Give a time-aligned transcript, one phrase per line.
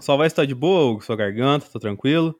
[0.00, 2.34] Sua voz tá de boa, sua garganta, tá tranquilo?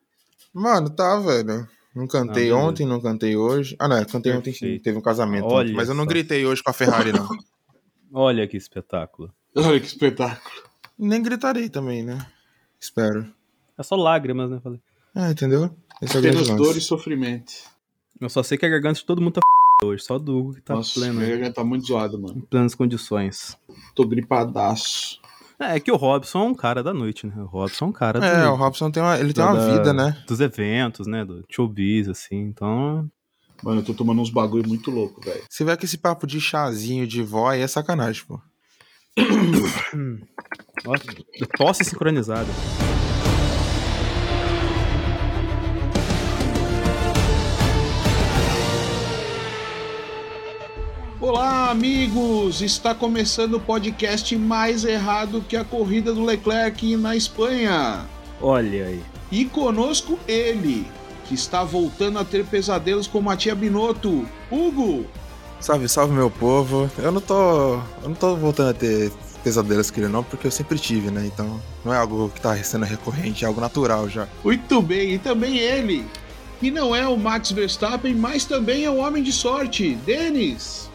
[0.54, 1.68] Mano, tá, velho.
[1.94, 3.74] Não cantei Ah, ontem, não cantei hoje.
[3.78, 4.60] Ah, não, cantei ontem sim.
[4.60, 4.82] Perfeito.
[4.84, 5.46] Teve um casamento.
[5.46, 6.08] Olha ontem, mas eu não só.
[6.10, 7.28] gritei hoje com a Ferrari, não.
[8.12, 9.32] Olha que espetáculo.
[9.56, 10.62] Olha que espetáculo.
[10.98, 12.24] Nem gritarei também, né?
[12.80, 13.26] Espero.
[13.76, 14.60] É só lágrimas, né?
[14.62, 14.80] Falei.
[15.14, 15.74] Ah, entendeu?
[16.00, 17.52] Esse é Apenas dor e sofrimento.
[18.20, 19.40] Eu só sei que a garganta de todo mundo tá
[19.84, 22.36] hoje, só do Hugo que tá Nossa, pleno, minha garganta tá muito zoada, mano.
[22.36, 23.56] em plenas condições.
[23.94, 25.20] Tô gripadaço.
[25.60, 27.34] É, é que o Robson é um cara da noite, né?
[27.36, 29.66] O Robson é um cara É, do, o Robson tem uma, ele tem da- uma
[29.66, 30.16] vida, né?
[30.26, 31.24] dos eventos, né?
[31.24, 32.36] Do showbiz, assim.
[32.36, 33.08] Então,
[33.62, 35.42] Mano, eu tô tomando uns bagulho muito louco, velho.
[35.50, 38.40] Se vier com esse papo de chazinho de vó, aí é sacanagem, pô.
[40.86, 40.94] ó,
[41.56, 42.48] tosse sincronizada.
[51.78, 52.60] Amigos!
[52.60, 58.04] Está começando o podcast mais errado que a corrida do Leclerc na Espanha.
[58.40, 59.00] Olha aí.
[59.30, 60.84] E conosco ele,
[61.26, 64.26] que está voltando a ter pesadelos com Matia Binotto.
[64.50, 65.06] Hugo!
[65.60, 66.90] Salve, salve, meu povo.
[66.98, 67.74] Eu não tô.
[68.02, 69.12] Eu não tô voltando a ter
[69.44, 71.30] pesadelos com ele, não, porque eu sempre tive, né?
[71.32, 74.26] Então, não é algo que tá sendo recorrente, é algo natural já.
[74.42, 76.04] Muito bem, e também ele,
[76.58, 80.87] que não é o Max Verstappen, mas também é o homem de sorte, Denis.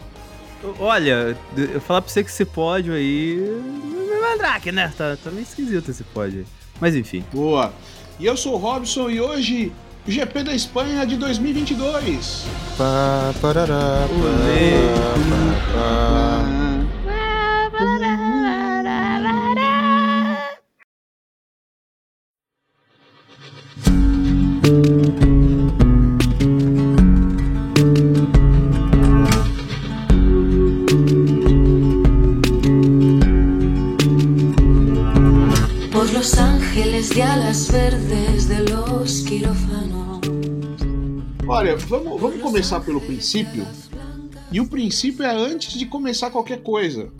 [0.78, 3.38] Olha, eu falar pra você que esse pódio aí.
[4.20, 4.92] Mandrake, né?
[4.96, 6.46] Tá, tá meio esquisito esse pódio aí.
[6.80, 7.24] Mas enfim.
[7.32, 7.72] Boa.
[8.18, 9.72] E eu sou o Robson e hoje
[10.06, 12.44] o GP da Espanha de 2022.
[12.76, 14.72] Pá, parará, pá, Olê.
[15.72, 16.53] pá,
[37.62, 40.20] verdes de los quirófanos.
[41.46, 43.64] Olha, vamos, vamos começar pelo princípio.
[44.50, 47.12] E o princípio é antes de começar qualquer coisa.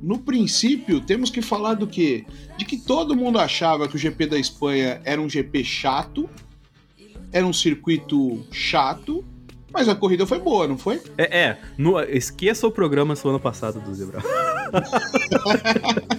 [0.00, 2.24] No princípio, temos que falar do quê?
[2.56, 6.28] De que todo mundo achava que o GP da Espanha era um GP chato,
[7.32, 9.24] era um circuito chato,
[9.72, 11.00] mas a corrida foi boa, não foi?
[11.18, 14.20] É, é no- esqueça o programa do ano passado do Zebra.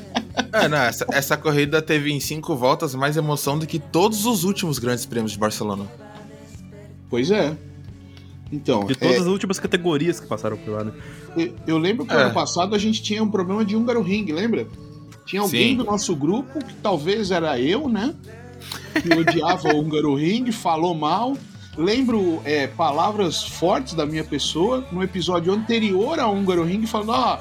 [0.64, 4.44] É, não, essa, essa corrida teve em cinco voltas mais emoção do que todos os
[4.44, 5.86] últimos grandes prêmios de Barcelona.
[7.10, 7.56] Pois é.
[8.52, 10.92] Então, De é, todas as últimas categorias que passaram por lá, né?
[11.36, 12.18] Eu, eu lembro que É.
[12.18, 14.68] ano passado a gente tinha um problema de húngaro ring, lembra?
[15.26, 15.78] Tinha alguém Sim.
[15.78, 18.16] do nosso grupo, que talvez era eu, né?
[19.02, 21.38] Que odiava o húngaro ring, falou mal.
[21.78, 27.40] Lembro é, palavras fortes da minha pessoa no episódio anterior ao húngaro ring, falando: ó,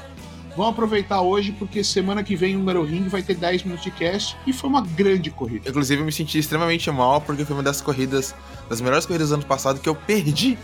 [0.57, 3.91] vamos aproveitar hoje porque semana que vem o húngaro ring vai ter 10 minutos de
[3.91, 4.35] cast.
[4.47, 5.69] E foi uma grande corrida.
[5.69, 8.33] Inclusive, eu me senti extremamente mal porque foi uma das corridas,
[8.67, 10.57] das melhores corridas do ano passado que eu perdi.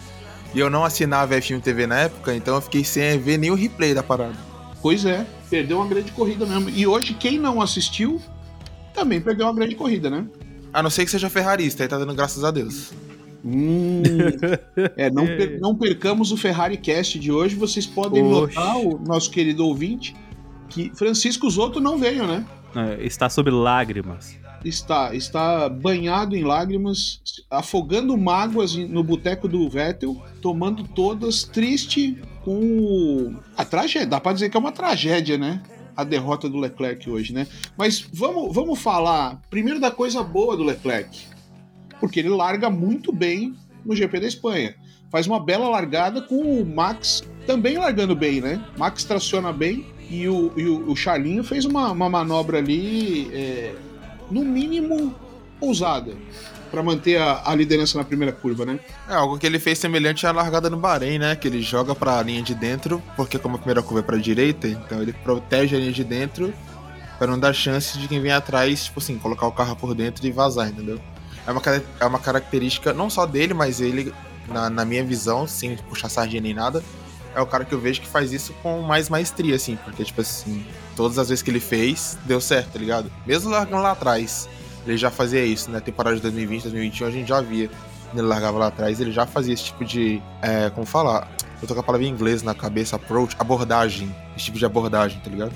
[0.55, 3.55] E eu não assinava F1 TV na época, então eu fiquei sem ver nem o
[3.55, 4.35] replay da parada.
[4.81, 6.69] Pois é, perdeu uma grande corrida mesmo.
[6.69, 8.19] E hoje, quem não assistiu,
[8.93, 10.25] também perdeu uma grande corrida, né?
[10.73, 12.91] A não ser que seja ferrarista, aí tá dando graças a Deus.
[13.43, 14.01] Hum,
[14.95, 17.55] é, não, per- não percamos o Ferrari Cast de hoje.
[17.55, 20.15] Vocês podem notar, o nosso querido ouvinte,
[20.69, 22.45] que Francisco Zoto não veio, né?
[22.75, 24.37] É, Está sob lágrimas.
[24.63, 27.19] Está, está banhado em lágrimas,
[27.51, 34.07] afogando mágoas no boteco do Vettel, tomando todas, triste com a tragédia.
[34.07, 35.61] Dá pra dizer que é uma tragédia, né?
[35.97, 37.45] A derrota do Leclerc hoje, né?
[37.77, 41.32] Mas vamos, vamos falar primeiro da coisa boa do Leclerc.
[42.03, 43.55] Porque ele larga muito bem
[43.85, 44.75] no GP da Espanha.
[45.09, 48.61] Faz uma bela largada com o Max também largando bem, né?
[48.77, 53.73] Max traciona bem e o, e o, o Charlinho fez uma, uma manobra ali, é,
[54.29, 55.15] no mínimo,
[55.61, 56.13] ousada.
[56.69, 58.81] Pra manter a, a liderança na primeira curva, né?
[59.07, 61.37] É algo que ele fez semelhante à largada no Bahrein, né?
[61.37, 64.67] Que ele joga pra linha de dentro, porque como a primeira curva é pra direita,
[64.67, 66.53] então ele protege a linha de dentro
[67.17, 70.27] pra não dar chance de quem vem atrás, tipo assim, colocar o carro por dentro
[70.27, 70.99] e vazar, entendeu?
[71.45, 71.61] É uma,
[71.99, 74.13] é uma característica não só dele, mas ele,
[74.47, 76.83] na, na minha visão, sem puxar sardinha nem nada,
[77.35, 80.21] é o cara que eu vejo que faz isso com mais maestria, assim, porque, tipo
[80.21, 83.11] assim, todas as vezes que ele fez, deu certo, tá ligado?
[83.25, 84.47] Mesmo largando lá atrás,
[84.85, 85.79] ele já fazia isso, né?
[85.79, 87.69] Temporada de 2020, 2021, a gente já via.
[88.13, 90.21] Ele largava lá atrás, ele já fazia esse tipo de.
[90.41, 91.27] É, como falar?
[91.61, 94.13] Eu tô com a palavra em inglês na cabeça, approach, abordagem.
[94.35, 95.53] Esse tipo de abordagem, tá ligado?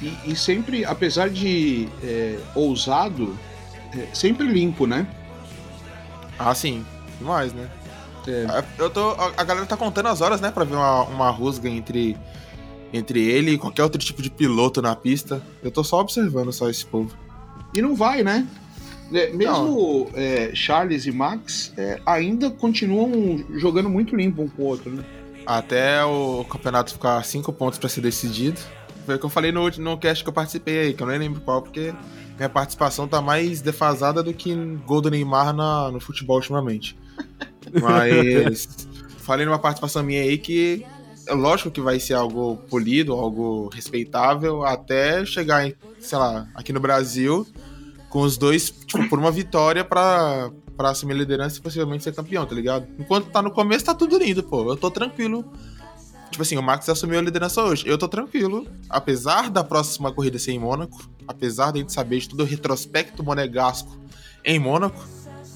[0.00, 3.36] E, e sempre, apesar de é, ousado,
[4.12, 5.06] sempre limpo, né?
[6.38, 6.84] Ah, sim.
[7.18, 7.68] Demais, né?
[8.26, 8.46] É.
[8.58, 10.50] É, Eu tô, a, galera tá contando as horas, né?
[10.50, 12.16] Pra ver uma, uma rusga entre,
[12.92, 15.42] entre ele e qualquer outro tipo de piloto na pista.
[15.62, 17.14] Eu tô só observando só esse povo.
[17.74, 18.46] E não vai, né?
[19.12, 24.66] É, mesmo é, Charles e Max é, ainda continuam jogando muito limpo um com o
[24.66, 25.04] outro, né?
[25.44, 28.60] Até o campeonato ficar cinco pontos pra ser decidido.
[29.04, 31.18] Foi o que eu falei no, no cast que eu participei aí, que eu nem
[31.18, 31.92] lembro qual, porque
[32.40, 34.54] minha participação tá mais defasada do que
[34.86, 36.96] gol do Neymar na, no futebol ultimamente.
[37.78, 38.88] Mas
[39.18, 40.86] falei numa participação minha aí que
[41.26, 46.72] é lógico que vai ser algo polido, algo respeitável, até chegar, em, sei lá, aqui
[46.72, 47.46] no Brasil,
[48.08, 52.14] com os dois, tipo, por uma vitória pra, pra assumir a liderança e possivelmente ser
[52.14, 52.86] campeão, tá ligado?
[52.98, 54.66] Enquanto tá no começo, tá tudo lindo, pô.
[54.66, 55.44] Eu tô tranquilo.
[56.30, 57.84] Tipo assim, o Max assumiu a liderança hoje.
[57.86, 58.66] Eu tô tranquilo.
[58.88, 62.44] Apesar da próxima corrida ser em Mônaco, apesar de a gente saber de todo o
[62.44, 63.98] retrospecto monegasco
[64.44, 65.04] em Mônaco,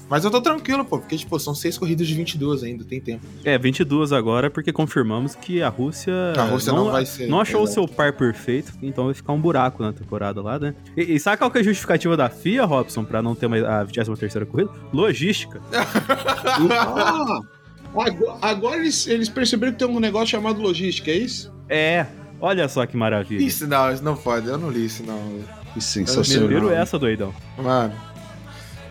[0.09, 3.25] mas eu tô tranquilo, pô, porque, tipo, são seis corridas de 22 ainda, tem tempo.
[3.43, 7.63] É, 22 agora, porque confirmamos que a Rússia, A Rússia não vai ser, não achou
[7.63, 10.75] o seu par perfeito, então vai ficar um buraco na temporada lá, né?
[10.95, 13.57] E, e sabe qual que é a justificativa da FIA, Robson, pra não ter uma,
[13.57, 14.69] a 23 corrida?
[14.93, 15.59] Logística.
[17.97, 21.53] Agora, agora eles, eles perceberam que tem um negócio chamado logística, é isso?
[21.69, 22.05] É,
[22.41, 23.41] olha só que maravilha.
[23.43, 25.39] Isso não, isso não pode, eu não li isso não.
[25.73, 27.33] Que Meteram essa, doidão.
[27.57, 27.93] Mano,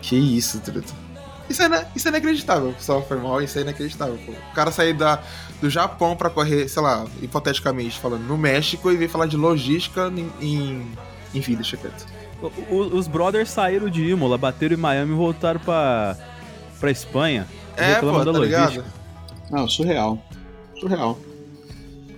[0.01, 0.93] que isso, truta.
[1.49, 4.31] Isso é, isso é inacreditável, só foi mal, isso é inacreditável, pô.
[4.31, 5.19] O cara sair da,
[5.61, 10.11] do Japão pra correr, sei lá, hipoteticamente falando, no México e vir falar de logística
[10.15, 10.87] em, em,
[11.33, 12.03] em vida, checante.
[12.41, 16.17] O- o- os brothers saíram de Imola, bateram em Miami e voltaram pra,
[16.79, 17.47] pra Espanha.
[17.77, 18.67] É, pô, da tá logística.
[18.69, 18.85] ligado?
[19.51, 20.23] Não, surreal.
[20.79, 21.19] Surreal.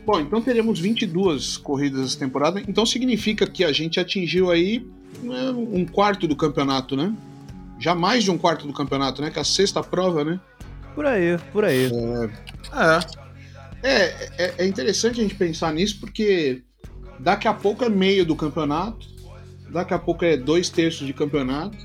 [0.06, 2.62] Bom, então teremos 22 corridas essa temporada.
[2.68, 4.88] Então significa que a gente atingiu aí
[5.22, 7.14] né, um quarto do campeonato, né?
[7.80, 9.30] Já mais de um quarto do campeonato, né?
[9.30, 10.40] Que é a sexta prova, né?
[10.96, 11.92] Por aí, por aí.
[12.74, 13.00] É,
[13.84, 16.64] É, é, é interessante a gente pensar nisso porque
[17.20, 19.06] daqui a pouco é meio do campeonato,
[19.70, 21.78] daqui a pouco é dois terços de campeonato.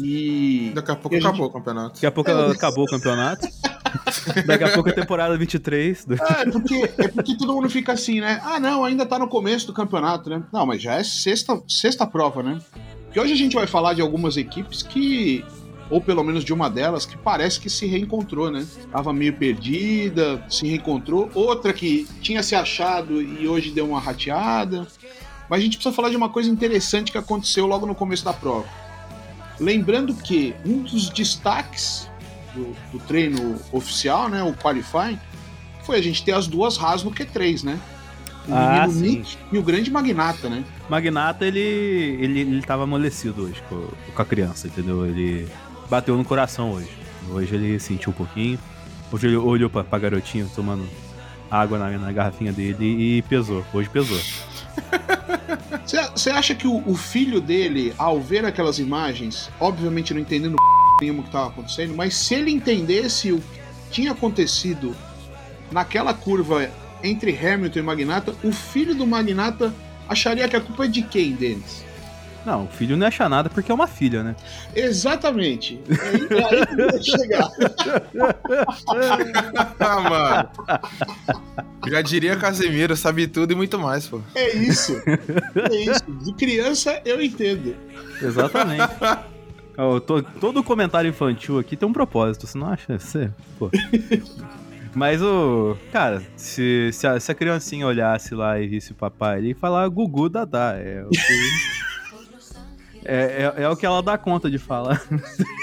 [0.00, 0.70] E.
[0.74, 1.94] daqui a pouco E a gente- acabou o campeonato.
[1.94, 3.46] Daqui a pouco acabou o campeonato.
[4.46, 6.04] Daqui a pouco a temporada 23.
[6.04, 8.40] do- Ah, é porque, é porque todo mundo fica assim, né?
[8.44, 10.42] Ah, não, ainda tá no começo do campeonato, né?
[10.52, 12.58] Não, mas já é sexta, sexta prova, né?
[13.04, 15.44] Porque hoje a gente vai falar de algumas equipes que,
[15.90, 18.66] ou pelo menos de uma delas, que parece que se reencontrou, né?
[18.92, 21.30] Tava meio perdida, se reencontrou.
[21.34, 24.86] Outra que tinha se achado e hoje deu uma rateada.
[25.48, 28.34] Mas a gente precisa falar de uma coisa interessante que aconteceu logo no começo da
[28.34, 28.66] prova.
[29.58, 32.08] Lembrando que um dos destaques
[32.54, 35.18] do, do treino oficial, né, o qualifying,
[35.84, 37.78] foi a gente ter as duas Haas no Q3, né?
[38.46, 38.86] O Ah.
[38.86, 40.64] Nick e o grande Magnata, né?
[40.88, 45.04] Magnata, ele, ele, ele tava amolecido hoje com, com a criança, entendeu?
[45.06, 45.46] Ele
[45.90, 46.88] bateu no coração hoje.
[47.30, 48.58] Hoje ele sentiu um pouquinho.
[49.12, 50.88] Hoje ele olhou pra, pra garotinha tomando
[51.50, 53.64] água na, na garrafinha dele e pesou.
[53.72, 54.18] Hoje pesou.
[56.14, 60.56] Você acha que o, o filho dele, ao ver aquelas imagens, obviamente não entendendo
[61.00, 63.58] nenhuma que estava acontecendo, mas se ele entendesse o que
[63.90, 64.94] tinha acontecido
[65.70, 66.70] naquela curva
[67.02, 69.74] entre Hamilton e Magnata, o filho do Magnata
[70.08, 71.86] acharia que a culpa é de quem deles?
[72.46, 74.34] Não, o filho não acha nada porque é uma filha, né?
[74.74, 75.78] Exatamente.
[75.90, 77.46] É aí, é que eu ia chegar.
[79.78, 80.48] ah, mano.
[81.88, 84.22] Já diria Casemiro, sabe tudo e muito mais, pô.
[84.34, 84.96] É isso.
[85.70, 86.02] É isso.
[86.24, 87.76] De criança eu entendo.
[88.22, 88.84] Exatamente.
[89.78, 92.98] Ó, to- todo comentário infantil aqui tem um propósito, você não acha?
[92.98, 93.70] Você, pô.
[94.94, 95.76] Mas o.
[95.92, 99.86] Cara, se, se, a, se a criancinha olhasse lá e visse o papai ali falar
[99.88, 101.77] Gugu Dadá, é o que.
[103.04, 105.02] É, é, é o que ela dá conta de falar.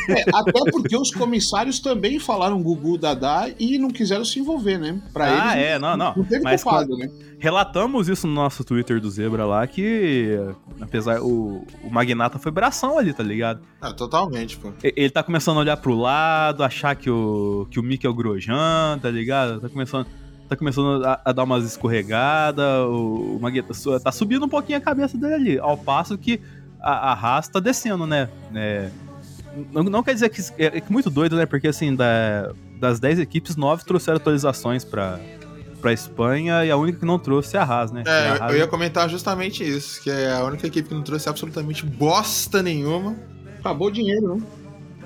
[0.08, 5.02] É, até porque os comissários também falaram Gugu Dadá e não quiseram se envolver, né?
[5.12, 6.14] Pra ah, eles, é, não, não.
[6.16, 7.10] não teve Mas culpado, né?
[7.40, 10.38] relatamos isso no nosso Twitter do Zebra lá, que
[10.82, 11.22] apesar.
[11.22, 13.62] O, o Magnata foi bração ali, tá ligado?
[13.80, 14.72] Ah, totalmente, pô.
[14.84, 18.14] Ele tá começando a olhar pro lado, achar que o, que o Mickey é o
[18.14, 19.62] Grojan, tá ligado?
[19.62, 20.08] Tá começando,
[20.50, 24.82] tá começando a, a dar umas escorregadas, o, o Magueta tá subindo um pouquinho a
[24.82, 26.42] cabeça dele ali, ao passo que
[26.82, 28.30] a, a Haas tá descendo, né?
[28.54, 28.90] É,
[29.72, 31.46] não, não quer dizer que é, é muito doido, né?
[31.46, 35.18] Porque assim, da- das 10 equipes, 9 trouxeram atualizações pra,
[35.82, 38.04] pra Espanha e a única que não trouxe é a Haas, né?
[38.06, 41.30] É, Haas- eu ia comentar justamente isso, que é a única equipe que não trouxe
[41.30, 43.16] absolutamente bosta nenhuma.
[43.60, 44.44] Acabou o dinheiro, né?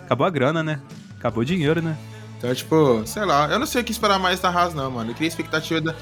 [0.03, 0.81] Acabou a grana, né?
[1.17, 1.95] Acabou o dinheiro, né?
[2.37, 5.11] Então, tipo, sei lá, eu não sei o que esperar mais da Haas, não, mano.
[5.11, 5.93] Eu queria expectativa da.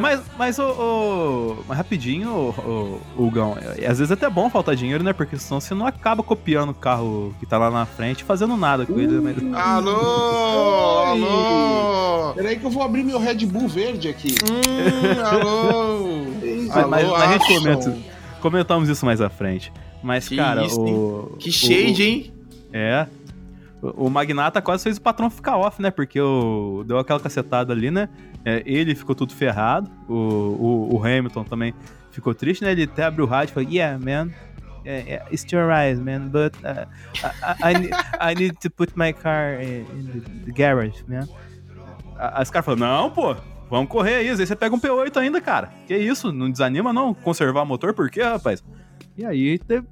[0.00, 4.48] Mas, mas o, o- mas rapidinho, o, o, Gão, é- às vezes é até bom
[4.48, 5.12] faltar dinheiro, né?
[5.12, 8.56] Porque senão você não acaba copiando o carro que tá lá na frente e fazendo
[8.56, 9.20] nada com ele.
[9.20, 9.36] Mas...
[9.54, 9.92] Alô!
[9.92, 11.22] Oi!
[11.22, 12.34] Alô!
[12.34, 14.34] Peraí que eu vou abrir meu Red Bull verde aqui.
[14.50, 16.24] Hum, alô!
[16.88, 17.96] Mas- mas a gente comenta.
[18.40, 19.72] Comentamos isso mais à frente.
[20.02, 21.36] Mas, Que cara, isso, o.
[21.38, 22.32] Que o- shade, hein?
[22.72, 23.06] É.
[23.96, 25.90] O Magnata quase fez o patrão ficar off, né?
[25.90, 28.08] Porque o, deu aquela cacetada ali, né?
[28.44, 29.90] É, ele ficou tudo ferrado.
[30.08, 31.74] O, o, o Hamilton também
[32.10, 32.72] ficou triste, né?
[32.72, 34.30] Ele até abriu o rádio e falou: Yeah, man.
[34.86, 36.28] Yeah, yeah, it's your eyes, man.
[36.28, 36.86] But uh,
[37.22, 41.26] I, I, I need, I need to put my car in, the, the garage, man.
[42.18, 43.34] A- Aí os caras falaram: Não, pô.
[43.70, 45.70] Vamos correr aí, às vezes você pega um P8 ainda, cara.
[45.86, 48.62] Que isso, não desanima não conservar o motor, por quê, rapaz?
[49.16, 49.86] E aí teve-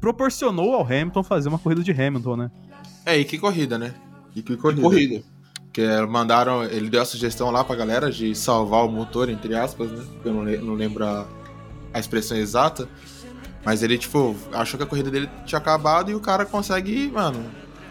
[0.00, 2.50] proporcionou ao Hamilton fazer uma corrida de Hamilton, né?
[3.08, 3.94] É, e que corrida, né?
[4.36, 4.82] E que corrida.
[4.82, 5.22] Corrida.
[5.72, 9.54] Que é, mandaram, ele deu a sugestão lá pra galera de salvar o motor, entre
[9.54, 10.04] aspas, né?
[10.22, 11.26] Eu não, não lembro a,
[11.94, 12.86] a expressão exata.
[13.64, 17.42] Mas ele, tipo, achou que a corrida dele tinha acabado e o cara consegue, mano,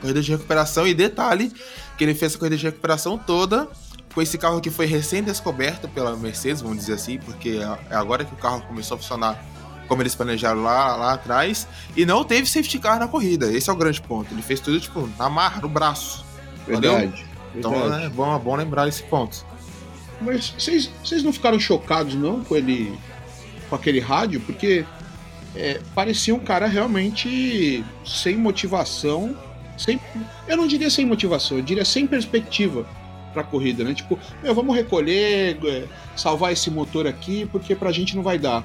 [0.02, 0.88] corrida de recuperação.
[0.88, 1.52] E detalhe,
[1.98, 3.68] que ele fez a corrida de recuperação toda
[4.14, 7.60] com esse carro que foi recém-descoberto pela Mercedes, vamos dizer assim, porque
[7.90, 9.44] é agora que o carro começou a funcionar
[9.88, 11.68] como eles planejaram lá, lá atrás.
[11.96, 13.52] E não teve safety car na corrida.
[13.52, 14.34] Esse é o grande ponto.
[14.34, 16.26] Ele fez tudo, tipo, na marra, no braço.
[16.66, 17.26] Verdade.
[17.56, 18.06] Então verdade.
[18.06, 19.46] é bom, é bom lembrar esse ponto.
[20.22, 22.98] Mas vocês vocês não ficaram chocados, não, com ele.
[23.70, 24.42] com aquele rádio?
[24.42, 24.86] Porque
[25.56, 29.36] é, parecia um cara realmente sem motivação.
[29.78, 30.00] Sem,
[30.48, 32.88] eu não diria sem motivação, eu diria sem perspectiva
[33.32, 33.94] pra corrida, né?
[33.94, 35.84] Tipo, meu, vamos recolher, é,
[36.16, 38.64] salvar esse motor aqui, porque pra gente não vai dar.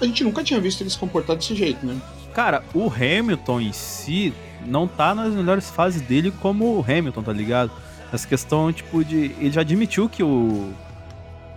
[0.00, 2.00] A gente nunca tinha visto ele se comportar desse jeito, né?
[2.34, 4.32] Cara, o Hamilton em si
[4.66, 7.70] não tá nas melhores fases dele como o Hamilton, tá ligado?
[8.12, 9.34] Essa questão, tipo, de.
[9.38, 10.72] Ele já admitiu que o.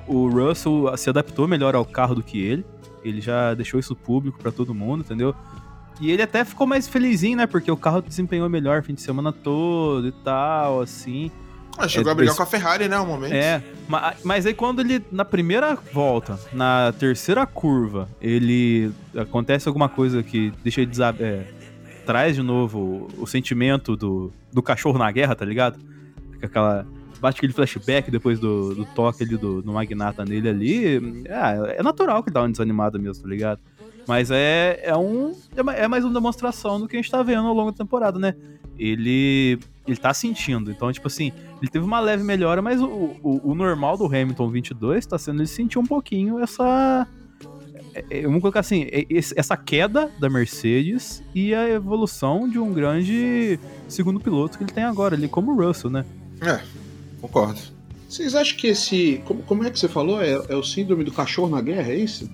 [0.05, 2.65] O Russell se adaptou melhor ao carro do que ele.
[3.03, 5.33] Ele já deixou isso público pra todo mundo, entendeu?
[6.01, 7.47] E ele até ficou mais felizinho, né?
[7.47, 11.31] Porque o carro desempenhou melhor fim de semana todo e tal, assim.
[11.77, 12.99] Ah, chegou É, a brigar esse- com a Ferrari, né?
[12.99, 13.33] Um momento.
[13.33, 19.89] É, ma- mas aí quando ele, na primeira volta, na terceira curva, ele acontece alguma
[19.89, 21.43] coisa que deixa ele desa- é,
[22.05, 25.79] traz de novo o, o sentimento do, do cachorro na guerra, tá ligado?
[26.41, 26.85] Aquela.
[27.19, 31.23] Bate aquele flashback depois do, do toque ali do, do Magnata nele ali.
[31.25, 33.61] É, é natural que dá uma desanimada mesmo, tá ligado?
[34.05, 35.33] Mas é, é um.
[35.55, 38.19] É é mais uma demonstração do que a gente tá vendo ao longo da temporada,
[38.19, 38.35] né?
[38.77, 39.57] Ele.
[39.87, 40.69] Ele tá sentindo.
[40.71, 41.31] Então, tipo assim,
[41.63, 45.39] ele teve uma leve melhora, mas o, o, o normal do Hamilton 22 tá sendo
[45.39, 47.07] ele sentir um pouquinho essa.
[47.95, 52.73] é, é, Vamos colocar assim, é, essa queda da Mercedes e a evolução de um
[52.73, 56.03] grande segundo piloto que ele tem agora ali, como o Russell, né?
[56.41, 56.59] É,
[57.21, 57.61] concordo.
[58.09, 59.21] Vocês acham que esse.
[59.23, 60.21] Como, como é que você falou?
[60.21, 62.29] É, é o síndrome do cachorro na guerra, é isso?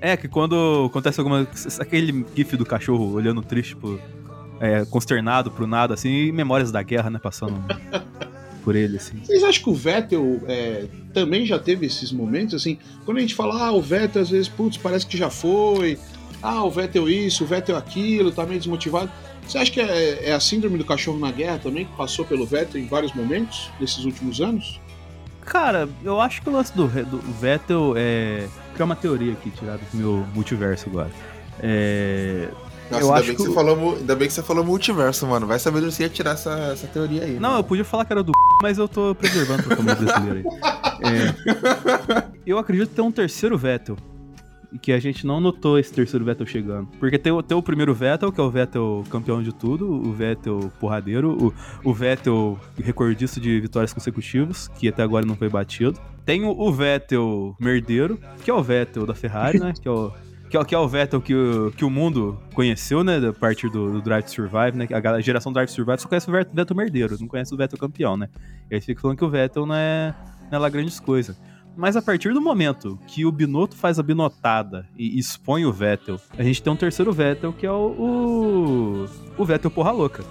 [0.00, 1.48] É, que quando acontece alguma.
[1.80, 3.98] Aquele gif do cachorro olhando triste, tipo,
[4.62, 7.18] é, consternado pro nada, assim, e memórias da guerra, né?
[7.20, 7.60] Passando
[8.62, 9.18] por ele, assim.
[9.24, 12.54] Vocês acham que o Vettel é, também já teve esses momentos?
[12.54, 15.98] Assim, quando a gente fala, ah, o Vettel às vezes, putz, parece que já foi.
[16.40, 19.10] Ah, o Vettel isso, o Vettel aquilo, tá meio desmotivado.
[19.48, 22.46] Você acha que é, é a síndrome do cachorro na guerra também, que passou pelo
[22.46, 24.80] Vettel em vários momentos nesses últimos anos?
[25.40, 28.46] Cara, eu acho que o lance do, do Vettel é.
[28.74, 31.10] Criar uma teoria aqui, tirada do meu multiverso agora.
[31.60, 32.48] É.
[32.90, 35.46] Nossa, Eu ainda, acho bem que você falou, ainda bem que você falou multiverso, mano.
[35.46, 37.34] Vai saber você ia tirar essa, essa teoria aí.
[37.40, 37.64] Não, eu mano.
[37.64, 41.10] podia falar que era do mas eu tô preservando pra família brasileira aí.
[41.10, 43.96] É, eu acredito ter um terceiro Vettel.
[44.72, 46.88] E que a gente não notou esse terceiro Vettel chegando.
[46.98, 50.12] Porque tem, o- tem o primeiro Vettel, que é o Vettel campeão de tudo, o
[50.14, 51.52] Vettel porradeiro,
[51.84, 56.00] o, o Vettel recordista de vitórias consecutivas, que até agora não foi batido.
[56.24, 59.74] Tem o, o Vettel merdeiro, que é o Vettel da Ferrari, né?
[59.78, 60.10] Que é o,
[60.52, 63.16] que é, que é o Vettel que o, que o mundo conheceu, né?
[63.26, 64.86] A partir do, do Drive to Survive, né?
[64.92, 68.18] A geração Drive to Survive só conhece o Vettel, merdeiro, não conhece o Vettel campeão,
[68.18, 68.28] né?
[68.70, 70.14] E aí fica falando que o Vettel não é,
[70.50, 71.40] não é lá grandes coisas.
[71.74, 76.20] Mas a partir do momento que o Binotto faz a binotada e expõe o Vettel,
[76.36, 79.06] a gente tem um terceiro Vettel que é o.
[79.06, 79.06] O,
[79.38, 80.22] o Vettel porra louca.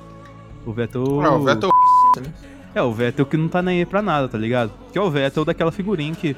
[0.67, 1.19] O Vettel.
[1.19, 1.71] Ah, o Vettel.
[2.75, 4.71] É, o Vettel que não tá nem aí pra nada, tá ligado?
[4.93, 6.35] Que é o Vettel daquela figurinha que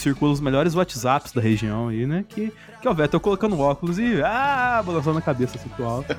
[0.00, 2.24] circula os melhores WhatsApps da região aí, né?
[2.28, 6.14] Que, que é o Vettel colocando óculos e ah, balançando a cabeça assim pro alto.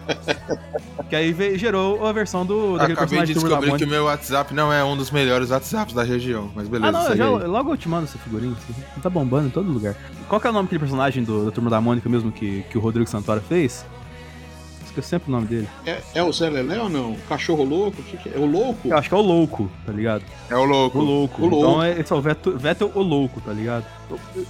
[1.10, 4.54] que aí veio- gerou a versão do Acabei de personagem descobrir que o meu WhatsApp
[4.54, 6.52] não é um dos melhores WhatsApps da região.
[6.56, 8.54] Mas beleza, Ah, não, eu já, logo eu te mando essa figurinha.
[8.54, 9.96] assim, Tá bombando em todo lugar.
[10.28, 12.78] Qual que é o nome daquele personagem do, da Turma da Mônica mesmo que, que
[12.78, 13.86] o Rodrigo Santoro fez?
[14.98, 15.70] Esqueci sempre o nome dele.
[15.86, 17.16] É, é o Zé Lelé ou não?
[17.30, 18.02] Cachorro louco?
[18.02, 18.36] O que, que é?
[18.36, 18.88] É o louco?
[18.88, 20.24] Eu acho que é o Louco, tá ligado?
[20.50, 20.98] É o louco.
[20.98, 21.42] O louco.
[21.44, 21.68] O louco.
[21.70, 23.86] Então é- esse é o Vettel, Vettel o louco, tá ligado?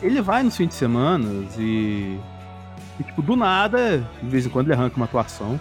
[0.01, 2.17] Ele vai nos fins de semana e,
[2.99, 5.59] e, tipo, do nada, de vez em quando ele arranca uma atuação.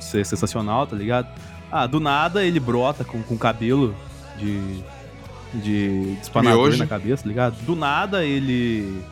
[0.00, 1.26] Isso é sensacional, tá ligado?
[1.70, 3.94] Ah, do nada ele brota com, com cabelo
[4.38, 4.82] de.
[5.54, 6.78] de espanador Miojo.
[6.78, 7.56] na cabeça, tá ligado?
[7.64, 9.02] Do nada ele.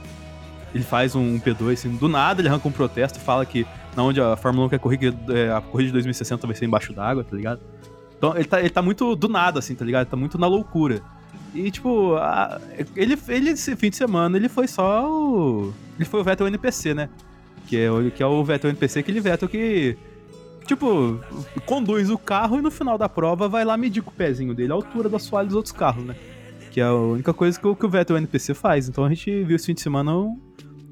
[0.72, 3.66] ele faz um P2, assim, do nada ele arranca um protesto e fala que
[3.96, 6.92] na onde a Fórmula 1 quer correr, é, a corrida de 2060 vai ser embaixo
[6.92, 7.60] d'água, tá ligado?
[8.18, 10.02] Então ele tá, ele tá muito do nada, assim, tá ligado?
[10.02, 11.00] Ele tá muito na loucura.
[11.54, 12.60] E, tipo, a-
[12.94, 15.72] ele, ele, esse fim de semana, ele foi só o.
[15.96, 17.08] Ele foi o Vettel NPC, né?
[17.66, 19.96] Que é, o- que é o Vettel NPC, aquele Vettel que.
[20.66, 21.20] Tipo,
[21.64, 24.72] conduz o carro e no final da prova vai lá medir com o pezinho dele
[24.72, 26.16] a altura da assoalho dos outros carros, né?
[26.72, 28.88] Que é a única coisa que o, que o Vettel NPC faz.
[28.88, 30.38] Então a gente viu esse fim de semana um,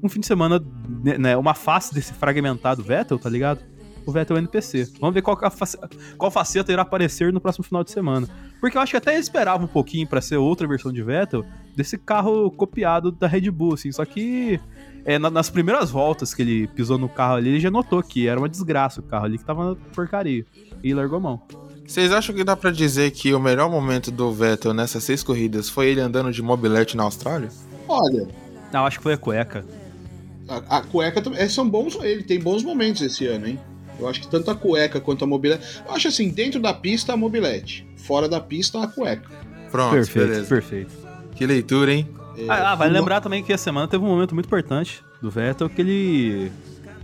[0.03, 0.63] um fim de semana,
[1.03, 3.59] né, né, uma face desse fragmentado Vettel, tá ligado?
[4.05, 4.87] O Vettel NPC.
[4.99, 5.49] Vamos ver qual, é
[6.15, 8.27] qual faceta irá aparecer no próximo final de semana.
[8.61, 11.43] Porque eu acho que até ele esperava um pouquinho pra ser outra versão de Vettel
[11.75, 13.91] desse carro copiado da Red Bull, assim.
[13.91, 14.59] Só que
[15.03, 18.27] é, na- nas primeiras voltas que ele pisou no carro ali, ele já notou que
[18.27, 20.45] era uma desgraça o carro ali, que tava na porcaria.
[20.83, 21.41] E largou a mão.
[21.87, 25.67] Vocês acham que dá pra dizer que o melhor momento do Vettel nessas seis corridas
[25.67, 27.49] foi ele andando de mobilete na Austrália?
[27.87, 28.27] Olha,
[28.71, 29.65] Não, acho que foi a cueca.
[30.47, 31.39] A, a cueca também.
[31.39, 31.95] é, São bons.
[32.01, 33.59] Ele tem bons momentos esse ano, hein?
[33.99, 35.81] Eu acho que tanto a cueca quanto a mobilete.
[35.87, 37.87] Eu acho assim, dentro da pista a mobilete.
[37.97, 39.29] Fora da pista a cueca.
[39.71, 40.47] Pronto, perfeito, beleza.
[40.49, 40.91] perfeito.
[41.35, 42.07] Que leitura, hein?
[42.37, 45.01] É, Ah, ah, vale uma- lembrar também que a semana teve um momento muito importante
[45.21, 46.51] do Vettel que ele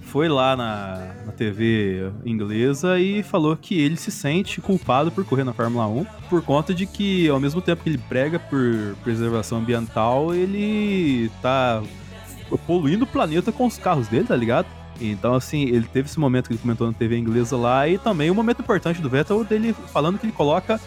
[0.03, 5.45] foi lá na, na TV inglesa e falou que ele se sente culpado por correr
[5.45, 9.59] na Fórmula 1 por conta de que ao mesmo tempo que ele prega por preservação
[9.59, 11.81] ambiental, ele tá
[12.57, 14.67] poluindo o planeta com os carros dele, tá ligado?
[14.99, 18.29] Então, assim, ele teve esse momento que ele comentou na TV inglesa lá e também
[18.29, 20.79] um momento importante do Vettel dele falando que ele coloca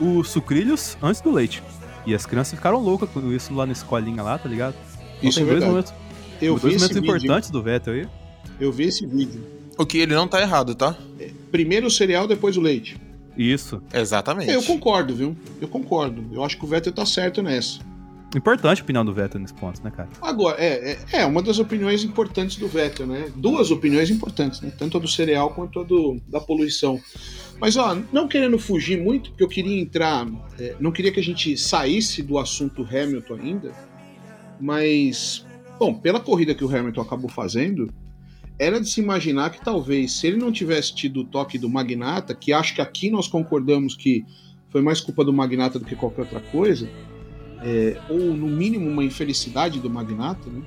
[0.00, 1.62] os sucrilhos antes do leite.
[2.06, 4.74] E as crianças ficaram loucas com isso lá na escolinha lá, tá ligado?
[5.18, 5.70] Então Isso é tem dois verdade.
[5.70, 5.92] momentos,
[6.40, 7.16] Eu dois vi esse momentos vídeo.
[7.16, 8.08] importantes do Vettel aí.
[8.58, 9.44] Eu vi esse vídeo.
[9.76, 10.96] O que ele não tá errado, tá?
[11.50, 12.96] Primeiro o cereal, depois o leite.
[13.36, 13.82] Isso.
[13.92, 14.50] Exatamente.
[14.50, 15.36] Eu concordo, viu?
[15.60, 16.24] Eu concordo.
[16.32, 17.80] Eu acho que o Vettel tá certo nessa.
[18.36, 20.08] Importante a opinião do Vettel nesse ponto, né, cara?
[20.20, 23.32] Agora, é, é, é uma das opiniões importantes do Vettel, né?
[23.34, 24.70] Duas opiniões importantes, né?
[24.76, 27.00] Tanto a do cereal quanto a do, da poluição.
[27.58, 30.26] Mas, ó, não querendo fugir muito, porque eu queria entrar.
[30.58, 33.72] é, não queria que a gente saísse do assunto Hamilton ainda,
[34.60, 35.46] mas,
[35.78, 37.90] bom, pela corrida que o Hamilton acabou fazendo,
[38.58, 42.34] era de se imaginar que talvez, se ele não tivesse tido o toque do Magnata,
[42.34, 44.24] que acho que aqui nós concordamos que
[44.68, 46.88] foi mais culpa do Magnata do que qualquer outra coisa,
[47.62, 50.62] é, ou no mínimo uma infelicidade do Magnata, né?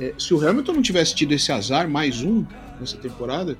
[0.00, 2.44] É, se o Hamilton não tivesse tido esse azar, mais um
[2.80, 3.56] nessa temporada,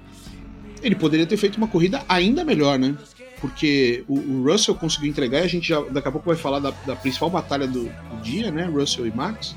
[0.82, 2.96] ele poderia ter feito uma corrida ainda melhor, né?
[3.40, 6.58] Porque o, o Russell conseguiu entregar e a gente já daqui a pouco vai falar
[6.58, 8.64] da, da principal batalha do, do dia, né?
[8.64, 9.54] Russell e Max.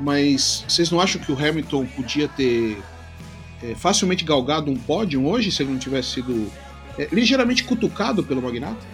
[0.00, 2.82] Mas vocês não acham que o Hamilton podia ter
[3.62, 6.50] é, facilmente galgado um pódio hoje se ele não tivesse sido
[6.98, 8.93] é, ligeiramente cutucado pelo Magnata?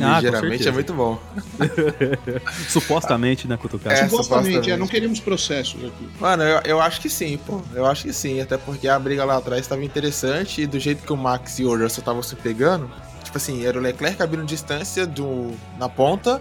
[0.00, 1.20] Ah, Ligeiramente é muito bom.
[2.68, 3.94] Supostamente, né, cutucado.
[3.94, 4.70] É, supostamente, supostamente.
[4.70, 6.08] é, não queremos processos aqui.
[6.20, 7.60] Mano, eu, eu acho que sim, pô.
[7.74, 8.40] Eu acho que sim.
[8.40, 11.64] Até porque a briga lá atrás estava interessante e do jeito que o Max e
[11.64, 12.90] o Russell estavam se pegando,
[13.22, 16.40] tipo assim, era o Leclerc abrindo distância do, na ponta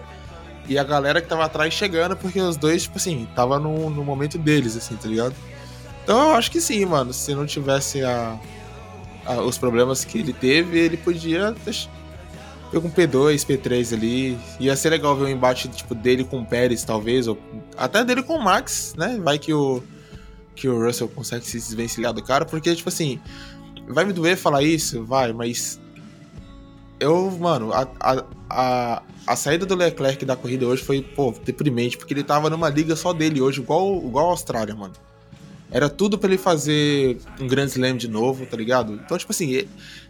[0.68, 4.04] e a galera que tava atrás chegando, porque os dois, tipo assim, tava no, no
[4.04, 5.36] momento deles, assim, tá ligado?
[6.04, 7.12] Então eu acho que sim, mano.
[7.14, 8.38] Se não tivesse a,
[9.26, 11.76] a- os problemas que ele teve, ele podia ter
[12.80, 14.38] um P2, P3 ali.
[14.60, 17.38] Ia ser legal ver um embate tipo dele com o Pérez, talvez, ou
[17.78, 19.20] até dele com o Max, né?
[19.22, 19.82] Vai que o
[20.56, 23.20] que o Russell consegue se desvencilhar do cara, porque tipo assim,
[23.88, 25.80] vai me doer falar isso, vai, mas
[27.00, 31.98] eu, mano, a, a, a, a saída do Leclerc da corrida hoje foi, pô, deprimente,
[31.98, 34.94] porque ele tava numa liga só dele hoje, igual, igual a Austrália, mano.
[35.72, 38.94] Era tudo pra ele fazer um Grand Slam de novo, tá ligado?
[38.94, 39.66] Então, tipo assim,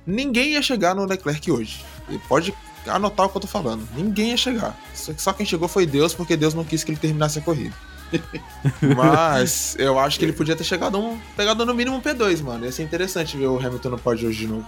[0.05, 1.85] ninguém ia chegar no Leclerc hoje.
[2.09, 2.53] E pode
[2.87, 3.87] anotar o que eu tô falando.
[3.95, 4.75] Ninguém ia chegar.
[4.93, 7.75] Só, só quem chegou foi Deus, porque Deus não quis que ele terminasse a corrida.
[8.95, 12.65] Mas eu acho que ele podia ter chegado um, pegado no mínimo um P2, mano.
[12.65, 14.67] Ia ser interessante ver o Hamilton no pódio hoje de novo.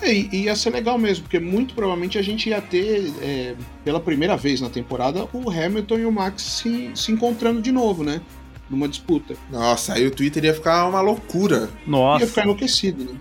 [0.00, 3.54] É, e e ia ser legal mesmo, porque muito provavelmente a gente ia ter, é,
[3.84, 8.04] pela primeira vez na temporada, o Hamilton e o Max se, se encontrando de novo,
[8.04, 8.20] né?
[8.70, 9.34] Numa disputa.
[9.50, 11.70] Nossa, aí o Twitter ia ficar uma loucura.
[11.86, 12.22] Nossa.
[12.24, 13.18] Ia ficar enlouquecido, né?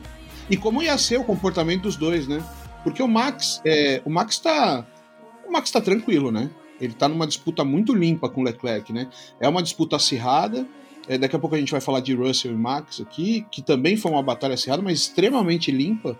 [0.49, 2.43] E como ia ser o comportamento dos dois, né?
[2.83, 4.85] Porque o Max, é, o Max tá.
[5.47, 6.49] O Max tá tranquilo, né?
[6.79, 9.07] Ele tá numa disputa muito limpa com o Leclerc, né?
[9.39, 10.65] É uma disputa acirrada.
[11.07, 13.95] É, daqui a pouco a gente vai falar de Russell e Max aqui, que também
[13.95, 16.17] foi uma batalha acirrada, mas extremamente limpa.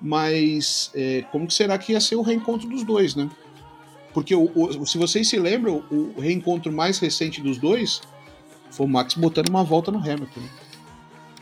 [0.00, 3.28] Mas é, como que será que ia ser o reencontro dos dois, né?
[4.12, 8.00] Porque o- o- se vocês se lembram, o reencontro mais recente dos dois
[8.76, 10.40] foi o Max botando uma volta no Hamilton.
[10.40, 10.48] né?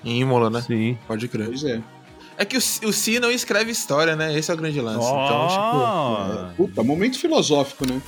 [0.05, 0.61] Em Imola, né?
[0.63, 0.99] Sim.
[1.07, 1.47] Pode crer.
[1.47, 1.81] Pois é.
[2.37, 4.37] É que o, o Si não escreve história, né?
[4.37, 5.07] Esse é o grande lance.
[5.07, 5.77] Então, tipo.
[5.77, 6.57] Oh.
[6.57, 8.01] Puta, momento filosófico, né?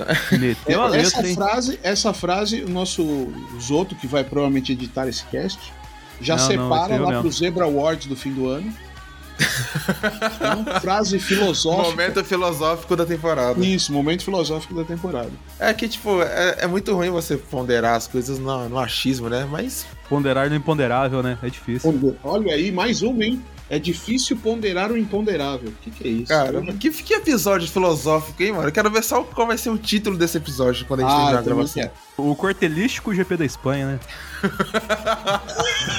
[0.00, 3.02] A essa letra, frase, essa frase, o nosso
[3.60, 5.72] Zoto, que vai provavelmente editar esse cast,
[6.20, 7.22] já Não, não, separa eu lá mesmo.
[7.22, 8.72] pro Zebra Awards do fim do ano.
[9.38, 11.90] Então, frase filosófica.
[11.90, 13.64] Momento filosófico da temporada.
[13.64, 15.30] Isso, momento filosófico da temporada.
[15.58, 19.46] É que, tipo, é, é muito ruim você ponderar as coisas no, no achismo, né?
[19.50, 21.38] Mas Ponderar no imponderável, né?
[21.42, 22.16] É difícil.
[22.24, 23.42] Olha aí, mais uma, hein?
[23.70, 25.68] É difícil ponderar o imponderável.
[25.68, 26.28] O que, que é isso?
[26.28, 28.68] Caramba, que, que episódio filosófico, hein, mano?
[28.68, 31.16] Eu quero ver só qual vai ser o título desse episódio quando a gente Ah,
[31.18, 31.82] terminar a gravação.
[31.82, 31.92] quero.
[32.16, 34.00] O cortelístico GP da Espanha, né?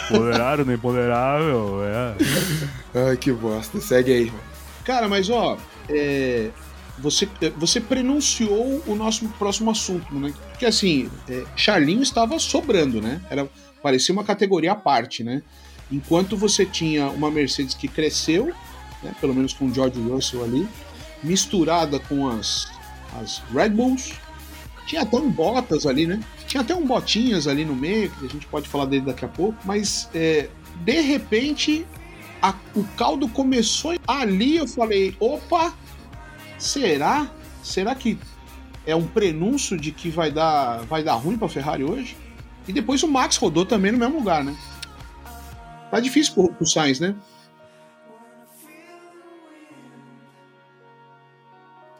[0.09, 2.15] Ponderar no imponderável, é.
[3.09, 3.79] Ai, que bosta.
[3.79, 4.33] Segue aí.
[4.83, 5.57] Cara, mas ó,
[5.89, 6.49] é,
[6.97, 10.33] você, você prenunciou o nosso próximo assunto, né?
[10.51, 13.21] Porque assim, é, Charlinho estava sobrando, né?
[13.29, 13.47] Era,
[13.81, 15.41] parecia uma categoria à parte, né?
[15.91, 18.53] Enquanto você tinha uma Mercedes que cresceu,
[19.01, 19.15] né?
[19.19, 20.67] pelo menos com o George Russell ali,
[21.23, 22.67] misturada com as,
[23.19, 24.13] as Red Bulls,
[24.85, 26.19] tinha até um Bottas ali, né?
[26.49, 29.27] Tinha até um Botinhas ali no meio, que a gente pode falar dele daqui a
[29.27, 31.85] pouco, mas é, de repente
[32.41, 33.93] a- o caldo começou.
[34.07, 35.71] Ali eu falei: opa,
[36.57, 37.29] será?
[37.63, 38.17] Será que
[38.83, 42.17] é um prenúncio de que vai dar, vai dar ruim pra Ferrari hoje?
[42.67, 44.57] E depois o Max rodou também no mesmo lugar, né?
[45.91, 47.15] Tá difícil pro, pro Sainz, né?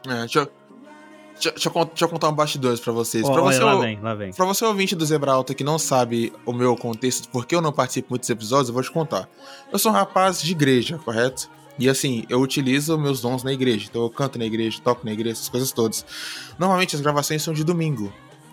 [0.08, 0.26] É,
[1.40, 3.24] deixa, deixa eu deixa eu contar um bastidores pra vocês.
[3.24, 4.32] Ó, pra, olha, você, lá vem, lá vem.
[4.32, 7.72] pra você ouvinte do Zebra Alta que não sabe o meu contexto, porque eu não
[7.72, 9.28] participo muito dos episódios, eu vou te contar.
[9.72, 11.48] Eu sou um rapaz de igreja, correto?
[11.78, 13.86] E assim, eu utilizo meus dons na igreja.
[13.88, 16.04] Então eu canto na igreja, toco na igreja, essas coisas todas.
[16.58, 18.12] Normalmente as gravações são de domingo.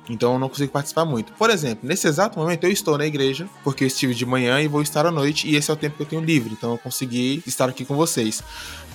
[0.10, 1.34] Então eu não consigo participar muito.
[1.34, 4.68] Por exemplo, nesse exato momento eu estou na igreja, porque eu estive de manhã e
[4.68, 6.54] vou estar à noite, e esse é o tempo que eu tenho livre.
[6.54, 8.42] Então eu consegui estar aqui com vocês.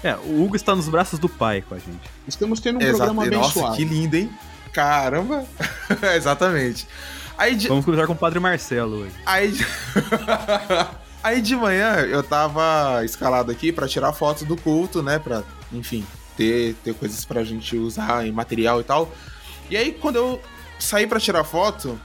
[0.03, 2.01] É, o Hugo está nos braços do pai com a gente.
[2.27, 3.15] Estamos tendo um Exato.
[3.15, 3.77] programa Nossa, abençoado.
[3.77, 4.31] que lindo, hein?
[4.73, 5.45] Caramba!
[6.17, 6.87] Exatamente.
[7.37, 9.15] Aí de, Vamos cruzar com o Padre Marcelo hoje.
[9.25, 9.65] aí, de...
[11.23, 15.19] aí de manhã eu tava escalado aqui pra tirar fotos do culto, né?
[15.19, 16.05] Pra, enfim,
[16.37, 19.13] ter, ter coisas pra gente usar em material e tal.
[19.71, 20.41] E aí quando eu
[20.83, 21.99] saí pra tirar foto,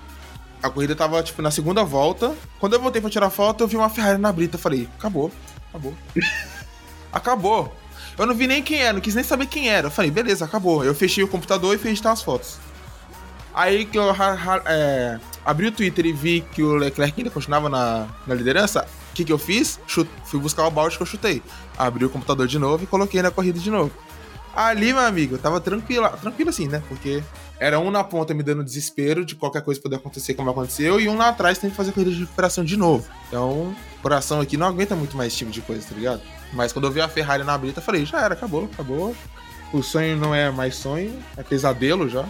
[0.61, 2.35] a corrida tava tipo na segunda volta.
[2.59, 4.55] Quando eu voltei pra tirar foto, eu vi uma Ferrari na brita.
[4.55, 5.31] Eu falei, acabou,
[5.69, 5.93] acabou.
[7.11, 7.75] acabou.
[8.17, 9.87] Eu não vi nem quem era, não quis nem saber quem era.
[9.87, 10.83] Eu falei, beleza, acabou.
[10.83, 12.57] Eu fechei o computador e fui editar as fotos.
[13.53, 14.15] Aí que eu
[14.65, 19.15] é, abri o Twitter e vi que o Leclerc ainda continuava na, na liderança, o
[19.15, 19.79] que, que eu fiz?
[19.87, 21.41] Chu- fui buscar o balde que eu chutei.
[21.77, 23.91] Abri o computador de novo e coloquei na corrida de novo.
[24.55, 26.81] Ali, meu amigo, eu tava tranquilo, tranquilo assim, né?
[26.87, 27.23] Porque
[27.59, 31.09] era um na ponta me dando desespero de qualquer coisa poder acontecer como aconteceu, e
[31.09, 33.07] um lá atrás tem que fazer corrida de recuperação de novo.
[33.27, 36.21] Então, coração aqui não aguenta muito mais esse tipo de coisa, tá ligado?
[36.53, 39.15] Mas quando eu vi a Ferrari na brita, falei, já era, acabou, acabou.
[39.73, 42.25] O sonho não é mais sonho, é pesadelo já.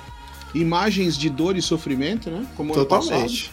[0.55, 2.47] Imagens de dor e sofrimento, né?
[2.55, 2.73] Como.
[2.73, 3.51] Totalmente.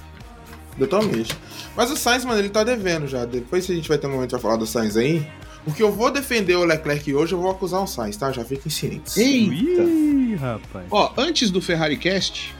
[0.78, 1.36] Totalmente.
[1.76, 3.24] Mas o Sainz, mano, ele tá devendo já.
[3.24, 5.26] Depois a gente vai ter um momento pra falar do Sainz aí.
[5.64, 8.30] Porque eu vou defender o Leclerc hoje, eu vou acusar o Sainz, tá?
[8.30, 9.16] Já fiquem cientes.
[9.16, 9.82] Eita!
[9.82, 10.86] Ih, rapaz.
[10.90, 12.54] Ó, antes do Ferrari Cast,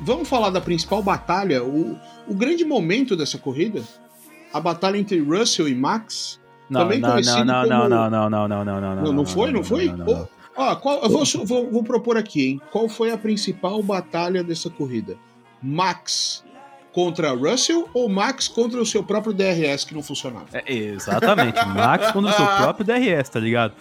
[0.00, 3.82] vamos falar da principal batalha, o, o grande momento dessa corrida,
[4.52, 6.40] a batalha entre Russell e Max.
[6.68, 9.12] Não, Também não, não, conhecido não, como- não, não, não, não, não, não, não, Não,
[9.12, 9.50] não foi?
[9.52, 9.86] Não foi?
[9.86, 10.28] não, não, não.
[10.56, 12.60] Ó, qual- eu vou, vou- vou propor aqui, hein?
[12.72, 15.16] Qual foi a principal batalha dessa corrida?
[15.62, 16.44] Max
[16.92, 20.46] contra Russell ou Max contra o seu próprio DRS que não funcionava?
[20.52, 23.74] É, exatamente, Max contra o seu próprio DRS, tá ligado?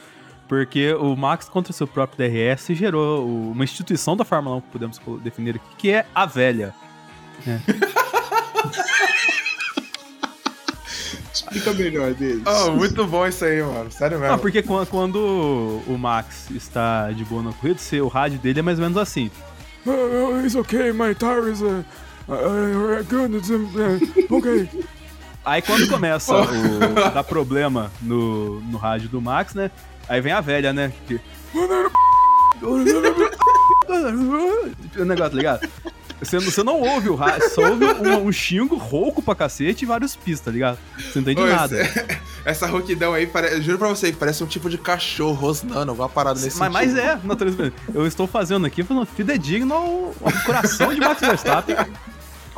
[0.48, 4.68] Porque o Max contra o seu próprio DRS gerou uma instituição da Fórmula 1 que
[4.70, 6.74] podemos definir aqui, que é a velha.
[11.34, 12.44] Explica melhor deles.
[12.46, 13.92] Oh, muito bom isso aí, mano.
[13.92, 14.34] Sério mesmo.
[14.34, 15.18] Não, porque quan- quando
[15.88, 19.32] o Max está de boa na corrida, o rádio dele é mais ou menos assim.
[19.86, 21.86] Uh, it's okay, my tires are,
[22.30, 23.02] uh,
[24.30, 24.70] uh, okay.
[25.44, 29.72] Aí quando começa o dar problema no, no rádio do Max, né?
[30.08, 30.92] Aí vem a velha, né?
[31.08, 31.20] Que...
[32.62, 32.78] o
[35.06, 35.70] negócio, tá ligado?
[36.22, 39.86] Você, não- você não ouve o rádio, só ouve um, um xingo rouco pra cacete
[39.86, 40.78] e vários pis, tá ligado?
[40.98, 41.78] Você não entende nada.
[42.44, 43.54] Essa rouquidão aí, pare...
[43.54, 46.98] eu juro pra você, parece um tipo de cachorro rosnando, alguma parada nesse Mas, mas
[46.98, 47.76] é, naturalmente.
[47.94, 51.76] Eu estou fazendo aqui, fazendo fidedigno ao, ao coração de Max Verstappen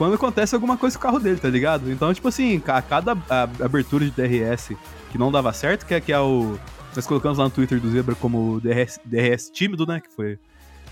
[0.02, 1.92] quando acontece alguma coisa com o carro dele, tá ligado?
[1.92, 3.16] Então, tipo assim, a cada
[3.64, 4.72] abertura de DRS
[5.12, 6.58] que não dava certo, que é, que é o.
[6.96, 10.02] Nós colocamos lá no Twitter do Zebra como DRS, DRS tímido, né?
[10.02, 10.40] Que foi.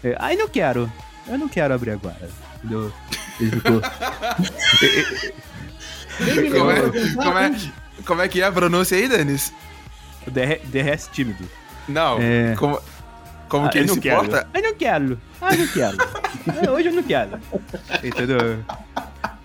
[0.04, 0.88] É, Ai, não quero.
[1.28, 2.30] Eu não quero abrir agora.
[2.58, 2.94] Entendeu?
[3.40, 3.82] Ele ficou.
[6.20, 6.82] Como é,
[7.16, 7.56] como, é,
[8.06, 9.54] como é que é a pronúncia aí, Denis?
[10.28, 11.46] DR, DRS tímido.
[11.88, 12.56] Não, É.
[12.58, 12.80] como...
[13.48, 14.18] Como Ah, que ele não se quero.
[14.18, 14.48] porta?
[14.54, 15.20] Eu não quero.
[15.42, 15.98] Ah, eu não quero.
[16.66, 17.40] É, Hoje eu não quero.
[18.04, 18.64] Entendeu?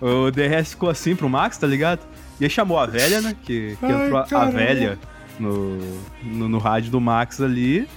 [0.01, 2.01] O DRS ficou assim pro Max, tá ligado?
[2.39, 3.35] E aí chamou a velha, né?
[3.43, 4.99] Que, que Ai, entrou a- a velha
[5.39, 5.77] no,
[6.23, 7.87] no, no rádio do Max ali.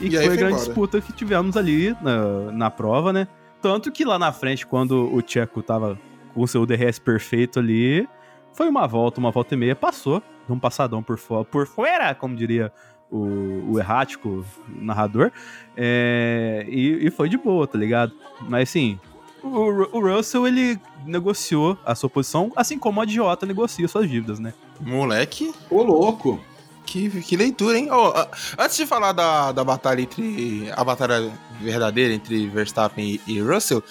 [0.00, 0.54] E, E foi a grande embora.
[0.54, 3.26] disputa que tivemos ali na, na prova, né?
[3.60, 5.98] Tanto que lá na frente, quando o Tcheco tava
[6.32, 8.08] com o seu DRS perfeito ali,
[8.54, 10.22] foi uma volta, uma volta e meia, passou.
[10.46, 12.72] Deu um passadão por, fo por fora, como diria
[13.10, 15.30] o, o errático narrador.
[15.76, 18.12] É, e, e foi de boa, tá ligado?
[18.48, 18.98] Mas assim,
[19.42, 24.38] o, o Russell, ele negociou a sua posição, assim como o idiota negocia suas dívidas,
[24.38, 24.52] né?
[24.80, 26.40] Moleque, Ô, louco.
[26.86, 27.88] que, que leitura, hein?
[27.90, 30.70] A- antes de falar da, da batalha entre.
[30.76, 33.82] A batalha verdadeira entre Verstappen e, e Russell,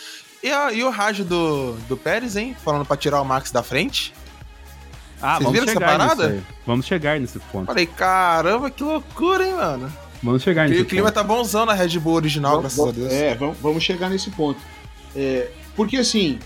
[0.44, 2.56] e, a- e o rádio do, do Pérez, hein?
[2.64, 4.14] Falando pra tirar o Max da frente.
[5.22, 6.28] Ah, Vocês vamos viram essa chegar nisso parada?
[6.34, 6.42] aí.
[6.66, 7.66] Vamos chegar nesse ponto.
[7.66, 9.92] Falei, caramba, que loucura, hein, mano?
[10.24, 11.14] Vamos chegar E nesse o clima ponto.
[11.16, 13.12] tá bonzão na Red Bull original, Vamos- graças a Deus.
[13.14, 14.60] É, vamos, vamos chegar nesse ponto.
[15.15, 16.39] É, porque assim,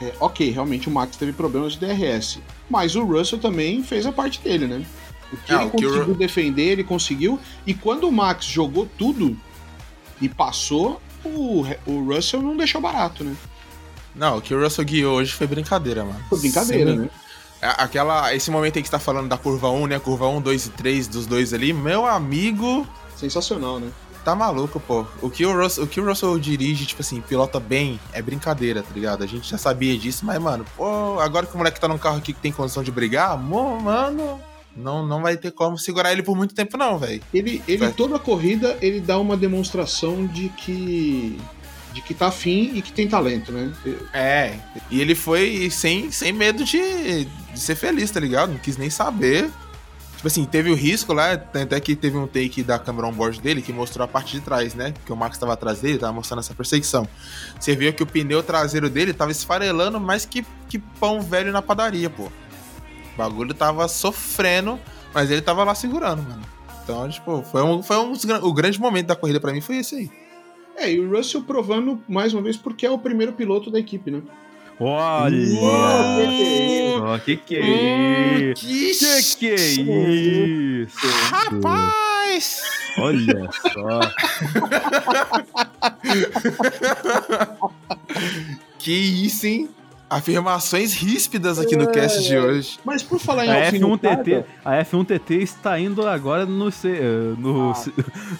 [0.00, 2.38] é, ok, realmente o Max teve problemas de DRS,
[2.68, 4.84] mas o Russell também fez a parte dele, né?
[5.32, 7.40] O que Ah, ele o que o conseguiu Ru- defender, ele conseguiu.
[7.66, 9.36] E quando o Max jogou tudo
[10.20, 13.34] e passou, o, o Russell não deixou barato, né?
[14.14, 16.20] Não, o que o Russell guiou hoje foi brincadeira, mano.
[16.28, 16.98] Foi brincadeira, Sim.
[16.98, 17.10] né?
[17.60, 19.98] É, Aquela, esse momento aí que você tá falando da curva 1, né?
[19.98, 22.86] Curva 1, 2 e 3 dos dois ali, meu amigo,
[23.16, 23.88] Sensacional, né?
[24.24, 25.06] Tá maluco, pô.
[25.20, 28.82] O que o Russell, o que o Russell dirige, tipo assim, pilota bem, é brincadeira,
[28.82, 29.22] tá ligado?
[29.22, 32.18] A gente já sabia disso, mas, mano, pô, agora que o moleque tá num carro
[32.18, 34.40] aqui que tem condição de brigar, mano,
[34.76, 37.22] não, não vai ter como segurar ele por muito tempo, não, velho.
[37.32, 37.92] Ele, ele Vai.
[37.92, 41.38] toda a corrida, ele dá uma demonstração de que
[41.92, 43.72] de que tá afim e que tem talento, né?
[44.12, 44.54] É,
[44.90, 48.50] e ele foi sem, sem medo de, de ser feliz, tá ligado?
[48.50, 49.48] Não quis nem saber.
[50.24, 53.60] Tipo assim, teve o risco lá, até que teve um take da câmera on-board dele
[53.60, 54.94] que mostrou a parte de trás, né?
[55.04, 57.06] Que o Max tava atrás dele, tava mostrando essa perseguição.
[57.60, 61.60] Você viu que o pneu traseiro dele tava esfarelando mais que, que pão velho na
[61.60, 62.22] padaria, pô.
[62.22, 64.80] O bagulho tava sofrendo,
[65.12, 66.42] mas ele tava lá segurando, mano.
[66.82, 69.94] Então, tipo, foi um, foi um o grande momento da corrida pra mim foi esse
[69.94, 70.10] aí.
[70.74, 74.10] É, e o Russell provando mais uma vez porque é o primeiro piloto da equipe,
[74.10, 74.22] né?
[74.80, 75.60] Olha!
[77.02, 79.36] Ó, que que é isso?
[79.36, 81.06] Que que é isso?
[81.30, 82.62] Rapaz!
[82.98, 84.00] Olha só.
[88.84, 89.70] Que isso, hein?
[90.16, 92.78] Afirmações ríspidas aqui no cast de hoje.
[92.84, 97.34] Mas por falar em A alfinetada, F1TT, a F1TT está indo agora no, C- eh,
[97.38, 97.74] no, Ah.
[97.74, 97.92] C-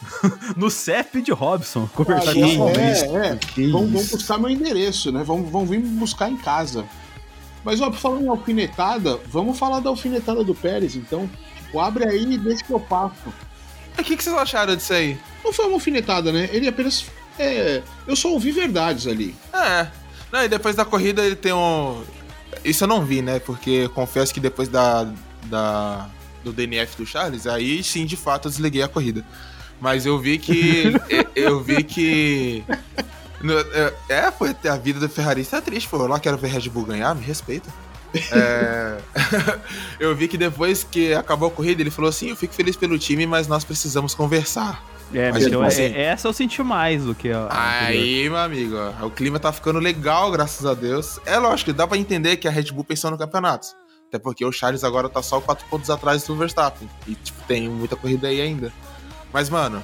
[0.56, 3.68] no CEP de Robson, conversar Ah, com é, é, é.
[3.70, 4.16] Vão, vão isso.
[4.16, 5.24] buscar meu endereço, né?
[5.24, 6.84] Vão, vão vir me buscar em casa.
[7.64, 11.28] Mas, ó, por falar em alfinetada, vamos falar da alfinetada do Pérez, então.
[11.64, 13.14] Tipo, abre aí e deixa que eu passo.
[13.98, 15.18] O que, que vocês acharam disso aí?
[15.42, 16.48] Não foi uma alfinetada, né?
[16.52, 17.06] Ele apenas.
[17.38, 19.34] É, eu só ouvi verdades ali.
[19.52, 19.88] É.
[20.34, 22.02] Não, e depois da corrida ele tem um.
[22.64, 23.38] Isso eu não vi, né?
[23.38, 25.06] Porque confesso que depois da,
[25.44, 26.08] da
[26.42, 29.24] do DNF do Charles, aí sim, de fato, eu desliguei a corrida.
[29.80, 30.86] Mas eu vi que.
[31.36, 32.64] eu- vi que.
[33.40, 35.98] no- é, é, pô, a vida do ferrarista é triste, pô.
[35.98, 37.70] Eu lá quero ver Red Bull ganhar, me respeita.
[38.32, 38.98] É,
[40.00, 42.98] eu vi que depois que acabou a corrida, ele falou assim: Eu fico feliz pelo
[42.98, 44.82] time, mas nós precisamos conversar.
[45.12, 47.48] É, Mas, então, assim- é- essa eu senti mais do que a.
[47.50, 51.20] Aí, meu amigo, ó, o clima tá ficando legal, graças a Deus.
[51.26, 53.68] É lógico, dá pra entender que a Red Bull pensou no campeonato.
[54.08, 56.88] Até porque o Charles agora tá só quatro pontos atrás do Verstappen.
[57.06, 58.72] E, tipo, tem muita corrida aí ainda.
[59.32, 59.82] Mas, mano,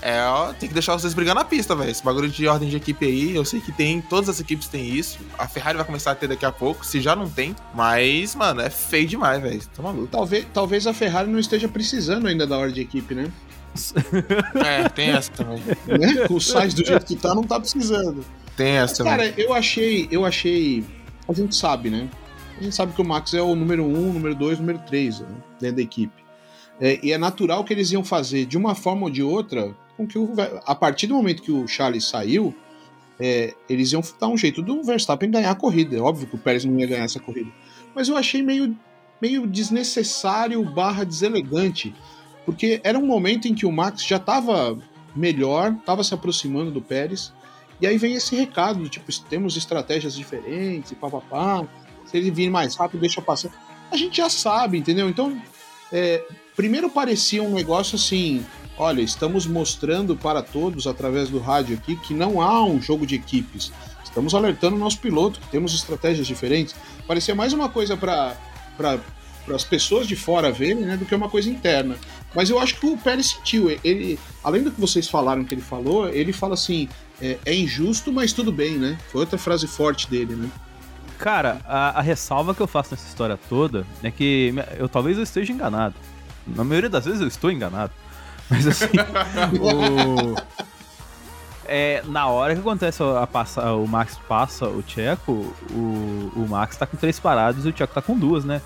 [0.00, 1.90] é, ó, tem que deixar vocês brigando na pista, velho.
[1.90, 4.86] Esse bagulho de ordem de equipe aí, eu sei que tem, todas as equipes têm
[4.88, 5.18] isso.
[5.38, 7.54] A Ferrari vai começar a ter daqui a pouco, se já não tem.
[7.74, 9.60] Mas, mano, é feio demais, velho.
[9.74, 10.06] Tá maluco.
[10.06, 13.30] Talvez, talvez a Ferrari não esteja precisando ainda da hora de equipe, né?
[14.64, 15.62] É, tem essa também.
[15.86, 16.26] né?
[16.30, 18.24] O Sainz do jeito que tá, não tá precisando.
[18.56, 19.12] Tem essa também.
[19.12, 20.84] Cara, eu achei, eu achei.
[21.28, 22.08] A gente sabe, né?
[22.58, 25.28] A gente sabe que o Max é o número um, número dois, número três né?
[25.60, 26.24] dentro da equipe.
[26.80, 30.06] É, e é natural que eles iam fazer de uma forma ou de outra com
[30.06, 30.32] que o,
[30.64, 32.54] a partir do momento que o Charles saiu,
[33.18, 35.96] é, eles iam dar um jeito do Verstappen ganhar a corrida.
[35.96, 37.50] É óbvio que o Pérez não ia ganhar essa corrida.
[37.94, 38.76] Mas eu achei meio,
[39.20, 41.94] meio desnecessário barra deselegante.
[42.48, 44.78] Porque era um momento em que o Max já estava
[45.14, 47.30] melhor, estava se aproximando do Pérez.
[47.78, 51.68] E aí vem esse recado, tipo, temos estratégias diferentes, papapá.
[52.06, 53.50] Se ele vir mais rápido, deixa passar.
[53.90, 55.10] A gente já sabe, entendeu?
[55.10, 55.38] Então,
[55.92, 56.24] é,
[56.56, 58.42] primeiro parecia um negócio assim:
[58.78, 63.14] olha, estamos mostrando para todos através do rádio aqui que não há um jogo de
[63.14, 63.70] equipes.
[64.02, 66.74] Estamos alertando o nosso piloto que temos estratégias diferentes.
[67.06, 68.34] Parecia mais uma coisa para
[69.54, 71.96] as pessoas de fora verem, né, do que uma coisa interna.
[72.34, 73.70] Mas eu acho que o Pérez sentiu.
[73.82, 76.88] Ele, além do que vocês falaram que ele falou, ele fala assim:
[77.20, 78.98] é, é injusto, mas tudo bem, né?
[79.10, 80.48] Foi outra frase forte dele, né?
[81.18, 85.24] Cara, a, a ressalva que eu faço nessa história toda é que eu talvez eu
[85.24, 85.96] esteja enganado.
[86.46, 87.92] Na maioria das vezes eu estou enganado.
[88.48, 88.86] Mas assim,
[89.60, 90.34] o...
[91.66, 96.76] é, na hora que acontece a passa, o Max passa o Tcheco, o, o Max
[96.76, 98.62] tá com três paradas e o Tcheco tá com duas, né?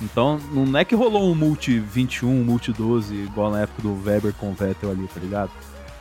[0.00, 4.00] Então não é que rolou um multi 21, um multi 12, igual na época do
[4.04, 5.50] Weber com o Vettel ali, tá ligado?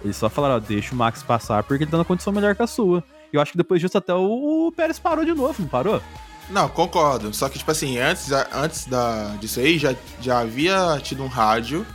[0.04, 2.62] Eles só falaram, ó, deixa o Max passar porque ele tá na condição melhor que
[2.62, 3.04] a sua.
[3.34, 6.02] E eu acho que depois disso até o, o Pérez parou de novo, não parou?
[6.50, 7.34] Não, concordo.
[7.34, 11.86] Só que, tipo assim, antes, antes da, disso aí, já, já havia tido um rádio,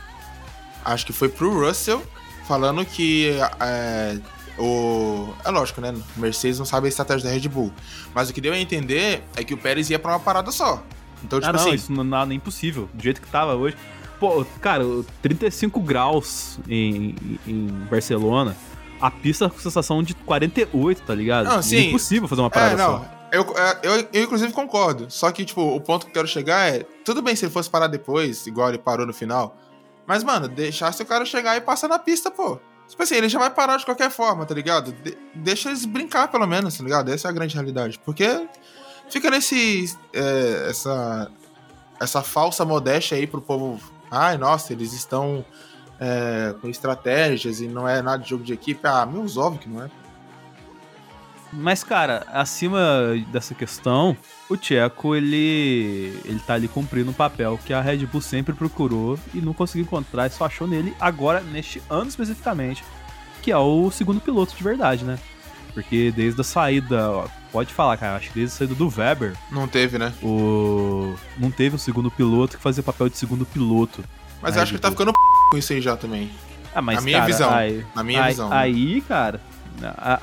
[0.85, 2.03] acho que foi pro Russell,
[2.47, 4.19] falando que é,
[4.59, 5.33] o.
[5.43, 5.93] É lógico, né?
[6.15, 7.73] Mercedes não sabe a estratégia da Red Bull.
[8.13, 10.83] Mas o que deu a entender é que o Pérez ia pra uma parada só.
[11.23, 11.73] Então, tipo ah, não, assim.
[11.73, 12.89] isso não é nem possível.
[12.93, 13.75] Do jeito que tava hoje.
[14.19, 14.83] Pô, cara,
[15.21, 18.55] 35 graus em, em Barcelona.
[19.01, 21.47] A pista com sensação de 48, tá ligado?
[21.47, 21.75] Não, sim.
[21.75, 22.99] É impossível fazer uma parada é, não.
[22.99, 23.23] só.
[23.33, 25.07] Eu, é, eu, eu, inclusive, concordo.
[25.09, 26.83] Só que, tipo, o ponto que eu quero chegar é.
[27.03, 29.57] Tudo bem se ele fosse parar depois, igual ele parou no final.
[30.05, 32.59] Mas, mano, deixasse o cara chegar e passar na pista, pô.
[32.87, 34.91] Tipo assim, ele já vai parar de qualquer forma, tá ligado?
[34.91, 37.11] De deixa eles brincar, pelo menos, tá ligado?
[37.11, 37.99] Essa é a grande realidade.
[38.05, 38.47] Porque
[39.13, 39.95] fica nesse.
[40.11, 41.31] É, essa.
[41.99, 43.79] Essa falsa modéstia aí pro povo.
[44.11, 45.45] Ai, nossa, eles estão
[45.99, 48.81] é, com estratégias e não é nada de jogo de equipe.
[48.83, 49.89] Ah, meus óbvio que não é.
[51.53, 54.17] Mas, cara, acima dessa questão,
[54.49, 59.19] o Tcheco, ele, ele tá ali cumprindo um papel que a Red Bull sempre procurou
[59.33, 62.83] e não conseguiu encontrar e só achou nele agora, neste ano especificamente,
[63.43, 65.19] que é o segundo piloto de verdade, né?
[65.73, 69.33] Porque desde a saída, ó, pode falar, cara, acho que desde a saída do Weber.
[69.51, 70.13] Não teve, né?
[70.21, 71.15] O.
[71.37, 74.03] Não teve um segundo piloto que fazia papel de segundo piloto.
[74.41, 76.29] Mas eu acho que ele tá ficando com isso aí já também.
[76.75, 77.53] Ah, mas, na minha cara, visão.
[77.53, 78.51] Aí, na minha aí, visão.
[78.51, 79.41] Aí, cara,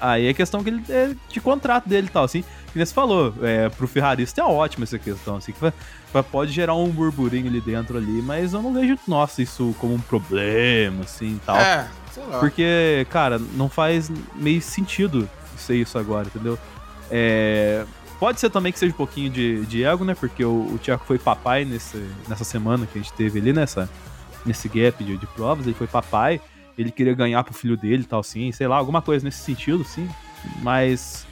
[0.01, 2.43] aí é questão que ele, é de contrato dele e tal, assim.
[2.43, 5.73] Que nem você falou, é, pro ferrarista é ótimo essa questão, assim, que vai,
[6.23, 10.01] pode gerar um burburinho ali dentro ali, mas eu não vejo, nossa, isso como um
[10.01, 11.57] problema, assim, e tal.
[11.57, 12.39] É, sei lá.
[12.39, 15.29] Porque, cara, não faz meio sentido
[15.71, 16.59] ser isso agora, entendeu?
[17.11, 17.85] É,
[18.19, 20.15] pode ser também que seja um pouquinho de, de ego, né?
[20.15, 23.89] Porque o, o Thiago foi papai nesse, nessa semana que a gente teve ali, nessa,
[24.45, 26.41] nesse gap de, de provas, ele foi papai,
[26.77, 29.85] ele queria ganhar pro filho dele e tal, assim, sei lá, alguma coisa nesse sentido,
[29.85, 30.09] sim.
[30.63, 31.27] Mas,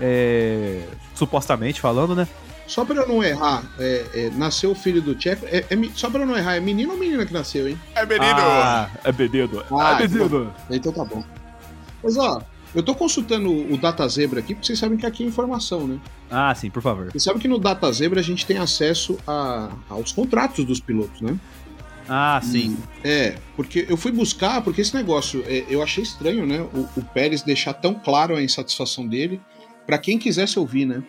[0.00, 2.26] é, supostamente falando, né?
[2.66, 5.44] Só pra eu não errar, é, é, nasceu o filho do Tcheco.
[5.46, 7.78] É, é só pra eu não errar, é menino ou menina que nasceu, hein?
[7.94, 8.24] É menino!
[8.36, 9.64] Ah, é menino.
[9.70, 10.54] Ah, é menino.
[10.70, 11.22] Então tá bom.
[12.02, 12.40] Mas ó,
[12.74, 15.98] eu tô consultando o Data Zebra aqui, porque vocês sabem que aqui é informação, né?
[16.30, 17.10] Ah, sim, por favor.
[17.10, 21.20] Vocês sabem que no Data Zebra a gente tem acesso a- aos contratos dos pilotos,
[21.20, 21.38] né?
[22.08, 22.76] Ah, sim.
[23.04, 26.60] É, porque eu fui buscar, porque esse negócio, é, eu achei estranho, né?
[26.60, 29.40] O, o Pérez deixar tão claro a insatisfação dele
[29.86, 31.02] pra quem quisesse ouvir, né?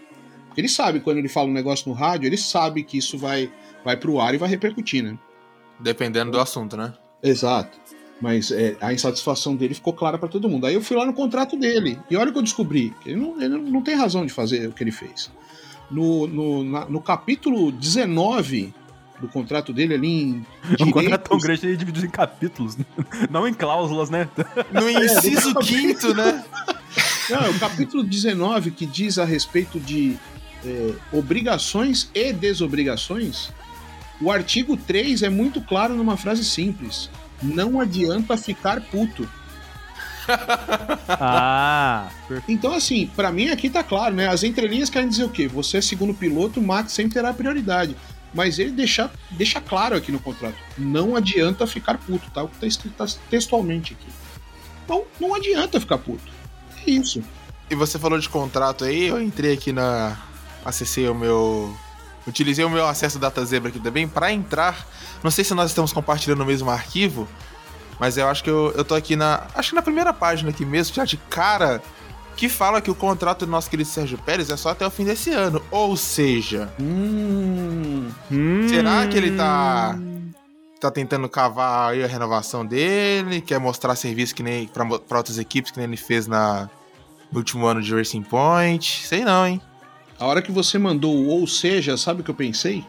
[0.47, 3.52] Porque ele sabe, quando ele fala um negócio no rádio, ele sabe que isso vai,
[3.84, 5.17] vai pro ar e vai repercutir, né?
[5.80, 6.93] Dependendo do assunto, né?
[7.23, 7.78] Exato.
[8.21, 10.65] Mas é, a insatisfação dele ficou clara pra todo mundo.
[10.65, 11.99] Aí eu fui lá no contrato dele.
[12.10, 12.93] E olha o que eu descobri.
[13.06, 15.30] Ele não, ele não tem razão de fazer o que ele fez.
[15.91, 18.73] No, no, na- no capítulo 19
[19.19, 20.45] do contrato dele ali em.
[20.80, 22.78] Um contrato direitos- tão grande ele é dividido em capítulos,
[23.30, 24.30] não em cláusulas, né?
[24.71, 26.43] No inciso quinto, né?
[27.30, 30.17] Não, é o capítulo 19 que diz a respeito de
[30.65, 33.49] é, obrigações e desobrigações.
[34.21, 37.10] O artigo 3 é muito claro numa frase simples.
[37.43, 39.29] Não adianta ficar puto.
[41.06, 42.49] Ah, perfeito.
[42.49, 44.27] Então, assim, pra mim aqui tá claro, né?
[44.29, 45.49] As entrelinhas querem dizer o quê?
[45.49, 47.95] Você é segundo piloto, o Max sempre terá prioridade.
[48.34, 50.56] Mas ele deixa, deixa claro aqui no contrato.
[50.77, 52.41] Não adianta ficar puto, tá?
[52.41, 52.95] O que tá escrito
[53.29, 54.08] textualmente aqui.
[54.84, 56.32] Então, não adianta ficar puto.
[56.86, 57.21] É isso.
[57.69, 60.17] E você falou de contrato aí, eu entrei aqui na.
[60.65, 61.77] Acessei o meu.
[62.27, 64.86] Utilizei o meu acesso Data Zebra aqui também pra entrar.
[65.23, 67.27] Não sei se nós estamos compartilhando o mesmo arquivo,
[67.99, 69.43] mas eu acho que eu, eu tô aqui na.
[69.55, 71.81] Acho que na primeira página aqui mesmo, já de cara,
[72.38, 75.04] que fala que o contrato do nosso querido Sérgio Pérez é só até o fim
[75.06, 75.62] desse ano.
[75.69, 78.10] Ou seja, Hum.
[78.69, 79.98] Será que ele tá-
[80.79, 84.85] tá tentando cavar aí a renovação dele, quer mostrar serviço que nem pra
[85.17, 86.69] outras equipes que nem ele fez na,
[87.31, 89.06] no último ano de Racing Point.
[89.08, 89.62] Sei não, hein?
[90.24, 92.86] A hora que você mandou o ou seja, sabe o que eu pensei?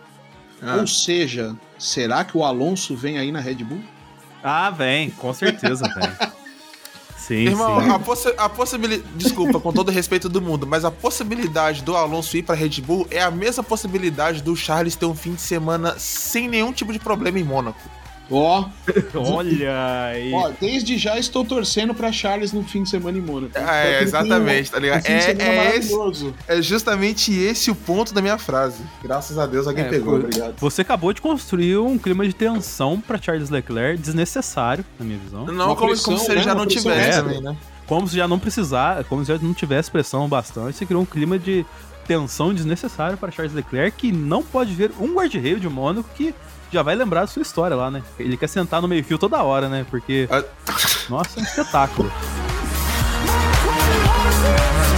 [0.63, 0.77] Ah.
[0.77, 3.83] Ou seja, será que o Alonso vem aí na Red Bull?
[4.41, 6.31] Ah, vem, com certeza vem.
[7.19, 7.91] Sim, Irmão, sim.
[7.91, 9.11] a, possi a possibilidade.
[9.17, 12.83] Desculpa, com todo o respeito do mundo, mas a possibilidade do Alonso ir pra Red
[12.83, 16.93] Bull é a mesma possibilidade do Charles ter um fim de semana sem nenhum tipo
[16.93, 17.81] de problema em Mônaco.
[18.31, 18.65] Ó,
[19.15, 20.33] Olha aí.
[20.33, 23.53] ó, desde já estou torcendo pra Charles no fim de semana em Mônaco.
[23.57, 25.07] É, que ele exatamente, tá ligado?
[25.07, 25.19] É- é
[25.77, 26.35] esse- maravilhoso.
[26.49, 28.83] É justamente esse o ponto da minha frase.
[29.03, 30.55] Graças a Deus alguém É, pegou, obrigado.
[30.59, 35.45] Você acabou de construir um clima de tensão pra Charles Leclerc desnecessário, na minha visão.
[35.47, 36.43] Não, Uma como, pressão, como se ele né?
[36.45, 37.57] já não tivesse também, né?
[37.87, 41.07] Como se já não precisar, como se já não tivesse pressão bastante, você criou um
[41.07, 41.67] clima de
[42.07, 46.35] tensão desnecessário para Charles Leclerc, que não pode ver um guarda-reio de Mônaco que
[46.75, 48.03] já vai lembrar da sua história lá, né?
[48.19, 49.87] Ele quer sentar no meio-fio toda hora, né?
[49.89, 50.43] Porque, Ah,
[51.09, 52.13] nossa, é um espetáculo.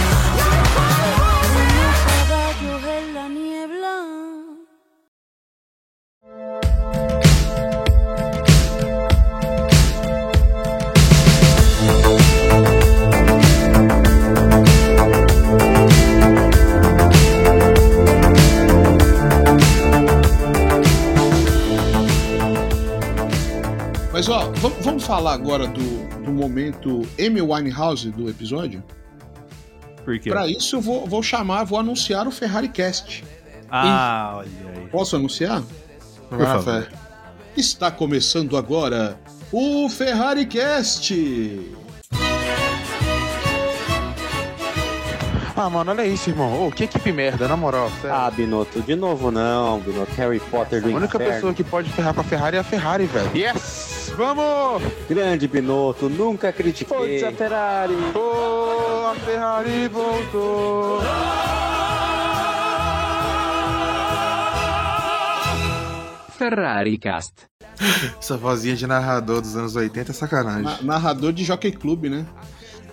[25.07, 28.83] falar agora do, do momento Amy Winehouse do episódio?
[30.03, 30.29] Porque.
[30.29, 33.23] Pra isso eu vou, vou chamar, vou anunciar o Ferrari Cast.
[33.71, 34.87] Ah, olha aí.
[34.87, 35.63] Posso anunciar?
[36.29, 36.89] Na favor.
[37.55, 39.17] Está começando agora
[39.51, 41.13] o Ferrari Cast.
[45.55, 46.67] Ah, mano, olha isso, irmão.
[46.67, 47.89] Ô, que equipe merda, na moral.
[48.01, 48.15] sério.
[48.15, 50.11] Ah, Binotto, de novo não, Binotto.
[50.15, 51.33] Harry Potter do a única inferno.
[51.33, 53.31] pessoa que pode ferrar com a Ferrari é a Ferrari, velho.
[53.35, 53.96] Yes!
[54.17, 54.81] Vamos!
[55.07, 57.19] Grande Binotto, nunca critiquei.
[57.19, 57.93] Forza Ferrari.
[58.15, 60.99] Oh, a Ferrari voltou!
[66.37, 67.33] Ferrari Cast.
[68.19, 70.63] Essa vozinha de narrador dos anos 80 é sacanagem.
[70.63, 72.25] Na- narrador de Jockey Club, né?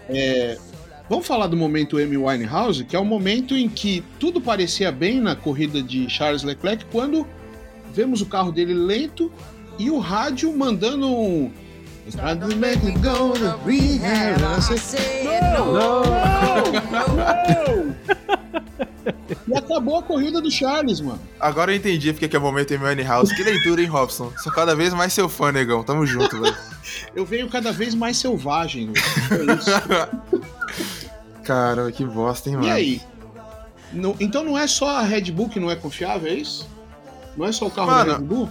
[0.09, 0.59] É,
[1.09, 5.21] vamos falar do momento Amy Winehouse, que é o momento em que tudo parecia bem
[5.21, 7.27] na corrida de Charles Leclerc, quando
[7.93, 9.33] vemos o carro dele lento
[9.79, 11.51] e o rádio mandando um.
[12.15, 12.23] Não
[19.47, 21.21] E acabou a corrida do Charles, mano.
[21.41, 23.33] Agora eu entendi porque que é o momento em House.
[23.33, 24.33] Que leitura, hein, Robson?
[24.43, 25.83] Sou cada vez mais seu fã, negão.
[25.83, 26.57] Tamo junto, velho.
[27.17, 29.03] Eu venho cada vez mais selvagem, Lucas.
[29.31, 29.71] É isso.
[31.45, 32.69] Caramba, que bosta, hein, mano?
[32.69, 33.03] E aí?
[33.93, 36.69] Não- então não é só a Red Bull que não é confiável, é isso?
[37.37, 38.51] Não é só o carro Mano, da Red Bull?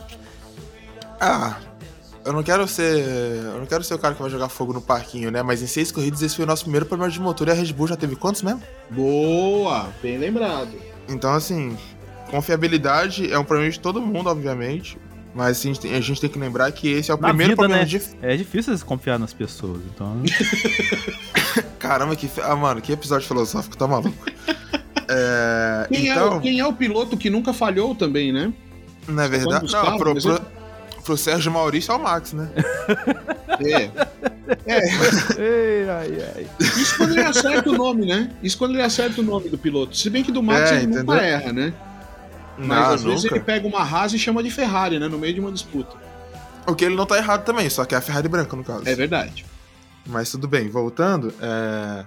[1.26, 1.58] Ah,
[2.26, 3.06] eu não quero ser.
[3.06, 5.42] Eu não quero ser o cara que vai jogar fogo no parquinho, né?
[5.42, 7.72] Mas em seis corridas esse foi o nosso primeiro problema de motor e a Red
[7.74, 8.62] Bull já teve quantos mesmo?
[8.90, 10.72] Boa, bem lembrado.
[11.08, 11.78] Então, assim,
[12.30, 14.98] confiabilidade é um problema de todo mundo, obviamente.
[15.36, 17.30] Mas assim, a gente tem- a gente tem que lembrar que esse é o Na
[17.30, 17.88] primeiro vida, problema né?
[17.90, 18.02] de.
[18.22, 20.22] É difícil você confiar nas pessoas, então.
[21.80, 22.30] Caramba, que.
[22.42, 24.16] Ah, mano, que episódio filosófico, tá maluco?
[25.10, 28.54] É, Quem, é, então, o- quem é o piloto que nunca falhou também, né?
[29.08, 29.66] não é verdade?
[29.72, 30.40] Não, carros, pro, pro,
[31.04, 32.50] pro Sérgio Maurício é o Max, né?
[34.66, 34.84] É.
[35.40, 36.48] Ei, ai, ai.
[36.60, 38.30] Isso quando ele acerta o nome, né?
[38.42, 39.96] Isso quando ele acerta o nome do piloto.
[39.96, 41.24] Se bem que do Max É, ele nunca entendeu?
[41.24, 41.74] erra, né?
[42.58, 43.36] Mas Não, às vezes nunca.
[43.36, 45.08] ele pega uma Haas e chama de Ferrari, né?
[45.08, 45.96] No meio de uma disputa.
[46.68, 48.88] O que ele não tá errado também, só que é a Ferrari branca, no caso.
[48.88, 49.46] É verdade.
[50.06, 52.06] Mas tudo bem, voltando, é.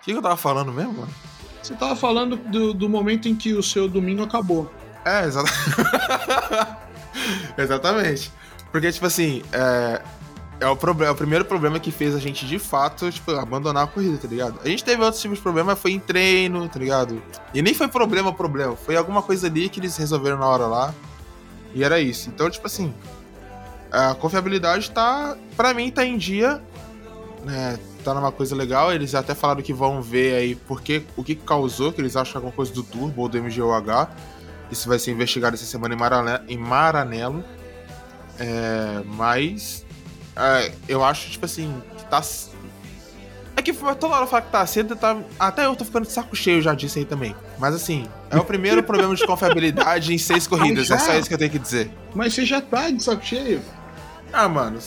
[0.00, 1.14] O que, eu tava falando mesmo, mano?
[1.62, 4.72] Você tava falando do, do momento em que o seu domingo acabou.
[5.04, 5.50] É, exata...
[7.56, 8.32] exatamente.
[8.70, 10.02] Porque, tipo assim, é,
[10.60, 13.86] é, o é o primeiro problema que fez a gente, de fato, tipo, abandonar a
[13.86, 14.58] corrida, tá ligado?
[14.64, 17.22] A gente teve outros tipos de problema, foi em treino, tá ligado?
[17.52, 18.76] E nem foi problema, problema.
[18.76, 20.94] Foi alguma coisa ali que eles resolveram na hora lá.
[21.74, 22.28] E era isso.
[22.30, 22.94] Então, tipo assim,
[23.90, 26.62] a confiabilidade tá, pra mim, tá em dia.
[27.44, 28.92] Né, tá numa coisa legal.
[28.92, 32.52] Eles até falaram que vão ver aí porque, o que causou, que eles acham alguma
[32.52, 34.08] coisa do turbo ou do MGUH.
[34.70, 37.44] Isso vai ser investigado essa semana em, Marane- em Maranello.
[38.38, 39.84] É, mas
[40.36, 42.20] é, eu acho, tipo assim, que tá.
[43.56, 45.16] É que toda hora fala que tá cedo, tá.
[45.38, 47.36] Até eu tô ficando de saco cheio já disso aí também.
[47.58, 50.90] Mas assim, é o primeiro problema de confiabilidade em seis corridas.
[50.90, 51.90] É só isso que eu tenho que dizer.
[52.14, 53.62] Mas você já tá de saco cheio.
[54.32, 54.80] Ah, mano.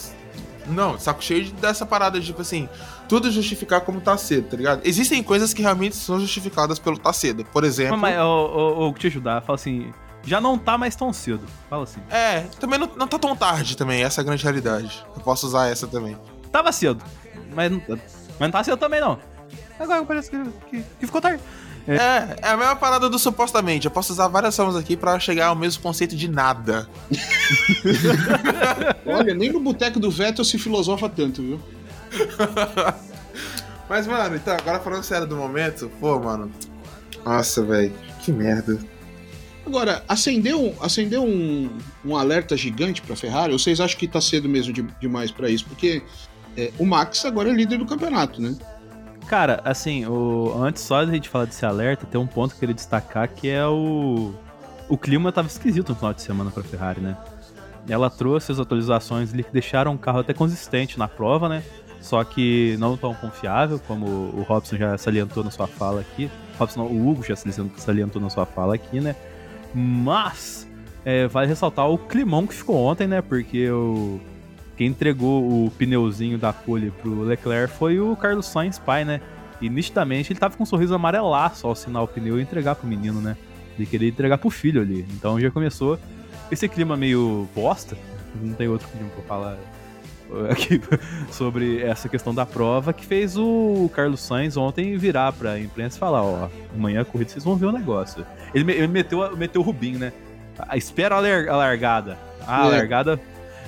[0.65, 2.67] Não, saco cheio de- dessa parada de, tipo assim,
[3.07, 4.81] tudo justificar como tá cedo, tá ligado?
[4.83, 7.43] Existem coisas que realmente são justificadas pelo tá cedo.
[7.45, 7.97] Por exemplo.
[7.97, 9.91] Mas, ô, te ajudar, fala assim.
[10.25, 11.43] Já não tá mais tão cedo.
[11.69, 12.01] Fala assim.
[12.09, 15.05] É, também não, não tá tão tarde também, essa é a grande realidade.
[15.15, 16.17] Eu posso usar essa também.
[16.51, 17.03] Tava cedo.
[17.55, 17.99] Mas, não- mas
[18.39, 19.17] não tá cedo também, não.
[19.79, 20.37] Agora parece que,
[20.69, 21.41] que, que ficou tarde.
[21.87, 23.85] É, é a mesma parada do supostamente.
[23.85, 26.89] Eu posso usar várias formas aqui pra chegar ao mesmo conceito de nada.
[29.05, 31.59] Olha, nem no boteco do Vettel se filosofa tanto, viu?
[33.89, 36.51] Mas, mano, então, agora falando sério do momento, pô, mano.
[37.25, 38.77] Nossa, velho, que merda.
[39.65, 41.69] Agora, acendeu, acendeu um,
[42.05, 43.51] um alerta gigante pra Ferrari?
[43.53, 45.65] Ou vocês acham que tá cedo mesmo de- demais pra isso?
[45.65, 46.01] Porque
[46.55, 48.55] é, o Max agora é líder do campeonato, né?
[49.27, 50.53] Cara, assim, o...
[50.61, 53.49] antes só da gente falar desse alerta, tem um ponto que eu queria destacar que
[53.49, 54.33] é o.
[54.89, 57.17] O clima tava esquisito no final de semana pra Ferrari, né?
[57.89, 61.61] Ela trouxe as atualizações ali que deixaram o carro até consistente na prova, né?
[61.99, 66.29] Só que não tão confiável, como o Robson já salientou na sua fala aqui.
[66.57, 69.15] Robson, não, o Hugo já salientou na sua fala aqui, né?
[69.73, 70.67] Mas
[71.03, 73.21] é, vale ressaltar o climão que ficou ontem, né?
[73.21, 74.19] Porque o,
[74.75, 79.21] quem entregou o pneuzinho da pole pro Leclerc foi o Carlos Sainz pai, né?
[79.59, 82.87] E nitidamente ele tava com um sorriso amarelaço ao assinar o pneu e entregar pro
[82.87, 83.35] menino, né?
[83.77, 85.05] Ele queria entregar pro filho ali.
[85.13, 85.99] Então já começou
[86.51, 87.97] esse clima meio bosta.
[88.35, 89.57] Não tem outro clima pra falar
[90.51, 90.81] aqui
[91.31, 95.99] sobre essa questão da prova que fez o Carlos Sainz ontem virar pra imprensa e
[95.99, 98.25] falar: Ó, amanhã a corrida vocês vão ver o negócio.
[98.53, 100.13] Ele, ele meteu, meteu o Rubinho, né?
[100.59, 102.17] Ah, Espera a, lar- a largada.
[102.45, 102.77] Ah, a É.
[102.77, 103.19] largada.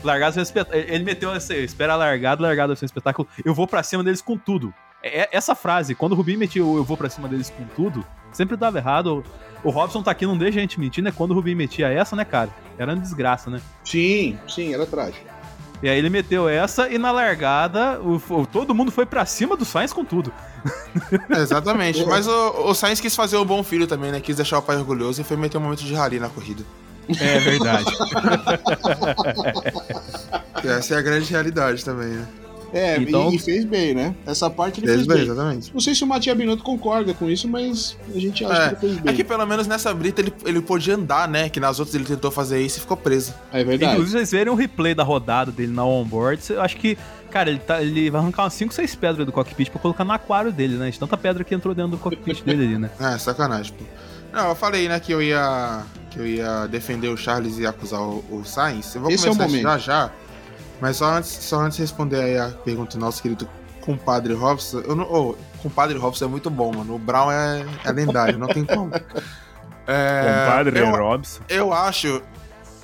[0.03, 3.27] Largada vai ser espet- Ele meteu assim: espera a largada, largada vai ser um espetáculo.
[3.43, 4.73] Eu vou pra cima deles com tudo.
[5.03, 7.63] É- é- Essa frase, quando o Rubinho metia o eu vou pra cima deles com
[7.75, 9.23] tudo, sempre dava errado.
[9.61, 11.11] O Robson tá aqui, não deixa a gente mentir, né?
[11.13, 12.49] Quando o Rubinho metia essa, né, cara?
[12.77, 13.59] Era uma desgraça, né?
[13.83, 15.28] Sim, sim, era trágico.
[15.81, 19.55] E aí ele meteu essa e na largada o, o- todo mundo foi pra cima
[19.55, 20.31] do Sainz com tudo.
[21.37, 22.05] Exatamente.
[22.05, 24.19] Mas o, o Sainz quis fazer um bom filho também, né?
[24.19, 26.63] Quis deixar o pai orgulhoso e foi meter um momento de rally na corrida.
[27.19, 27.85] É verdade.
[30.63, 32.27] Essa é a grande realidade também, né?
[32.73, 34.15] É, e- Então- e, fez bem, né?
[34.25, 35.25] Essa parte ele Fez fez, bem, bem.
[35.25, 35.73] exatamente.
[35.73, 38.73] Não sei se o Matias Binotto concorda com isso, mas a gente acha É, que
[38.73, 39.15] ele fez É bem.
[39.15, 41.49] que pelo menos nessa brita ele, ele podia andar, né?
[41.49, 43.33] Que nas outras ele tentou fazer isso e ficou preso.
[43.51, 43.93] É verdade.
[43.93, 46.97] Inclusive, vocês verem o replay da rodada dele na onboard, eu acho que,
[47.31, 50.11] cara, ele, tá- ele vai arrancar umas 5, 6 pedras do cockpit pra colocar no
[50.13, 50.89] aquário dele, né?
[50.89, 52.89] De tanta pedra que entrou dentro do cockpit dele ali, né?
[52.99, 53.83] É, sacanagem, pô.
[54.31, 55.81] Não, eu falei, né, que eu ia.
[56.11, 58.93] que eu ia defender o Charles e acusar o, o Sainz.
[58.93, 59.63] Eu vou Esse é o começar momento.
[59.63, 60.11] já já.
[60.81, 63.47] Mas só antes, só antes de responder aí a pergunta do nosso querido
[63.81, 64.79] compadre Robson.
[64.81, 65.03] Eu não.
[65.11, 66.95] Ô, compadre Robson é muito bom, mano.
[66.95, 68.91] O Brown é, é lendário, não tem como.
[69.91, 71.41] É, eu, Robson.
[71.49, 72.21] eu acho.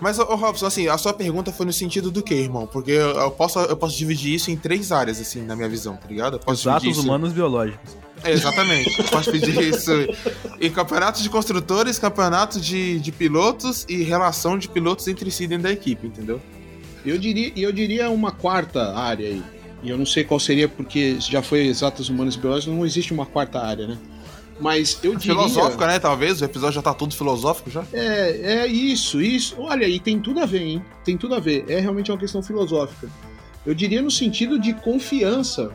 [0.01, 2.65] Mas, ô, Robson, assim, a sua pergunta foi no sentido do quê, irmão?
[2.65, 5.95] Porque eu, eu posso, eu posso dividir isso em três áreas, assim, na minha visão,
[5.95, 6.37] tá ligado?
[6.37, 7.95] Eu posso isso- humanos biológicos.
[8.23, 8.97] é, exatamente.
[8.99, 9.91] Eu posso pedir isso
[10.59, 15.63] em campeonatos de construtores, campeonatos de, de pilotos e relação de pilotos entre si dentro
[15.65, 16.41] da equipe, entendeu?
[17.05, 19.43] Eu diria, eu diria uma quarta área aí.
[19.83, 23.13] E eu não sei qual seria, porque já foi exatas humanas e biológicas, não existe
[23.13, 23.97] uma quarta área, né?
[24.59, 25.35] Mas eu diria.
[25.35, 25.99] Filosófica, né?
[25.99, 26.41] Talvez.
[26.41, 27.83] O episódio já tá todo filosófico já.
[27.91, 29.55] É, é isso, isso.
[29.59, 30.85] Olha, e tem tudo a ver, hein?
[31.03, 31.65] Tem tudo a ver.
[31.67, 33.09] É realmente uma questão filosófica.
[33.65, 35.71] Eu diria no sentido de confiança.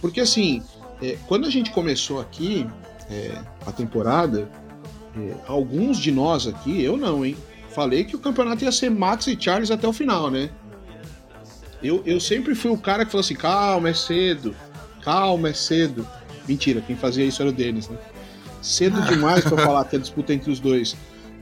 [0.00, 0.62] Porque assim,
[1.02, 2.66] é, quando a gente começou aqui
[3.10, 3.32] é,
[3.66, 4.48] a temporada,
[5.16, 7.36] é, alguns de nós aqui, eu não, hein?
[7.74, 10.50] Falei que o campeonato ia ser Max e Charles até o final, né?
[11.82, 14.54] Eu, eu sempre fui o cara que falou assim: calma, é cedo,
[15.02, 16.06] calma, é cedo.
[16.46, 17.96] Mentira, quem fazia isso era o Denis, né?
[18.60, 20.96] Cedo demais pra falar que a disputa entre os dois.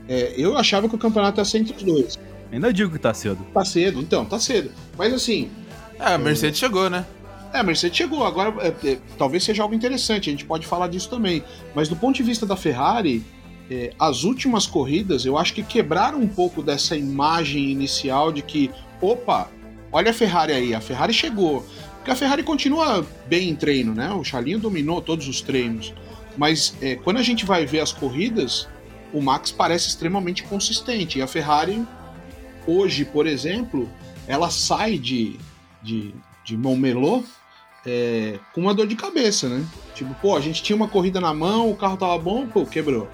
[0.07, 2.19] É, eu achava que o campeonato ia ser entre os dois.
[2.51, 3.45] Ainda digo que tá cedo.
[3.53, 4.71] Tá cedo, então, tá cedo.
[4.97, 5.49] Mas assim,
[5.99, 7.05] É, a Mercedes chegou, né?
[7.53, 8.25] é, a Mercedes chegou.
[8.25, 11.43] Agora, é, é, talvez seja algo interessante, a gente pode falar disso também.
[11.75, 13.23] Mas do ponto de vista da Ferrari,
[13.71, 18.69] é, as últimas corridas, eu acho que quebraram um pouco dessa imagem inicial de que,
[18.99, 19.49] opa,
[19.93, 21.65] olha a Ferrari aí, a Ferrari chegou.
[21.95, 24.11] Porque a Ferrari continua bem em treino, né?
[24.11, 25.93] O Charlinho dominou todos os treinos.
[26.35, 28.67] Mas é, quando a gente vai ver as corridas,
[29.13, 31.19] o Max parece extremamente consistente.
[31.19, 31.81] E a Ferrari,
[32.67, 33.87] hoje, por exemplo,
[34.27, 35.39] ela sai de,
[35.81, 36.13] de,
[36.43, 37.21] de Montmeló
[37.85, 39.65] é, com uma dor de cabeça, né?
[39.95, 43.07] Tipo, pô, a gente tinha uma corrida na mão, o carro tava bom, pô, quebrou.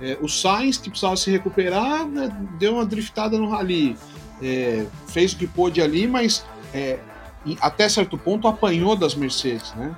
[0.00, 3.96] É, o Sainz, que precisava se recuperar, né, deu uma driftada no rally.
[4.42, 6.98] É, fez o que pôde ali, mas é,
[7.44, 9.94] em- até certo ponto apanhou das Mercedes, né?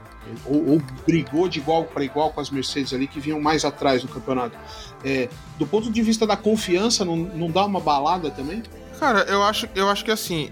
[0.46, 4.02] Ou, ou brigou de igual para igual com as Mercedes ali, que vinham mais atrás
[4.02, 4.56] no campeonato.
[5.04, 5.28] É,
[5.58, 8.62] do ponto de vista da confiança, não, não dá uma balada também?
[8.98, 10.50] Cara, eu acho, eu acho que assim.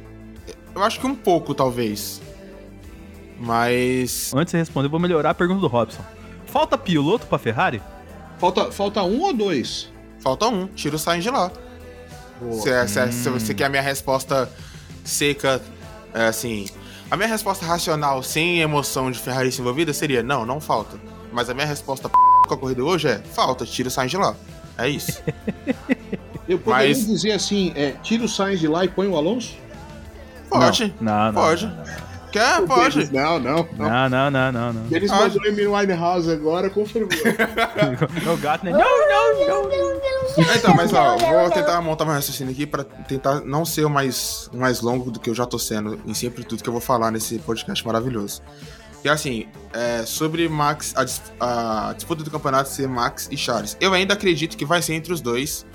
[0.74, 2.20] Eu acho que um pouco, talvez.
[3.38, 4.32] Mas.
[4.34, 6.02] Antes de responder, eu vou melhorar a pergunta do Robson.
[6.46, 7.80] Falta piloto pra Ferrari?
[8.40, 9.92] Falta, falta um ou dois?
[10.20, 10.66] Falta um.
[10.68, 11.50] Tira o Sainz de lá.
[12.62, 14.50] Se, é- se é- se você quer a minha resposta
[15.04, 15.60] seca,
[16.14, 16.66] é, assim.
[17.10, 20.96] A minha resposta racional, sem emoção de Ferrari envolvida, seria: não, não falta.
[21.32, 22.14] Mas a minha resposta p...
[22.48, 24.34] com a corrida hoje é: falta, tira o Sainz de lá.
[24.78, 25.22] É isso.
[26.48, 29.54] Eu poderia Mas- dizer assim, é, tira o Sainz de lá e põe o Alonso?
[30.48, 30.94] Pode.
[31.00, 31.34] Não, não.
[31.34, 31.70] Pode.
[32.30, 32.62] Quer?
[32.66, 33.12] Pode.
[33.12, 33.88] Não, não, não.
[33.88, 34.86] Não, não, não, não, não.
[34.90, 37.10] Eles Ah, mandou Amy Winehouse agora, confirmou.
[38.32, 38.72] o gato, né?
[38.72, 40.00] Não, não, não, não.
[40.56, 44.48] Então, mas ó, vou tentar montar meu raciocínio aqui pra tentar não ser o mais,
[44.54, 47.10] mais longo do que eu já tô sendo em sempre tudo que eu vou falar
[47.10, 48.40] nesse podcast maravilhoso.
[49.04, 50.94] E assim, é, sobre Max,
[51.40, 53.76] a, a disputa do campeonato ser Max e Charles.
[53.80, 55.66] Eu ainda acredito que vai ser entre os dois,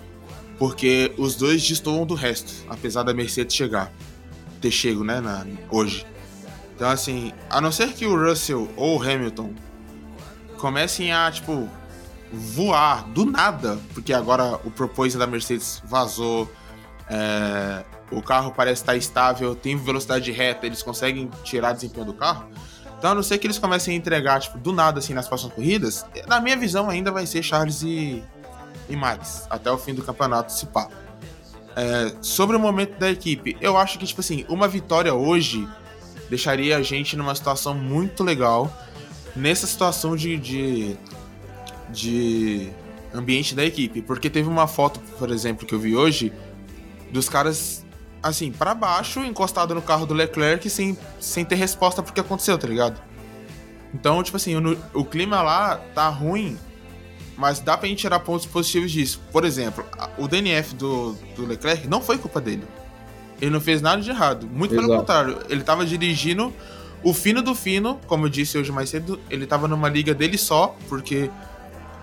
[0.58, 3.91] porque os dois destoam do resto, apesar da Mercedes chegar,
[4.62, 6.06] ter chego, né, na- hoje.
[6.76, 9.53] Então, assim, a não ser que o Russell ou o Hamilton
[10.57, 11.69] comecem a, tipo,
[12.32, 16.51] voar do nada, porque agora o propósito da Mercedes vazou,
[17.09, 22.49] é, o carro parece estar estável, tem velocidade reta, eles conseguem tirar desempenho do carro.
[22.97, 25.53] Então, a não ser que eles comecem a entregar, tipo, do nada, assim, nas próximas
[25.53, 28.21] corridas, na minha visão ainda vai ser Charles e,
[28.89, 30.89] e Max, até o fim do campeonato, se pá.
[31.78, 35.67] É, sobre o momento da equipe, eu acho que, tipo assim, uma vitória hoje
[36.30, 38.71] deixaria a gente numa situação muito legal,
[39.36, 40.97] nessa situação de, de,
[41.89, 42.69] de
[43.13, 44.01] ambiente da equipe.
[44.01, 46.32] Porque teve uma foto, por exemplo, que eu vi hoje,
[47.11, 47.86] dos caras,
[48.21, 52.57] assim, pra baixo, encostado no carro do Leclerc, sem, sem ter resposta pro que aconteceu,
[52.57, 53.01] tá ligado?
[53.93, 56.57] Então, tipo assim, o, o clima lá tá ruim,
[57.38, 59.21] mas dá pra gente tirar pontos positivos disso.
[59.32, 59.86] Por exemplo,
[60.17, 62.63] o DNF do, do Leclerc não foi culpa dele.
[63.41, 64.47] Ele não fez nada de errado.
[64.47, 64.99] Muito pelo Exato.
[64.99, 66.53] contrário, ele tava dirigindo
[67.03, 70.38] o fino do fino, como eu disse hoje mais cedo, ele tava numa liga dele
[70.38, 71.29] só, porque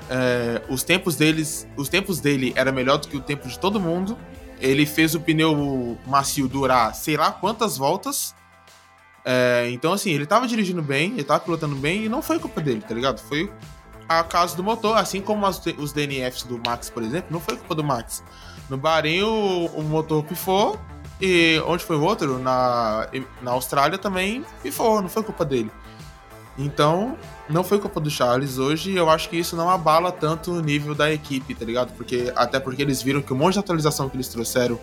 [0.08, 3.80] é, os tempos deles, os tempos dele era melhor do que o tempo de todo
[3.80, 4.16] mundo.
[4.60, 8.34] Ele fez o pneu macio durar sei lá quantas voltas.
[9.24, 12.60] É, então, assim, ele tava dirigindo bem, ele tava pilotando bem e não foi culpa
[12.60, 13.20] dele, tá ligado?
[13.20, 13.50] Foi
[14.08, 17.56] a causa do motor, assim como as- os DNFs do Max, por exemplo, não foi
[17.56, 18.22] culpa do Max.
[18.68, 20.78] No Bahrein o, o motor pifou
[21.22, 22.36] e onde foi o outro?
[22.40, 23.06] Na,
[23.40, 25.70] na Austrália também pifou, não foi culpa dele.
[26.58, 27.16] Então,
[27.48, 30.96] não foi culpa do Charles hoje, eu acho que isso não abala tanto o nível
[30.96, 31.92] da equipe, tá ligado?
[31.92, 34.78] Porque até porque eles viram que um monte de atualização que eles trouxeram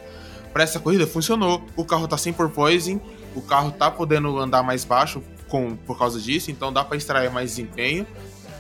[0.53, 1.61] para essa corrida funcionou.
[1.75, 3.01] O carro tá sem porpoising,
[3.35, 7.29] o carro tá podendo andar mais baixo com, por causa disso, então dá para extrair
[7.29, 8.07] mais desempenho.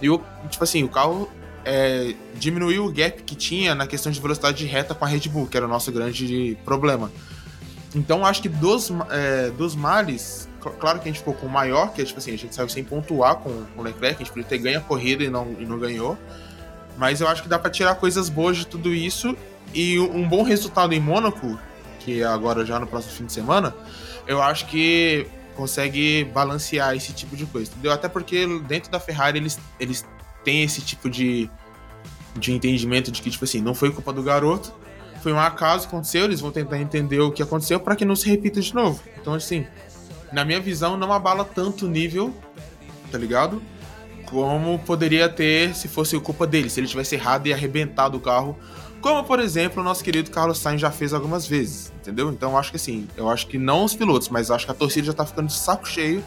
[0.01, 1.29] E o tipo assim, o carro
[1.63, 5.47] é, diminuiu o gap que tinha na questão de velocidade reta com a Red Bull,
[5.47, 7.09] que era o nosso grande problema.
[7.95, 11.49] Então acho que dos, é, dos males, cl- claro que a gente ficou com o
[11.49, 14.29] maior, que é tipo assim, a gente saiu sem pontuar com, o Leclerc, a gente
[14.33, 16.17] podia ter ganho a corrida e não, e não ganhou.
[16.97, 19.35] Mas eu acho que dá pra tirar coisas boas de tudo isso.
[19.73, 21.57] E um um bom resultado em Mônaco,
[21.99, 23.73] que é agora já no próximo fim de semana,
[24.27, 27.91] eu acho que consegue balancear esse tipo de coisa, entendeu?
[27.91, 30.05] Até porque dentro da Ferrari eles, eles
[30.43, 31.49] têm esse tipo de,
[32.35, 34.73] de entendimento de que, tipo assim, não foi culpa do garoto,
[35.21, 38.15] foi um acaso que aconteceu, eles vão tentar entender o que aconteceu para que não
[38.15, 39.01] se repita de novo.
[39.19, 39.65] Então, assim,
[40.31, 42.33] na minha visão, não abala tanto o nível,
[43.11, 43.61] tá ligado?
[44.25, 48.57] Como poderia ter se fosse culpa dele, se ele tivesse errado e arrebentado o carro.
[49.01, 52.29] Como, por exemplo, o nosso querido Carlos Sainz já fez algumas vezes, entendeu?
[52.29, 55.07] Então, acho que assim, eu acho que não os pilotos, mas acho que a torcida
[55.07, 56.23] já tá ficando de saco cheio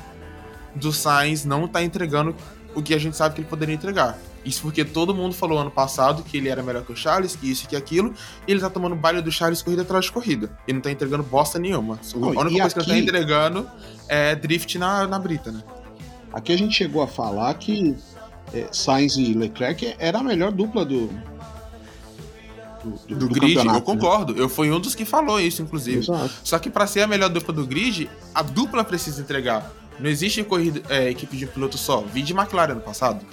[0.75, 2.35] do Sainz não tá entregando
[2.75, 4.19] o que a gente sabe que ele poderia entregar.
[4.45, 7.49] Isso porque todo mundo falou ano passado que ele era melhor que o Charles, que
[7.51, 8.13] isso e que aquilo,
[8.47, 10.57] e ele tá tomando baile do Charles corrida atrás de corrida.
[10.67, 11.95] E não tá entregando bosta nenhuma.
[12.13, 13.71] A única coisa que ele tá aqui- entregando
[14.09, 15.63] é drift na, na brita, né?
[16.33, 17.95] Aqui a gente chegou a falar que
[18.53, 21.09] é, Sainz e Leclerc era a melhor dupla do.
[22.83, 23.81] Do, do- Do, grid, eu né?
[23.81, 24.35] concordo.
[24.37, 25.99] Eu fui um dos que falou isso, inclusive.
[25.99, 26.33] Exato.
[26.43, 29.71] Só que pra ser a melhor dupla do grid, a dupla precisa entregar.
[30.01, 32.01] Não existe corrida, é, equipe de um piloto só.
[32.01, 33.25] Vi de McLaren no passado.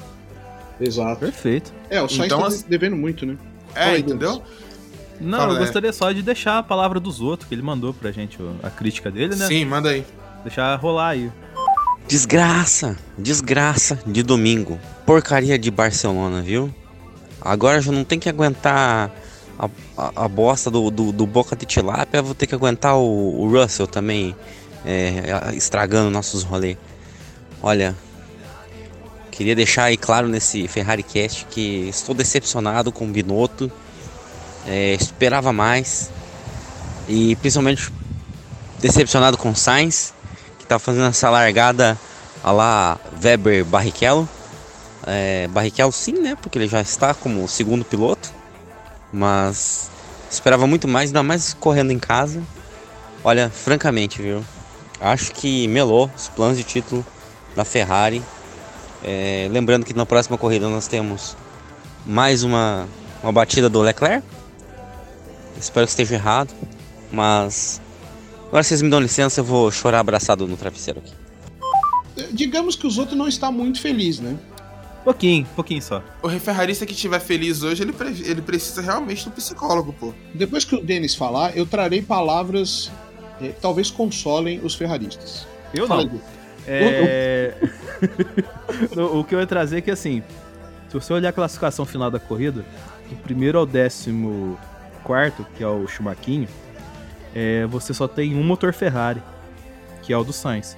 [0.79, 1.19] Exato.
[1.19, 1.73] Perfeito.
[1.89, 3.35] É, o Sainz Então, tá as- devendo muito, né?
[3.75, 4.41] É, Fala entendeu?
[5.19, 5.59] Não, Fala, eu é.
[5.59, 9.11] gostaria só de deixar a palavra dos outros, que ele mandou pra gente a crítica
[9.11, 9.45] dele, né?
[9.47, 10.05] Sim, manda aí.
[10.43, 11.29] Deixar rolar aí.
[12.07, 14.79] Desgraça, desgraça de domingo.
[15.05, 16.73] Porcaria de Barcelona, viu?
[17.41, 19.11] Agora já não tem que aguentar
[19.59, 23.41] a, a, a bosta do, do, do Boca de Tilápia, vou ter que aguentar o,
[23.41, 24.35] o Russell também
[24.85, 26.77] é, estragando nossos rolês.
[27.61, 27.95] Olha,
[29.39, 33.71] queria deixar aí claro nesse Ferrari Cast que estou decepcionado com o Binotto.
[34.67, 36.11] É, esperava mais.
[37.07, 37.89] E principalmente
[38.79, 40.13] decepcionado com o Sainz
[40.59, 41.97] que tá fazendo essa largada
[42.43, 44.27] a lá Weber Barrichello.
[45.07, 46.35] É, Barrichello sim, né?
[46.35, 48.33] Porque ele já está como segundo piloto.
[49.09, 49.89] Mas
[50.29, 52.43] esperava muito mais, ainda mais correndo em casa.
[53.23, 54.43] Olha, francamente, viu?
[54.99, 57.05] Acho que melou os planos de título
[57.55, 58.21] da Ferrari.
[59.03, 61.35] É, lembrando que na próxima corrida nós temos
[62.05, 62.87] mais uma,
[63.23, 64.25] uma batida do Leclerc.
[65.59, 66.53] Espero que esteja errado.
[67.11, 67.81] Mas
[68.47, 71.13] agora vocês me dão licença, eu vou chorar abraçado no travesseiro aqui.
[72.31, 74.37] digamos que os outros não estão muito felizes, né?
[75.03, 76.03] Pouquinho, pouquinho só.
[76.21, 80.13] O ferrarista que estiver feliz hoje, ele, pre- ele precisa realmente do psicólogo, pô.
[80.35, 82.91] Depois que o Denis falar, eu trarei palavras
[83.41, 85.47] eh, talvez consolem os ferraristas.
[85.73, 86.21] Eu Fala, não.
[86.71, 87.55] É...
[88.95, 90.21] o que eu ia trazer é que assim,
[90.87, 92.63] se você olhar a classificação final da corrida,
[93.09, 94.57] do primeiro ao décimo
[95.03, 96.47] quarto, que é o Schumaquinho,
[97.33, 99.21] é, você só tem um motor Ferrari,
[100.03, 100.77] que é o do Sainz.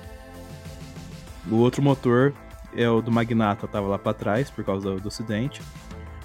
[1.50, 2.34] O outro motor
[2.76, 5.62] é o do Magnata, tava lá pra trás por causa do, do acidente.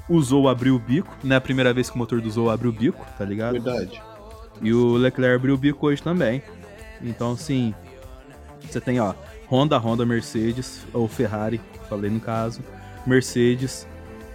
[0.09, 2.51] O Zou abriu o bico, não é a primeira vez que o motor do Zou
[2.51, 3.53] abriu o bico, tá ligado?
[3.53, 4.01] Verdade.
[4.63, 6.43] E o Leclerc abriu o bico hoje também.
[7.03, 7.75] Então, assim,
[8.61, 9.15] você tem, ó,
[9.51, 12.61] Honda, Honda, Mercedes, ou Ferrari, falei no caso,
[13.07, 13.87] Mercedes.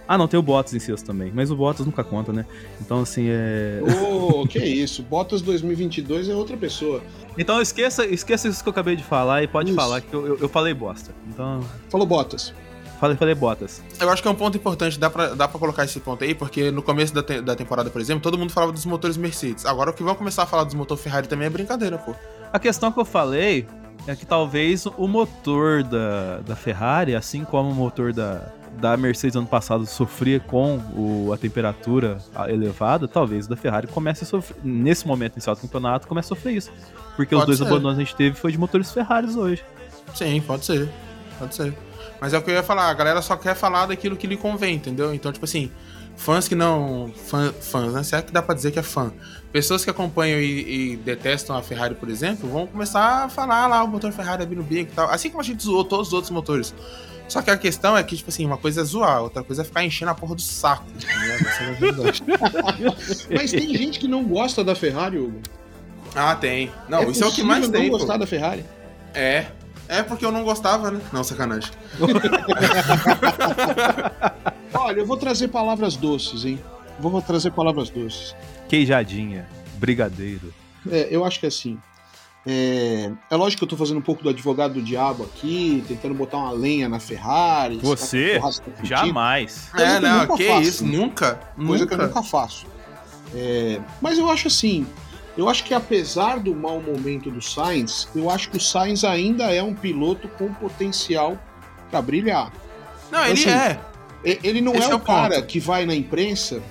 [0.08, 2.44] Ah, não, tem o Bottas em sexto também, mas o Bottas nunca conta, né?
[2.80, 3.80] Então, assim, é.
[4.02, 5.02] Ô, que isso?
[5.02, 7.00] Bottas 2022 é outra pessoa.
[7.38, 9.76] Então, esqueça, esqueça isso que eu acabei de falar e pode Isso.
[9.76, 11.12] falar que eu, eu, eu falei bosta.
[11.28, 12.52] Então, Falou Bottas.
[13.00, 13.80] falei, falei Bottas.
[13.98, 16.34] Eu acho que é um ponto importante, dá pra, dá pra colocar esse ponto aí,
[16.34, 19.64] porque no começo da, te- da temporada, por exemplo, todo mundo falava dos motores Mercedes.
[19.64, 22.14] Agora o que vão começar a falar dos motores Ferrari também é brincadeira, pô.
[22.52, 23.66] A questão que eu falei
[24.06, 28.48] é que talvez o motor da, da Ferrari, assim como o motor da,
[28.80, 34.24] da Mercedes ano passado sofria com o- a temperatura elevada, talvez o da Ferrari comece
[34.24, 36.72] a sofrer, nesse momento inicial do campeonato, comece a sofrer isso.
[37.14, 37.64] Porque os Pode dois ser.
[37.66, 39.62] abandonos que a gente teve foi de motores Ferraris hoje.
[40.14, 40.88] Sim, pode ser.
[41.38, 41.74] Pode ser.
[42.20, 44.36] Mas é o que eu ia falar, a galera só quer falar daquilo que lhe
[44.36, 45.12] convém, entendeu?
[45.14, 45.70] Então, tipo assim,
[46.22, 47.12] fãs que não.
[47.26, 48.02] Fã, fãs, né?
[48.02, 49.12] Será que dá pra dizer que é fã?
[49.52, 53.82] Pessoas que acompanham e, e detestam a Ferrari, por exemplo, vão começar a falar lá
[53.84, 55.10] o motor Ferrari abrindo o bico e tal.
[55.10, 56.74] Assim como a gente zoou todos os outros motores.
[57.28, 59.64] Só que a questão é que, tipo assim, uma coisa é zoar, outra coisa é
[59.64, 60.84] ficar enchendo a porra do saco.
[60.96, 63.34] Essa é.
[63.34, 65.40] Mas tem gente que não gosta da Ferrari, Hugo.
[66.14, 66.70] ah, tem.
[66.88, 67.90] Não, isso é o que mais não tem.
[67.90, 67.98] pô.
[67.98, 68.64] gostar da Ferrari.
[69.14, 69.46] É.
[69.92, 71.02] É porque eu não gostava, né?
[71.12, 71.70] Não, sacanagem.
[74.72, 76.58] Olha, eu vou trazer palavras doces, hein?
[76.98, 78.34] Vou trazer palavras doces.
[78.70, 80.52] Queijadinha, brigadeiro.
[80.90, 81.78] É, eu acho que é assim.
[82.46, 86.14] É, é lógico que eu tô fazendo um pouco do advogado do diabo aqui, tentando
[86.14, 87.78] botar uma lenha na Ferrari.
[87.82, 88.40] Você?
[88.40, 88.64] contigo.
[88.82, 89.68] Jamais.
[89.70, 90.62] Coisa É, não, nunca que faço.
[90.62, 91.34] isso, nunca.
[91.54, 92.08] Coisa que eu nunca.
[92.08, 92.64] nunca faço.
[93.34, 94.86] É, mas eu acho assim.
[95.36, 99.44] Eu acho que apesar do mau momento do Sainz, eu acho que o Sainz ainda
[99.52, 101.38] é um piloto com potencial
[101.90, 102.52] para brilhar.
[103.10, 103.78] Não, ele Assim, é.
[104.24, 105.46] Ele não Esse é é o cara ponto.
[105.46, 106.62] que vai na imprensa.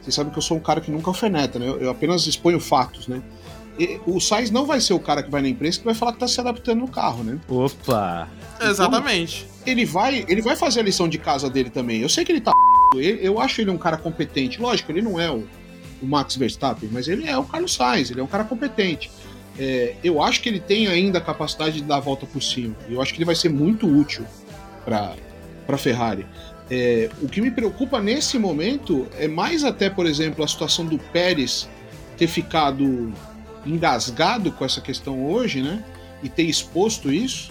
[0.00, 1.68] Você sabe que eu sou um cara que nunca alfeneta, né?
[1.68, 3.20] Eu, eu apenas exponho fatos, né?
[3.78, 6.12] E- o Sainz não vai ser o cara que vai na imprensa que vai falar
[6.12, 7.38] que tá se adaptando no carro, né?
[7.48, 8.28] Opa!
[8.60, 9.46] Exatamente.
[9.66, 12.00] Ele vai, ele vai fazer a lição de casa dele também.
[12.00, 12.52] Eu sei que ele tá.
[12.94, 14.60] eu acho ele um cara competente.
[14.60, 15.44] Lógico, ele não é o,
[16.02, 19.10] o Max Verstappen, mas ele é o Carlos Sainz, ele é um cara competente.
[19.58, 22.74] É, eu acho que ele tem ainda a capacidade de dar a volta por cima.
[22.88, 24.24] E eu acho que ele vai ser muito útil
[24.84, 25.14] para
[25.68, 26.26] a Ferrari.
[26.70, 30.98] É, o que me preocupa nesse momento é mais até, por exemplo, a situação do
[30.98, 31.68] Pérez
[32.16, 33.12] ter ficado
[33.66, 35.84] engasgado com essa questão hoje, né?
[36.22, 37.50] E ter exposto isso,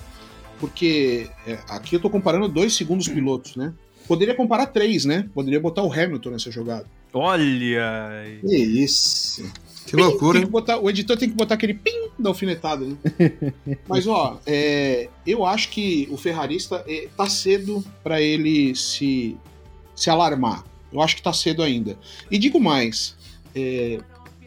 [0.60, 3.74] porque é, aqui eu tô comparando dois segundos pilotos, né?
[4.08, 5.28] Poderia comparar três, né?
[5.34, 6.86] Poderia botar o Hamilton nessa jogada.
[7.14, 8.40] Olha!
[8.42, 9.44] Que isso.
[9.86, 10.46] Que loucura, Tem hein?
[10.46, 12.96] que botar- o editor tem que botar aquele pim da alfinetada, né?
[13.90, 19.36] Mas, ó, é, eu acho que o ferrarista é, tá cedo para ele se,
[19.96, 20.64] se alarmar.
[20.94, 21.98] Eu acho que tá cedo ainda.
[22.30, 23.16] E digo mais,
[23.56, 24.00] é,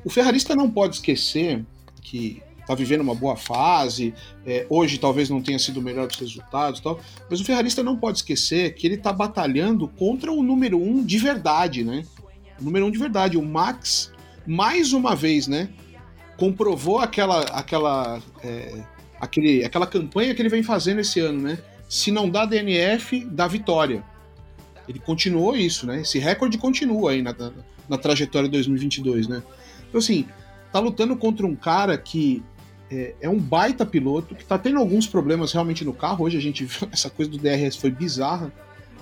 [0.05, 1.65] o ferrarista não pode esquecer
[2.01, 4.15] que tá vivendo uma boa fase,
[4.47, 7.83] é, hoje talvez não tenha sido o melhor dos resultados e tal, mas o ferrarista
[7.83, 12.05] não pode esquecer que ele tá batalhando contra o número um de verdade, né?
[12.61, 14.13] Número um de verdade, o Max
[14.47, 15.69] mais uma vez, né,
[16.37, 18.83] comprovou aquela, aquela, é,
[19.21, 21.59] aquele, aquela campanha que ele vem fazendo esse ano, né?
[21.89, 24.03] Se não dá DNF, dá vitória.
[24.89, 26.01] Ele continuou isso, né?
[26.01, 27.53] Esse recorde continua aí na, na,
[27.89, 29.43] na trajetória 2022, né?
[29.89, 30.27] Então, assim,
[30.73, 32.43] tá lutando contra um cara que
[32.91, 36.25] é, é um baita piloto, que tá tendo alguns problemas realmente no carro.
[36.25, 38.53] Hoje a gente viu essa coisa do DRS foi bizarra.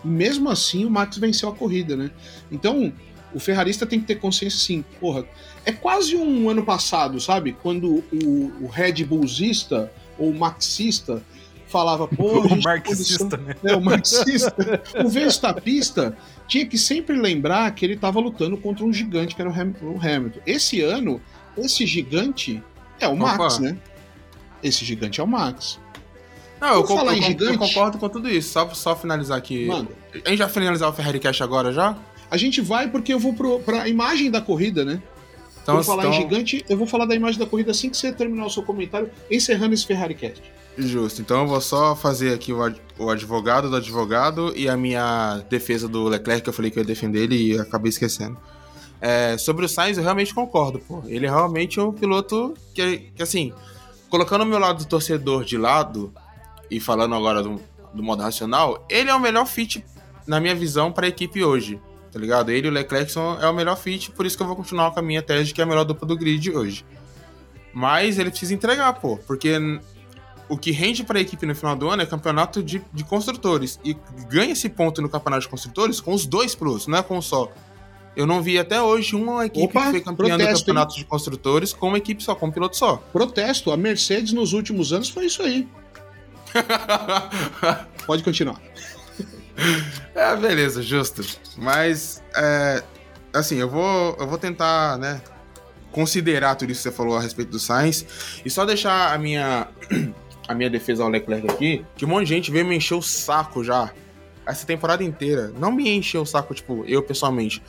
[0.05, 2.11] E mesmo assim o Max venceu a corrida, né?
[2.51, 2.93] Então,
[3.35, 5.25] o ferrarista tem que ter consciência assim, porra,
[5.65, 7.57] é quase um ano passado, sabe?
[7.63, 11.23] Quando o, o Red Bullzista ou o Maxista
[11.69, 13.55] falava, pô, a O marxista, condição- né?
[13.65, 14.83] é, o marxista.
[15.05, 16.17] o Verstappista
[16.49, 19.75] tinha que sempre lembrar que ele estava lutando contra um gigante que era o Ham-
[19.83, 20.41] o Hamilton.
[20.47, 21.21] Esse ano,
[21.57, 22.63] esse gigante
[22.99, 23.61] é o Max, Opa.
[23.65, 23.77] né?
[24.63, 25.79] Esse gigante é o Max.
[26.61, 28.53] Não, eu, falar con- em eu gigante- eu concordo com tudo isso.
[28.53, 29.67] Só, só finalizar aqui.
[29.67, 29.89] Mano,
[30.25, 31.97] A gente vai finalizar o Ferrari Cash agora já?
[32.31, 35.03] A gente vai porque eu vou pro, pra imagem da corrida, né?
[35.63, 37.97] Então, Por falar então- em gigante, eu vou falar da imagem da corrida assim que
[37.97, 40.43] você terminar o seu comentário, encerrando esse Ferrari Cast.
[40.79, 41.21] Justo.
[41.21, 46.05] Então eu vou só fazer aqui o advogado do advogado e a minha defesa do
[46.05, 48.39] Leclerc, que eu falei que eu ia defender ele e acabei esquecendo.
[49.01, 51.03] É, sobre o Sainz, eu realmente concordo, pô.
[51.07, 53.53] Ele é realmente um piloto que, que, assim,
[54.09, 56.13] colocando o meu lado do torcedor de lado
[56.71, 57.61] e falando agora do,
[57.93, 59.85] do modo racional, ele é o melhor fit,
[60.27, 61.81] na minha visão, para a equipe hoje.
[62.13, 62.51] Tá ligado?
[62.51, 64.91] Ele e o Leclerc são, é o melhor fit, por isso que eu vou continuar
[64.91, 66.85] com a minha tese de que é a melhor dupla do grid hoje.
[67.73, 69.57] Mas ele precisa entregar, pô, porque
[70.49, 73.79] o que rende para a equipe no final do ano é campeonato de, de construtores.
[73.85, 73.97] E
[74.29, 77.23] ganha esse ponto no campeonato de construtores com os dois pilotos, não é com um
[77.23, 77.51] só.
[78.17, 81.05] Eu não vi até hoje uma equipe Opa, que foi campeã do protesto, campeonato de
[81.05, 82.97] construtores com uma equipe só, com um piloto só.
[83.13, 85.69] Protesto, a Mercedes nos últimos anos foi isso aí.
[88.05, 88.61] Pode continuar.
[90.15, 91.25] É, beleza, justo.
[91.57, 92.83] Mas, é,
[93.33, 95.21] assim, eu vou, eu vou tentar, né,
[95.93, 98.05] considerar tudo isso que você falou a respeito do Sainz
[98.45, 99.69] e só deixar a minha,
[100.49, 103.03] a minha defesa ao Leclerc aqui, que um monte de gente veio me encher o
[103.03, 103.91] saco já
[104.47, 105.53] essa temporada inteira.
[105.59, 107.63] Não me encheu o saco, tipo, eu pessoalmente,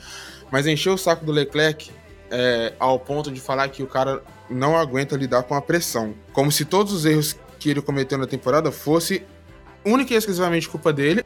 [0.50, 1.90] mas encheu o saco do Leclerc
[2.30, 6.14] é, ao ponto de falar que o cara não aguenta lidar com a pressão.
[6.32, 9.22] Como se todos os erros que ele cometeu na temporada fosse
[9.84, 11.24] única e exclusivamente culpa dele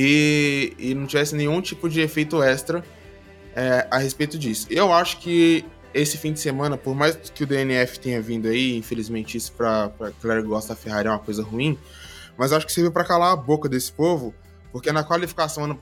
[0.00, 2.84] e, e não tivesse nenhum tipo de efeito extra
[3.56, 4.68] é, a respeito disso.
[4.70, 8.76] Eu acho que esse fim de semana, por mais que o DNF tenha vindo aí,
[8.76, 9.90] infelizmente isso pra
[10.22, 11.76] galera que gosta da Ferrari é uma coisa ruim,
[12.36, 14.32] mas acho que serviu pra calar a boca desse povo,
[14.70, 15.76] porque na qualificação ano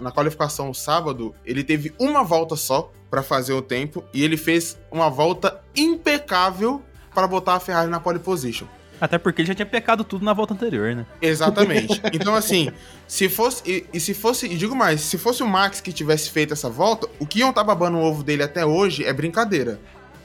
[0.00, 4.78] na qualificação sábado, ele teve uma volta só pra fazer o tempo e ele fez
[4.90, 6.82] uma volta impecável
[7.14, 8.66] para botar a Ferrari na pole position.
[9.00, 11.06] Até porque ele já tinha pecado tudo na volta anterior, né?
[11.20, 12.00] Exatamente.
[12.12, 12.70] Então, assim,
[13.06, 13.62] se fosse.
[13.64, 14.46] E, e se fosse.
[14.46, 17.52] E digo mais, se fosse o Max que tivesse feito essa volta, o que iam
[17.52, 19.80] tá babando o ovo dele até hoje é brincadeira.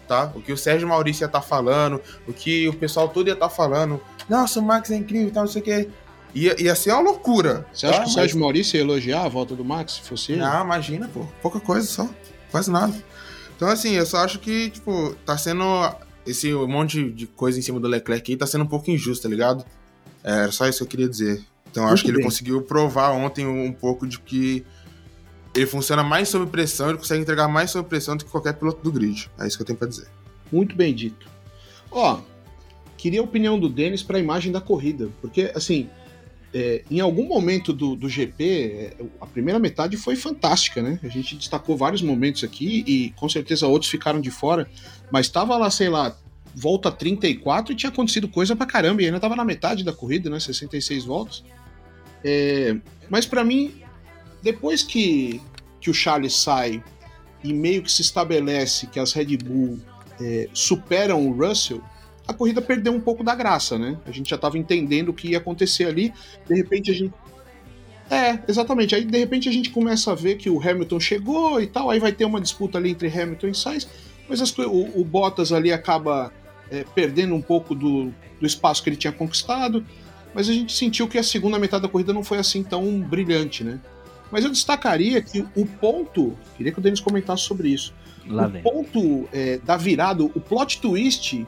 [0.07, 0.31] Tá?
[0.35, 3.49] O que o Sérgio Maurício ia estar falando, o que o pessoal todo ia estar
[3.49, 4.01] falando.
[4.27, 5.89] Nossa, o Max é incrível e tal, não sei o quê.
[6.35, 7.65] Ia, ia ser uma loucura.
[7.71, 8.03] Você acha tá?
[8.03, 10.41] que o Sérgio Maurício ia elogiar a volta do Max, se fosse ele?
[10.41, 11.25] Não, imagina, pô.
[11.41, 12.09] Pouca coisa só.
[12.51, 12.93] Quase nada.
[13.55, 15.63] Então, assim, eu só acho que, tipo, tá sendo.
[16.25, 19.29] Esse monte de coisa em cima do Leclerc aí tá sendo um pouco injusto, tá
[19.29, 19.65] ligado?
[20.23, 21.43] É, Era só isso que eu queria dizer.
[21.69, 22.25] Então, acho Muito que ele bem.
[22.25, 24.63] conseguiu provar ontem um pouco de que
[25.55, 28.81] ele funciona mais sob pressão, ele consegue entregar mais sob pressão do que qualquer piloto
[28.83, 29.29] do grid.
[29.39, 30.07] É isso que eu tenho pra dizer.
[30.51, 31.27] Muito bem dito.
[31.91, 32.21] Ó,
[32.97, 35.89] queria a opinião do Denis para a imagem da corrida, porque assim,
[36.53, 40.99] é, em algum momento do, do GP, é, a primeira metade foi fantástica, né?
[41.03, 44.69] A gente destacou vários momentos aqui e com certeza outros ficaram de fora,
[45.13, 46.17] mas estava lá, sei lá,
[46.55, 50.27] volta 34 e tinha acontecido coisa pra caramba e ainda tava na metade da corrida,
[50.27, 50.39] né?
[50.39, 51.43] 66 voltas.
[52.23, 52.75] É,
[53.11, 53.75] mas para mim,
[54.41, 55.39] depois que,
[55.79, 56.83] que o Charles sai
[57.43, 59.77] e meio que se estabelece que as Red Bull
[60.19, 61.83] é, superam o Russell,
[62.27, 63.99] a corrida perdeu um pouco da graça, né?
[64.07, 66.11] A gente já estava entendendo o que ia acontecer ali,
[66.47, 67.13] de repente a gente.
[68.09, 68.95] É, exatamente.
[68.95, 71.99] Aí de repente a gente começa a ver que o Hamilton chegou e tal, aí
[71.99, 73.87] vai ter uma disputa ali entre Hamilton e Sainz,
[74.33, 76.33] mas as o, o Bottas ali acaba
[76.71, 79.85] é, perdendo um pouco do, do espaço que ele tinha conquistado,
[80.33, 83.63] mas a gente sentiu que a segunda metade da corrida não foi assim tão brilhante,
[83.63, 83.79] né?
[84.31, 87.93] Mas eu destacaria que o ponto, queria que o Denis comentasse sobre isso
[88.25, 88.63] Lá o vem.
[88.63, 91.45] ponto é, da virada, o plot twist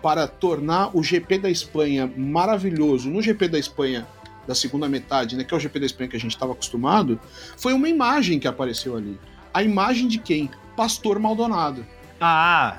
[0.00, 4.06] para tornar o GP da Espanha maravilhoso no GP da Espanha
[4.46, 7.18] da segunda metade, né, que é o GP da Espanha que a gente estava acostumado,
[7.56, 9.18] foi uma imagem que apareceu ali.
[9.52, 10.48] A imagem de quem?
[10.76, 11.84] Pastor Maldonado.
[12.20, 12.76] Ah!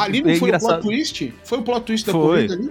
[0.00, 0.80] Ali não é foi engraçado.
[0.80, 1.34] o plot twist?
[1.44, 2.46] Foi o plot twist da Foi.
[2.46, 2.70] corrida ali?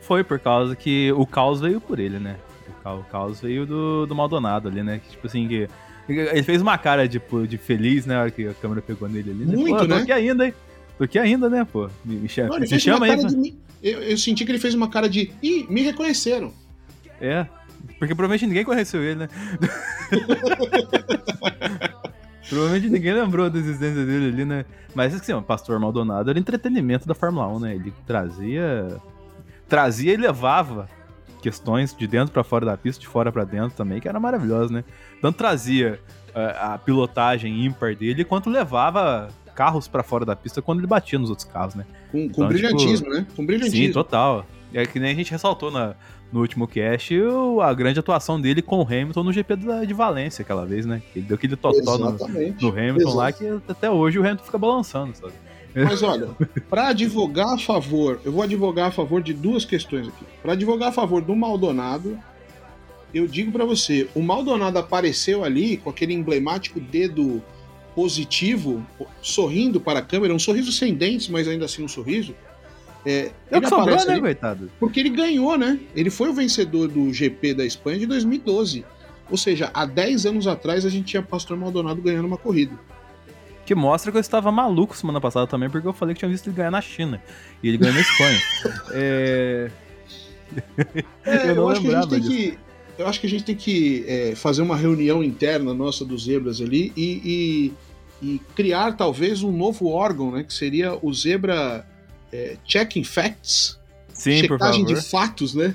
[0.00, 2.36] Foi por causa que o caos veio por ele, né?
[2.68, 5.00] O ca- O caos veio do, do Maldonado ali, né?
[5.04, 5.68] Que, tipo assim, que.
[6.08, 8.14] Ele fez uma cara tipo, de feliz, né?
[8.14, 9.44] Na hora que a câmera pegou nele ali.
[9.44, 9.56] né?
[9.56, 10.02] Muito, Pô, eu tô né?
[10.02, 10.54] aqui ainda, hein?
[10.98, 11.90] Tô aqui ainda, né, pô?
[12.04, 13.24] Me, me chama, Não, me chama aí.
[13.24, 13.54] de.
[13.82, 15.30] Eu, eu senti que ele fez uma cara de.
[15.42, 16.52] Ih, me reconheceram.
[17.20, 17.46] É.
[17.98, 19.28] Porque provavelmente ninguém conheceu ele, né?
[22.48, 24.64] provavelmente ninguém lembrou da existência dele ali, né?
[24.94, 27.74] Mas assim, o Pastor Maldonado era entretenimento da Fórmula 1, né?
[27.74, 29.00] Ele trazia.
[29.68, 30.88] Trazia e levava
[31.42, 34.72] questões de dentro pra fora da pista, de fora pra dentro também, que era maravilhoso,
[34.72, 34.84] né?
[35.20, 36.00] Tanto trazia
[36.34, 41.18] eh, a pilotagem ímpar dele, quanto levava carros pra fora da pista quando ele batia
[41.18, 41.84] nos outros carros, né?
[42.12, 43.26] Com, com Então, brilhantismo, né?
[43.34, 43.86] Com brilhantismo.
[43.86, 44.46] Sim, total.
[44.78, 45.94] É que nem a gente ressaltou na,
[46.32, 49.94] no último cast o- a grande atuação dele com o Hamilton no GP da- de
[49.94, 51.00] Valência aquela vez, né?
[51.14, 53.16] Ele deu aquele totó no, no Hamilton Exato.
[53.16, 55.32] lá que até hoje o Hamilton fica balançando, sabe?
[55.74, 56.28] Mas olha,
[56.70, 60.24] para advogar a favor, eu vou advogar a favor de duas questões aqui.
[60.42, 62.18] Para advogar a favor do Maldonado,
[63.14, 67.42] eu digo para você, o Maldonado apareceu ali com aquele emblemático dedo
[67.94, 68.84] positivo,
[69.22, 72.34] sorrindo para a câmera, um sorriso sem dentes, mas ainda assim um sorriso.
[73.06, 74.70] É, É o que sobrou, né, ali coitado?
[74.80, 75.78] porque ele ganhou, né?
[75.94, 78.84] Ele foi o vencedor do GP da Espanha de 2012.
[79.30, 82.76] Ou seja, há 10 anos atrás a gente tinha Pastor Maldonado ganhando uma corrida.
[83.64, 86.48] Que mostra que eu estava maluco semana passada também, porque eu falei que tinha visto
[86.48, 87.20] ele ganhar na China.
[87.62, 88.38] E ele ganhou na Espanha.
[88.92, 89.70] é...
[91.24, 92.58] É, Eu não acho que a gente lembrava tem que.
[92.98, 96.60] Eu acho que a gente tem que é, fazer uma reunião interna nossa dos zebras
[96.60, 97.72] ali e,
[98.22, 100.42] e- e criar talvez um novo órgão, né?
[100.44, 101.86] Que seria o Zebra
[102.32, 103.78] é, Checking Facts,
[104.12, 104.94] Sim, por checagem favor.
[104.94, 105.74] de fatos, né?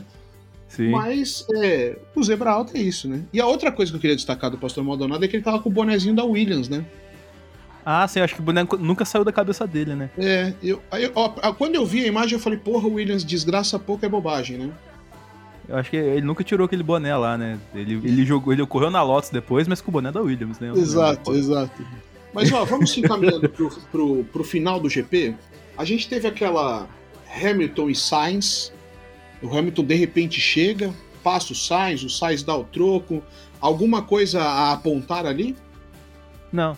[0.67, 0.89] Sim.
[0.89, 3.21] Mas é, o Zebra Alto é isso, né?
[3.33, 5.59] E a outra coisa que eu queria destacar do Pastor Maldonado é que ele tava
[5.59, 6.85] com o bonezinho da Williams, né?
[7.85, 10.09] Ah, sim, acho que o boneco nunca saiu da cabeça dele, né?
[10.17, 14.05] É, eu, aí, ó, quando eu vi a imagem eu falei, porra, Williams, desgraça pouco
[14.05, 14.71] é bobagem, né?
[15.67, 17.59] Eu acho que ele nunca tirou aquele boné lá, né?
[17.73, 20.69] Ele, ele jogou, ele correu na Lotus depois, mas com o boné da Williams, né?
[20.69, 21.85] Eu Exato, exato.
[22.33, 25.35] Mas ó, vamos se encaminhando pro, pro, pro final do GP.
[25.77, 26.87] A gente teve aquela
[27.43, 28.71] Hamilton e Sainz.
[29.41, 30.93] O Hamilton de repente chega,
[31.23, 33.23] passa o Sainz, o Sainz dá o troco.
[33.59, 35.55] Alguma coisa a apontar ali?
[36.51, 36.75] Não.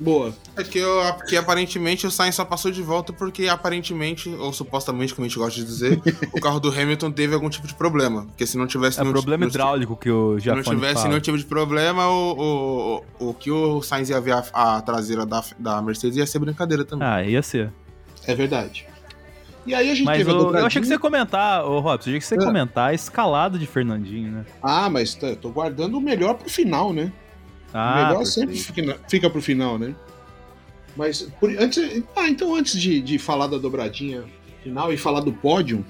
[0.00, 0.34] Boa.
[0.56, 5.14] É que, eu, que aparentemente o Sainz só passou de volta porque aparentemente, ou supostamente,
[5.14, 6.00] como a gente gosta de dizer,
[6.32, 8.24] o carro do Hamilton teve algum tipo de problema.
[8.26, 11.08] Porque se não tivesse É nenhum- problema hidráulico que o Se não tivesse fala.
[11.08, 14.82] nenhum tipo de problema, o, o, o, o que o Sainz ia ver a, a
[14.82, 17.06] traseira da, da Mercedes ia ser brincadeira também.
[17.06, 17.72] Ah, ia ser.
[18.26, 18.86] É verdade.
[19.64, 22.10] E aí a gente Mas teve o- eu achei que você ia comentar, ô Robson,
[22.10, 22.44] eu achei que você ia É.
[22.44, 24.44] comentar a escalada de Fernandinho, né?
[24.62, 27.12] Ah, mas tá- tô guardando o melhor pro final, né?
[27.72, 28.28] o Ah, melhor perfeito.
[28.30, 29.94] sempre fica, fica pro final, né?
[30.96, 34.24] Mas por, antes, ah, então antes de, de falar da dobradinha
[34.62, 35.82] final e falar do pódio,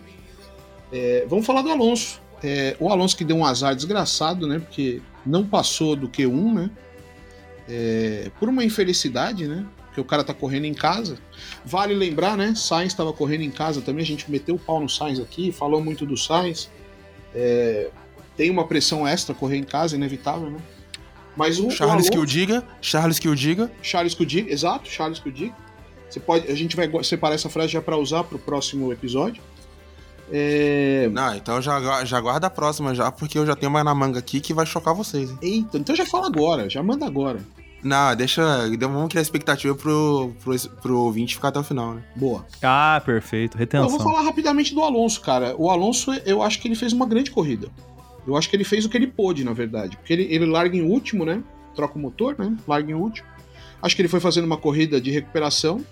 [0.92, 2.20] é, vamos falar do Alonso.
[2.44, 4.60] É, o Alonso que deu um azar desgraçado, né?
[4.60, 6.70] Porque não passou do Q1, né?
[7.68, 9.64] É, por uma infelicidade, né?
[9.92, 11.18] Porque o cara tá correndo em casa.
[11.66, 12.54] Vale lembrar, né?
[12.56, 14.02] Sainz estava correndo em casa também.
[14.02, 16.70] A gente meteu o pau no Sainz aqui, falou muito do Sainz.
[17.34, 17.90] É,
[18.34, 20.58] tem uma pressão extra correr em casa, inevitável, né?
[21.36, 23.70] Mas o, o Charles que o Alonso- diga, Charles que o diga.
[23.82, 25.54] Charles que o diga, exato, Charles que o diga.
[26.08, 29.42] Você pode, a gente vai separar essa frase já para usar pro próximo episódio.
[30.30, 33.94] É, Não, então já, já guarda a próxima já, porque eu já tenho uma na
[33.94, 35.38] manga aqui que vai chocar vocês, hein?
[35.42, 37.40] Eita, então já fala agora, já manda agora.
[37.82, 38.42] Não, deixa.
[38.78, 42.02] Vamos criar expectativa pro, pro, pro ouvinte ficar até o final, né?
[42.14, 42.46] Boa.
[42.62, 43.56] Ah, perfeito.
[43.56, 43.88] Eu Retenção.
[43.88, 45.54] vou falar rapidamente do Alonso, cara.
[45.58, 47.68] O Alonso, eu acho que ele fez uma grande corrida.
[48.26, 49.96] Eu acho que ele fez o que ele pôde, na verdade.
[49.96, 51.42] Porque ele, ele larga em último, né?
[51.74, 52.56] Troca o motor, né?
[52.68, 53.26] Larga em último.
[53.82, 55.84] Acho que ele foi fazendo uma corrida de recuperação.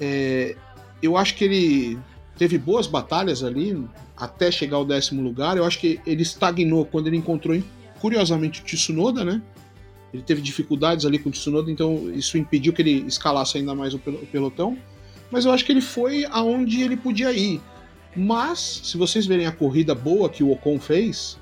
[0.00, 0.56] É,
[1.02, 1.98] eu acho que ele
[2.38, 5.58] teve boas batalhas ali até chegar ao décimo lugar.
[5.58, 7.60] Eu acho que ele estagnou quando ele encontrou,
[8.00, 9.42] curiosamente, o Tsunoda, né?
[10.12, 13.94] Ele teve dificuldades ali com o Tsunoda, então isso impediu que ele escalasse ainda mais
[13.94, 14.76] o pel- o pelotão.
[15.30, 17.60] Mas eu acho que ele foi aonde ele podia ir.
[18.16, 21.38] Mas, se vocês verem a corrida boa que o Ocon fez,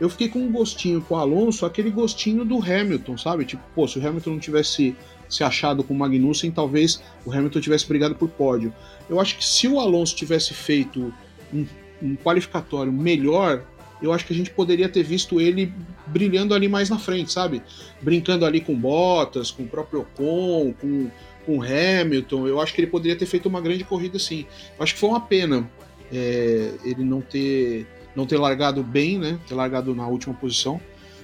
[0.00, 3.44] eu fiquei com um gostinho com o Alonso, aquele gostinho do Hamilton, sabe?
[3.44, 4.96] Tipo, pô, se o Hamilton não tivesse
[5.28, 8.74] se achado com o Magnussen, talvez o Hamilton tivesse brigado por pódio.
[9.08, 11.14] Eu acho que se o Alonso tivesse feito
[11.52, 11.64] um,
[12.02, 13.64] um qualificatório melhor,
[14.02, 15.72] eu acho que a gente poderia ter visto ele
[16.06, 17.62] brilhando ali mais na frente, sabe?
[18.00, 21.10] Brincando ali com Bottas, com o próprio Ocon, com,
[21.46, 22.46] com Hamilton.
[22.46, 24.46] Eu acho que ele poderia ter feito uma grande corrida sim.
[24.76, 25.68] Eu acho que foi uma pena
[26.12, 29.38] é, ele não ter não ter largado bem, né?
[29.48, 30.80] Ter largado na última posição.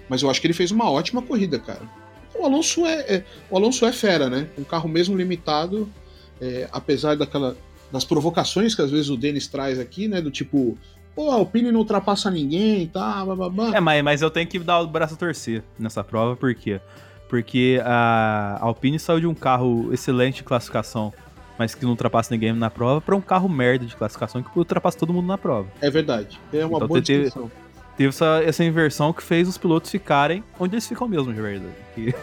[0.08, 1.88] Mas eu acho que ele fez uma ótima corrida, cara.
[2.34, 4.48] O Alonso é, é- o Alonso é fera, né?
[4.58, 5.88] Um carro mesmo limitado,
[6.40, 7.56] é, apesar daquela
[7.92, 10.20] das provocações que às vezes o Denis traz aqui, né?
[10.20, 10.76] Do tipo,
[11.20, 13.76] pô, a Alpine não ultrapassa ninguém, tá, bababá.
[13.76, 16.80] É, mas, mas eu tenho que dar o braço a torcer nessa prova, por quê?
[17.28, 21.12] Porque a Alpine saiu de um carro excelente de classificação,
[21.58, 24.98] mas que não ultrapassa ninguém na prova, pra um carro merda de classificação que ultrapassa
[24.98, 25.68] todo mundo na prova.
[25.82, 26.40] É verdade.
[26.54, 27.30] É uma Então, boa teve-.
[27.96, 31.74] Teve essa, essa inversão que fez os pilotos ficarem onde eles ficam mesmo, de verdade.
[31.94, 32.14] Que,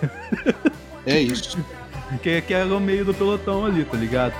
[1.05, 1.55] É isso.
[2.23, 4.33] que, que é o meio do pelotão ali, tá ligado?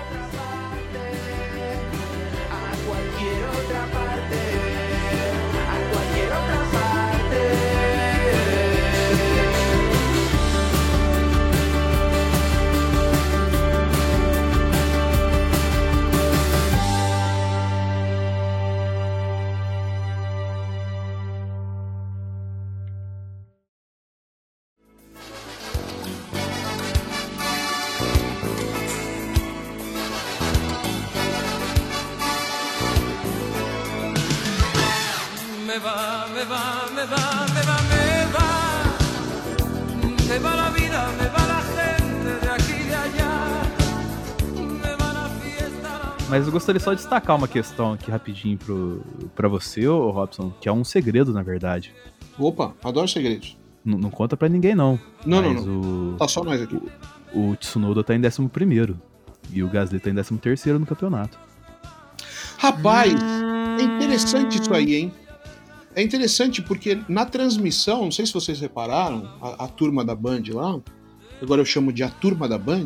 [46.38, 49.02] Mas eu gostaria só de destacar uma questão aqui rapidinho pro,
[49.36, 51.92] pra você, ô Robson, que é um segredo, na verdade.
[52.38, 53.58] Opa, adoro segredos.
[53.84, 55.00] N- não conta pra ninguém, não.
[55.26, 56.12] Não, não, não.
[56.14, 56.80] O, Tá só nós aqui.
[57.34, 59.02] o Tsunoda tá em 11 primeiro.
[59.52, 61.40] E o Gasly tá em 13 terceiro no campeonato.
[62.60, 63.16] Rapaz,
[63.80, 65.12] é interessante isso aí, hein?
[65.96, 70.44] É interessante porque na transmissão, não sei se vocês repararam, a, a turma da Band
[70.54, 70.80] lá,
[71.42, 72.86] agora eu chamo de a turma da Band,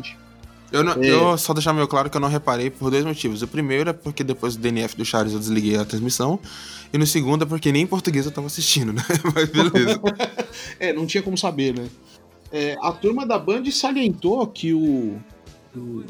[0.72, 1.06] Eu, não, É.
[1.10, 3.42] eu só deixar meio claro que eu não reparei por dois motivos.
[3.42, 6.38] O primeiro é porque depois do DNF do Charles eu desliguei a transmissão.
[6.92, 9.02] E no segundo é porque nem em português eu tava assistindo, né?
[9.34, 10.00] Mas beleza.
[10.80, 11.86] É, não tinha como saber, né?
[12.50, 15.18] É, a turma da Band salientou que o.
[15.76, 16.04] o-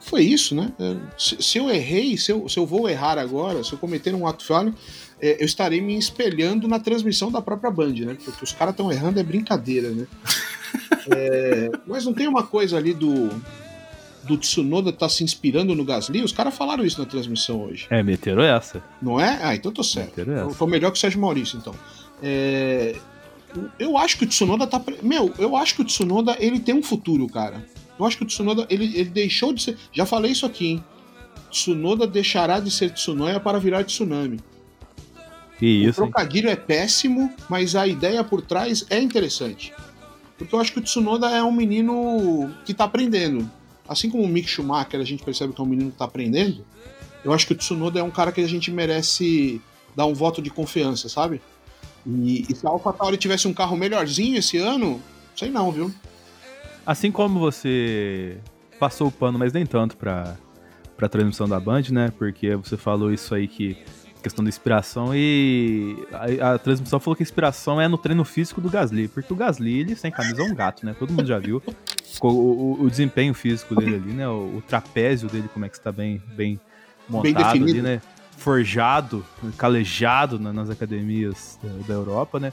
[0.00, 0.72] foi isso, né?
[0.80, 4.12] É, Se, se eu errei, se eu, se eu vou errar agora, se eu cometer
[4.14, 4.74] um ato falho,
[5.20, 8.16] é, eu estarei me espelhando na transmissão da própria Band, né?
[8.24, 10.06] Porque os caras estão errando é brincadeira, né?
[11.08, 13.28] É, mas não tem uma coisa ali do.
[14.24, 16.22] Do Tsunoda tá se inspirando no Gasly?
[16.22, 17.86] Os caras falaram isso na transmissão hoje.
[17.90, 18.82] É, meteram essa.
[19.00, 19.40] Não é?
[19.42, 20.16] Ah, então tô certo.
[20.16, 20.54] Meteram essa.
[20.54, 21.74] Foi melhor que o Sérgio Maurício, então.
[22.22, 22.94] É,
[23.78, 24.80] Eu acho que o Tsunoda tá.
[25.02, 27.64] Meu, eu acho que o Tsunoda ele tem um futuro, cara.
[27.98, 29.76] Eu acho que o Tsunoda ele, ele deixou de ser.
[29.92, 30.84] Já falei isso aqui, hein?
[31.50, 34.40] Tsunoda deixará de ser Tsunoya para virar Tsunami.
[35.58, 36.10] Que o isso, hein?
[36.10, 39.72] trocadilho é péssimo, mas a ideia por trás é interessante.
[40.38, 43.48] Porque eu acho que o Tsunoda é um menino que tá aprendendo.
[43.88, 46.64] Assim como o Mick Schumacher, a gente percebe que é um menino que tá aprendendo.
[47.24, 49.60] Eu acho que o Tsunoda é um cara que a gente merece
[49.94, 51.40] dar um voto de confiança, sabe?
[52.06, 55.00] E, e se a AlphaTauri tivesse um carro melhorzinho esse ano,
[55.36, 55.92] sei não, viu?
[56.84, 58.38] Assim como você
[58.78, 60.36] passou o pano, mas nem tanto pra,
[60.96, 62.12] pra transmissão da Band, né?
[62.18, 63.76] Porque você falou isso aí que
[64.22, 65.96] questão da inspiração e
[66.40, 69.36] a, a transmissão falou que a inspiração é no treino físico do Gasly, porque o
[69.36, 70.94] Gasly, ele sem camisa é um gato, né?
[70.96, 71.60] Todo mundo já viu
[72.20, 74.28] o, o- o desempenho físico dele ali, né?
[74.28, 76.58] O, o trapézio dele, como é que está bem, bem
[77.08, 77.82] montado ali, definido.
[77.82, 78.00] né?
[78.36, 79.24] Forjado,
[79.56, 82.52] calejado na- nas academias da, da Europa, né?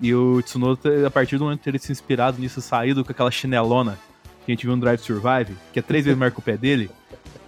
[0.00, 3.30] E o Tsunoda, a partir do momento que ele se inspirado nisso, saído com aquela
[3.30, 3.98] chinelona
[4.44, 6.56] que a gente viu no Drive Survive, que é três vezes maior que o pé
[6.56, 6.90] dele,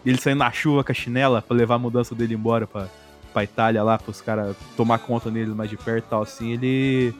[0.04, 2.88] e ele saindo na chuva com a chinela pra levar a mudança dele embora pra,
[3.32, 7.12] pra Itália lá, pros caras tomar conta dele mais de perto e tal, assim, ele,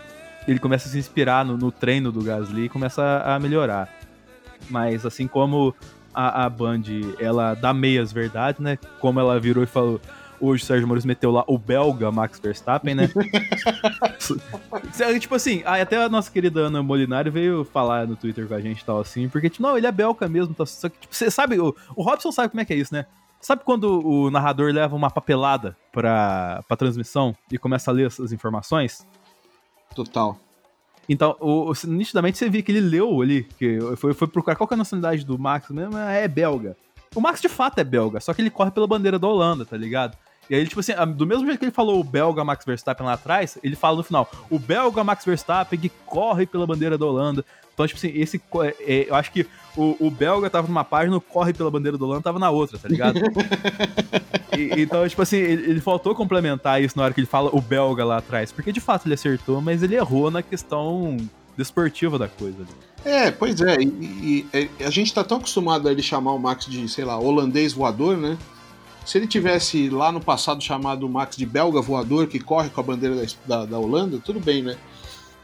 [0.49, 3.93] ele começa a se inspirar no, no treino do Gasly e começa a, a melhorar.
[4.69, 5.75] Mas assim como
[6.15, 6.83] a, a Band,
[7.21, 8.79] ela dá meias verdades, né?
[9.01, 10.01] Como ela virou e falou,
[10.41, 13.09] hoje o Sérgio Maurício meteu lá o belga Max Verstappen, né?
[15.21, 18.81] tipo assim, até a nossa querida Ana Molinari veio falar no Twitter com a gente
[18.81, 21.31] e tal, assim, porque, tipo, não, ele é belga mesmo, tá, só que, tipo, você
[21.31, 23.07] sabe, o, o Robson sabe como é que é isso, né?
[23.41, 28.33] Sabe quando o narrador leva uma papelada pra, pra transmissão e começa a ler essas
[28.33, 29.07] informações?
[29.95, 30.39] Total.
[31.09, 34.69] Então, o, o- nitidamente você via que ele leu ali, que foi, foi procurar qual
[34.71, 36.77] é a nacionalidade do Max mesmo, é belga.
[37.15, 39.77] O Max de fato é belga, só que ele corre pela bandeira da Holanda, tá
[39.77, 40.17] ligado?
[40.51, 43.15] E aí, tipo assim, do mesmo jeito que ele falou o belga Max Verstappen lá
[43.15, 47.45] atrás, ele fala no final, o belga Max Verstappen que corre pela bandeira da Holanda.
[47.77, 48.39] Então, tipo assim, esse.
[48.39, 48.75] co- é,
[49.07, 49.47] eu acho que
[49.77, 52.79] o, o belga tava numa página, o corre pela bandeira da Holanda tava na outra,
[52.79, 53.21] tá ligado?
[54.57, 57.61] E- então, tipo assim, ele, ele faltou complementar isso na hora que ele fala o
[57.61, 61.19] belga lá atrás, porque de fato ele acertou, mas ele errou na questão
[61.57, 62.65] desportiva da coisa.
[63.05, 66.39] É, pois é, e, e- e a gente tá tão acostumado a ele chamar o
[66.39, 68.39] Max de, sei lá, holandês voador, né?
[69.05, 72.81] Se ele tivesse lá no passado chamado o Max de belga voador, que corre com
[72.81, 73.27] a bandeira da,
[73.59, 74.77] da, da Holanda, tudo bem, né?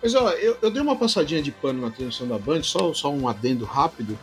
[0.02, 3.10] Mas ó, eu, eu dei uma passadinha de pano na transmissão da Band, só, só
[3.12, 4.18] um adendo rápido.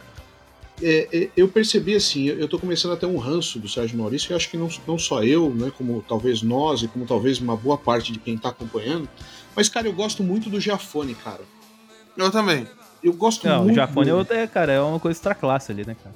[0.82, 3.98] É, é, eu percebi assim, eu, eu tô começando a ter um ranço do Sérgio
[3.98, 7.40] Maurício, e acho que não, não só eu, né, como talvez nós e como talvez
[7.40, 9.08] uma boa parte de quem tá acompanhando,
[9.56, 11.42] mas cara, eu gosto muito do Giafone, cara.
[12.16, 12.66] Eu também.
[13.04, 13.72] Eu gosto Não, muito.
[13.72, 16.16] o Jafone é, outra- é, cara, é uma coisa extra classe ali, né, cara?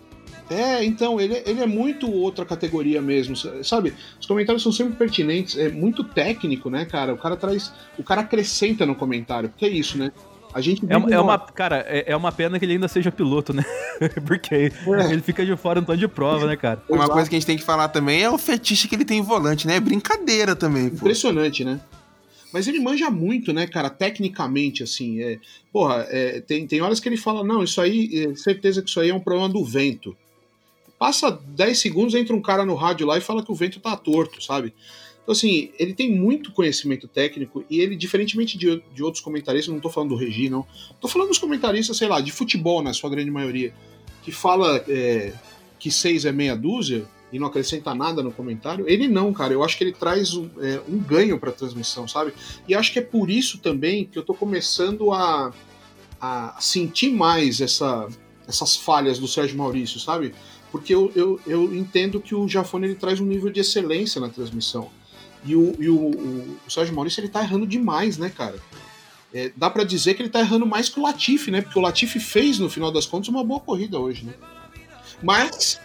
[0.50, 3.94] É, então, ele, ele é muito outra categoria mesmo, sabe?
[4.20, 7.14] Os comentários são sempre pertinentes, é muito técnico, né, cara?
[7.14, 7.72] O cara traz.
[7.98, 10.12] O cara acrescenta no comentário, porque é isso, né?
[10.54, 13.12] A gente É, uma- é uma, cara, é, é uma pena que ele ainda seja
[13.12, 13.64] piloto, né?
[14.28, 15.12] Porque É.
[15.12, 16.80] ele fica de fora um tanto de prova, né, cara?
[16.88, 19.18] Uma coisa que a gente tem que falar também é o fetiche que ele tem
[19.18, 19.78] em volante, né?
[19.78, 20.98] É brincadeira também, pô.
[20.98, 21.80] Impressionante, né?
[22.52, 25.20] Mas ele manja muito, né, cara, tecnicamente, assim.
[25.24, 25.40] É,
[25.72, 29.00] porra, é, tem, tem horas que ele fala, não, isso aí, é, certeza que isso
[29.00, 30.16] aí é um problema do vento.
[31.04, 33.94] Passa 10 segundos, entra um cara no rádio lá e fala que o vento tá
[33.98, 34.74] torto, sabe?
[35.22, 39.82] Então, assim, ele tem muito conhecimento técnico e ele, diferentemente de, de outros comentaristas, não
[39.82, 40.66] tô falando do Regi, não.
[41.02, 43.74] Tô falando dos comentaristas, sei lá, de futebol, na sua grande maioria,
[44.22, 45.34] que fala é,
[45.78, 48.88] que seis é meia dúzia e não acrescenta nada no comentário.
[48.88, 49.52] Ele não, cara.
[49.52, 52.32] Eu acho que ele traz um, é, um ganho pra transmissão, sabe?
[52.66, 55.52] E acho que é por isso também que eu tô começando a,
[56.22, 58.08] a sentir mais essa,
[58.48, 60.34] essas falhas do Sérgio Maurício, sabe?
[60.74, 64.28] Porque eu, eu, eu entendo que o Jafone ele traz um nível de excelência na
[64.28, 64.90] transmissão.
[65.46, 68.58] E o, e o, o, o Sérgio Maurício ele tá errando demais, né, cara?
[69.32, 71.62] É, dá pra dizer que ele tá errando mais que o Latifi, né?
[71.62, 74.34] Porque o Latifi fez, no final das contas, uma boa corrida hoje, né?
[75.22, 75.80] Mas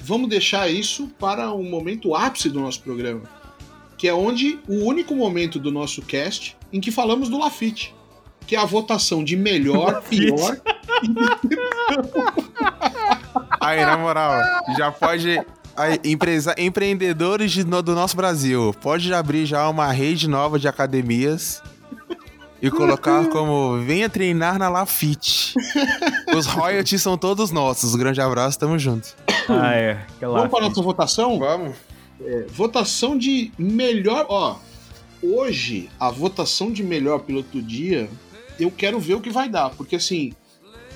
[0.00, 3.24] vamos deixar isso para o momento ápice do nosso programa,
[3.98, 7.94] que é onde o único momento do nosso cast em que falamos do Lafitte,
[8.46, 10.56] que é a votação de melhor, pior.
[13.60, 14.40] Aí, na moral,
[14.76, 15.40] já pode.
[15.76, 20.66] Aí, empresa, empreendedores de- no- do nosso Brasil, pode abrir já uma rede nova de
[20.66, 21.62] academias
[22.62, 25.52] e colocar como venha treinar na Lafite.
[26.34, 27.94] Os royalties são todos nossos.
[27.94, 29.14] grande abraço, tamo junto.
[29.48, 29.98] Ah, é.
[30.16, 31.38] Aquela Vamos para a nossa votação?
[31.38, 31.76] Vamos.
[32.24, 34.24] É, votação de melhor.
[34.30, 34.56] Ó,
[35.22, 38.08] hoje, a votação de melhor piloto do dia,
[38.58, 39.70] eu quero ver o que vai dar.
[39.70, 40.32] Porque assim,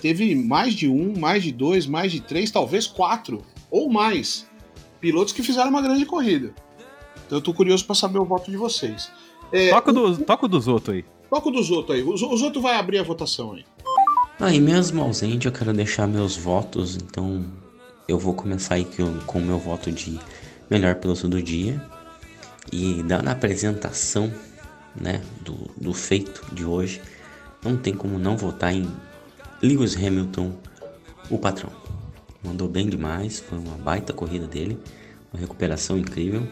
[0.00, 4.46] teve mais de um, mais de dois, mais de três, talvez quatro ou mais
[5.00, 6.54] pilotos que fizeram uma grande corrida.
[7.26, 9.10] Então eu tô curioso para saber o voto de vocês.
[9.52, 11.04] É, Toca, do, toca o dos outros aí.
[11.28, 12.02] toca o dos outros aí.
[12.02, 13.64] Os, os outros vai abrir a votação aí.
[14.38, 17.44] Ah, e mesmo ausente, eu quero deixar meus votos, então
[18.08, 20.18] eu vou começar aí com com o meu voto de
[20.70, 21.80] melhor piloto do dia.
[22.72, 24.32] E dando a apresentação,
[24.98, 27.00] né, do, do feito de hoje,
[27.62, 28.90] não tem como não votar em
[29.62, 30.52] Lewis Hamilton,
[31.28, 31.70] o patrão.
[32.42, 34.78] Mandou bem demais, foi uma baita corrida dele,
[35.32, 36.46] uma recuperação incrível.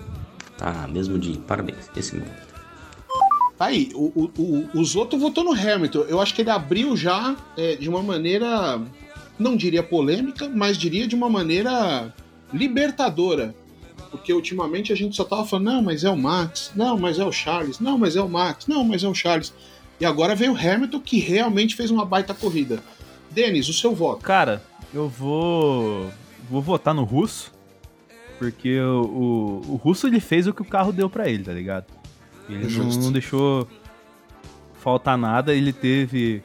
[0.56, 2.26] Tá mesmo de parabéns, esse meu.
[3.56, 6.00] Tá aí, o, o, o, os outros votou no Hamilton.
[6.08, 8.80] Eu acho que ele abriu já é, de uma maneira,
[9.38, 12.14] não diria polêmica, mas diria de uma maneira
[12.52, 13.54] libertadora.
[14.10, 17.24] Porque ultimamente a gente só tava falando, não, mas é o Max, não, mas é
[17.24, 19.52] o Charles, não, mas é o Max, não, mas é o Charles.
[20.00, 22.80] E agora veio o Hamilton que realmente fez uma baita corrida.
[23.30, 24.22] Denis, o seu voto.
[24.24, 24.62] Cara,
[24.94, 26.10] eu vou.
[26.50, 27.52] Vou votar no russo.
[28.38, 29.02] Porque o,
[29.66, 31.86] o, o russo ele fez o que o carro deu pra ele, tá ligado?
[32.48, 33.66] Ele não, não deixou
[34.80, 36.42] faltar nada, ele teve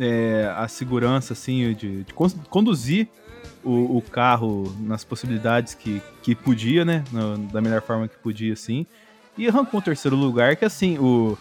[0.00, 3.08] é, a segurança, assim, de, de con- conduzir
[3.62, 7.04] o, o carro nas possibilidades que, que podia, né?
[7.12, 8.86] No- da melhor forma que podia, assim.
[9.36, 11.36] E arrancou o terceiro lugar, que assim, o.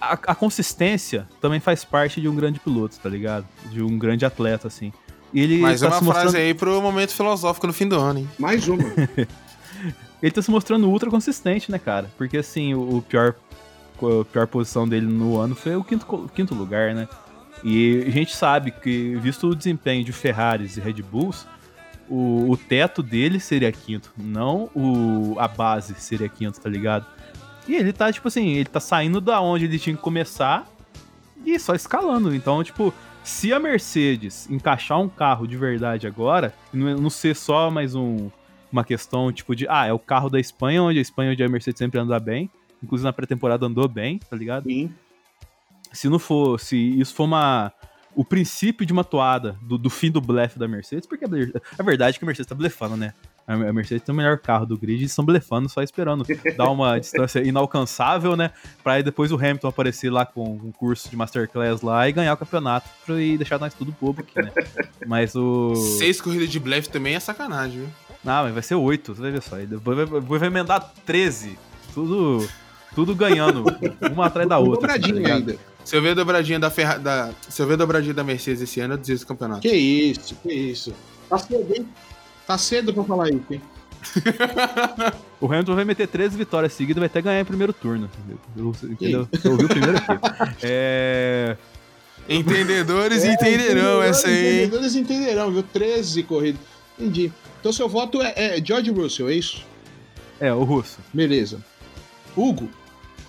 [0.00, 3.46] A, a consistência também faz parte de um grande piloto, tá ligado?
[3.70, 4.92] De um grande atleta, assim.
[5.32, 7.98] E ele Mais tá uma se frase mostrando, aí pro momento filosófico no fim do
[7.98, 8.30] ano, hein?
[8.38, 8.82] Mais uma.
[10.22, 12.10] ele tá se mostrando ultra consistente, né, cara?
[12.16, 13.34] Porque assim, o, o pior
[13.96, 17.08] a pior posição dele no ano foi o quinto, quinto lugar, né?
[17.64, 21.46] E a gente sabe que, visto o desempenho de Ferraris e Red Bulls,
[22.08, 27.06] o, o teto dele seria quinto, não o, a base seria quinto, tá ligado?
[27.68, 30.66] E ele tá, tipo assim, ele tá saindo da onde ele tinha que começar
[31.44, 32.34] e só escalando.
[32.34, 32.92] Então, tipo,
[33.24, 38.30] se a Mercedes encaixar um carro de verdade agora, e não, ser só mais um,
[38.70, 41.48] uma questão, tipo, de, ah, é o carro da Espanha, onde a Espanha, onde a
[41.48, 42.50] Mercedes sempre anda bem,
[42.82, 44.64] inclusive na pré-temporada andou bem, tá ligado?
[44.64, 44.92] Sim.
[45.92, 47.72] se não for, se isso for uma
[48.14, 51.28] o princípio de uma toada do, do fim do blefe da Mercedes, porque a,
[51.78, 53.12] a verdade é que a Mercedes tá blefando, né?
[53.46, 56.24] A Mercedes tem o melhor carro do grid e estão blefando, só esperando
[56.56, 58.50] dar uma distância inalcançável, né?
[58.82, 62.34] Pra aí depois o Hamilton aparecer lá com um curso de Masterclass lá e ganhar
[62.34, 64.50] o campeonato pra, e deixar nós tudo bobo aqui, né?
[65.06, 65.74] Mas o.
[65.76, 67.88] Seis corridas de blefe também é sacanagem, viu?
[68.24, 69.60] Não, mas vai ser oito, você vai ver só.
[69.60, 71.56] E depois vai, vai emendar 13.
[71.94, 72.44] Tudo,
[72.92, 73.64] tudo ganhando,
[74.10, 74.88] uma atrás da outra.
[74.88, 75.50] tá Dobradinha ligado?
[75.50, 75.58] ainda.
[75.84, 77.00] Se eu ver a dobradinha da Ferrari.
[77.00, 77.30] Da...
[77.48, 79.60] Se eu ver a dobradinha da Mercedes esse ano, eu desisto do campeonato.
[79.60, 80.92] Que isso, que isso.
[81.30, 81.86] Tá cedo, hein?
[82.46, 83.60] Tá cedo pra falar isso, hein?
[85.40, 88.08] O Hamilton vai meter 13 vitórias seguidas, vai até ganhar em primeiro turno.
[88.54, 88.74] Entendeu?
[88.84, 89.28] Entendeu?
[89.30, 90.56] Você ouviu primeiro aqui.
[90.62, 91.56] É.
[92.28, 94.64] Entendedores entenderão É, essa aí.
[94.64, 95.62] Entendedores entenderão, viu?
[95.62, 96.60] 13 corridas.
[96.98, 97.30] Entendi.
[97.60, 99.62] Então seu voto é, é George Russell, é isso?
[100.40, 100.98] É, o russo.
[101.12, 101.62] Beleza.
[102.36, 102.68] Hugo,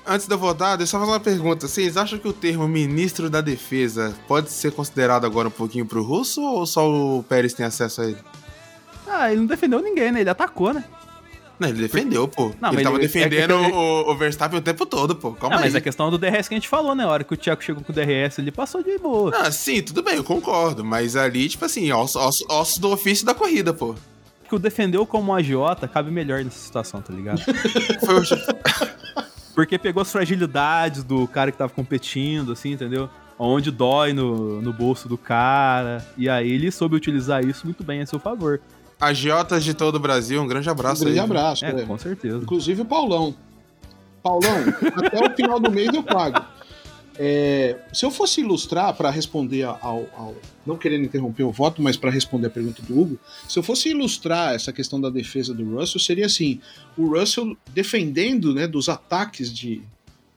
[0.09, 1.67] Antes de eu votar, deixa eu só fazer uma pergunta.
[1.67, 6.01] Vocês acham que o termo ministro da defesa pode ser considerado agora um pouquinho pro
[6.01, 8.17] russo ou só o Pérez tem acesso a ele?
[9.09, 10.21] Ah, ele não defendeu ninguém, né?
[10.21, 10.83] Ele atacou, né?
[11.59, 12.51] Não, ele defendeu, pô.
[12.61, 15.31] Não, ele tava ele- defendendo é que- o, o Verstappen o tempo todo, pô.
[15.31, 15.69] Calma Não, aí.
[15.69, 17.03] mas a questão do DRS que a gente falou, né?
[17.03, 19.31] A hora que o Thiago chegou com o DRS, ele passou de boa.
[19.35, 20.85] Ah, sim, tudo bem, eu concordo.
[20.85, 23.95] Mas ali, tipo assim, ossos osso, ossos do ofício da corrida, pô.
[24.43, 27.41] Porque o defendeu como um agiota cabe melhor nessa situação, tá ligado?
[28.05, 28.23] Foi o-
[29.55, 33.09] Porque pegou as fragilidades do cara que tava competindo, assim, entendeu?
[33.39, 36.05] Onde dói no, no bolso do cara.
[36.15, 38.61] E aí ele soube utilizar isso muito bem a seu favor.
[38.99, 41.23] Agiotas de todo o Brasil, um grande um abraço grande aí.
[41.23, 41.65] abraço.
[41.65, 41.85] É, né?
[41.85, 42.37] com certeza.
[42.37, 43.35] Inclusive o Paulão.
[44.23, 44.57] Paulão,
[44.97, 46.43] até o final do mês eu pago.
[47.19, 51.97] É, se eu fosse ilustrar para responder ao, ao- Não querendo interromper o voto, mas
[51.97, 53.19] para responder a pergunta do Hugo,
[53.49, 56.59] se eu fosse ilustrar essa questão da defesa do Russell, seria assim:
[56.95, 59.81] o Russell defendendo né, dos ataques de,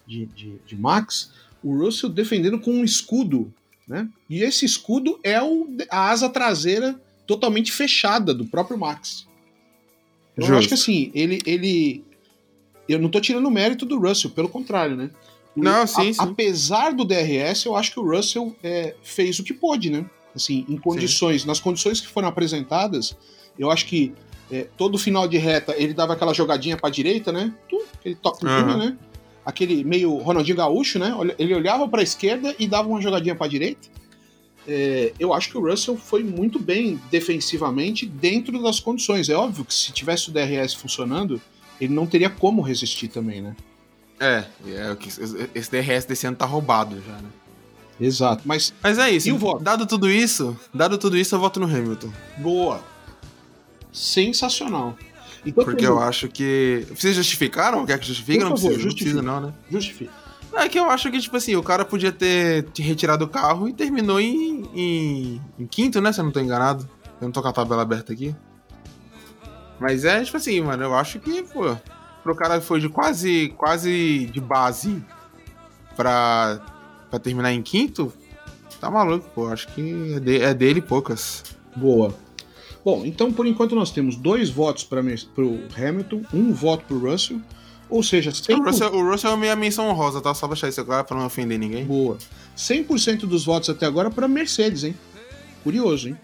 [0.06, 1.32] de, de, de Max,
[1.62, 3.52] o Russell defendendo com um escudo.
[3.86, 4.08] Né?
[4.28, 6.98] E esse escudo é o, a asa traseira
[7.34, 9.24] totalmente fechada do próprio Max.
[10.36, 12.04] Então, eu acho que assim, ele, ele.
[12.88, 15.10] Eu não tô tirando o mérito do Russell, pelo contrário, né?
[15.56, 16.18] O- Não, sim, a- sim.
[16.18, 20.04] Apesar do DRS, eu acho que o Russell é, fez o que pôde, né?
[20.34, 23.16] Assim, em condições, nas condições que foram apresentadas,
[23.56, 24.12] eu acho que
[24.50, 27.54] é, todo final de reta ele dava aquela jogadinha pra direita, né?
[28.04, 28.66] No Aham.
[28.74, 28.98] time, né?
[29.44, 31.14] Aquele meio Ronaldinho Gaúcho, né?
[31.38, 33.88] Ele olhava pra esquerda e dava uma jogadinha pra direita.
[34.68, 39.28] É, eu acho que o Russell foi muito bem defensivamente dentro das condições.
[39.28, 41.40] É óbvio que se tivesse o DRS funcionando,
[41.80, 43.56] ele não teria como resistir também, né?
[44.20, 44.96] É, é
[45.54, 47.28] esse DRS desse ano tá roubado já, né?
[47.98, 48.42] Exato.
[48.44, 49.28] Mas Mas é isso.
[49.28, 49.62] E o voto?
[49.62, 52.10] Dado tudo isso, dado tudo isso, eu voto no Hamilton.
[52.38, 52.82] boa.
[53.92, 54.96] Sensacional.
[55.44, 56.86] Então, Porque eu acho que.
[56.94, 57.84] Vocês justificaram?
[57.86, 58.38] Quer que justifique?
[58.38, 59.26] Por Não favor, precisa, não precisa, justifique.
[59.26, 59.54] não, né?
[59.70, 60.12] Justifica.
[60.54, 63.68] É que eu acho que, tipo assim, o cara podia ter te retirado o carro
[63.68, 66.12] e terminou em, em, em quinto, né?
[66.12, 66.88] Se eu não tô enganado.
[67.20, 68.34] Eu não tô com a tabela aberta aqui.
[69.78, 71.76] Mas é, tipo assim, mano, eu acho que, pô,
[72.22, 75.02] pro cara foi de quase, quase de base
[75.96, 76.60] pra,
[77.08, 78.12] pra terminar em quinto,
[78.80, 79.48] tá maluco, pô.
[79.48, 81.44] Acho que é, de- é dele poucas.
[81.76, 82.12] Boa.
[82.84, 87.10] Bom, então por enquanto nós temos dois votos para o Hamilton, um voto para o
[87.10, 87.40] Russell,
[87.90, 90.32] ou seja, 100%, O Russell, o Russell é minha menção honrosa, tá?
[90.34, 91.84] Só pra deixar isso claro pra não ofender ninguém.
[91.84, 92.16] boa.
[92.56, 94.94] 100% dos votos até agora para Mercedes, hein?
[95.64, 96.16] Curioso, hein?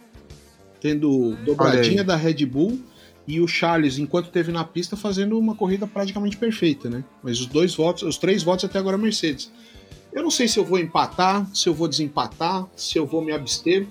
[0.81, 2.79] Tendo dobradinha da Red Bull
[3.27, 7.03] e o Charles, enquanto teve na pista, fazendo uma corrida praticamente perfeita, né?
[7.23, 9.51] Mas os dois votos, os três votos até agora Mercedes.
[10.13, 13.33] Eu não sei se eu vou empatar, se eu vou desempatar, se eu vou me
[13.33, 13.87] abster,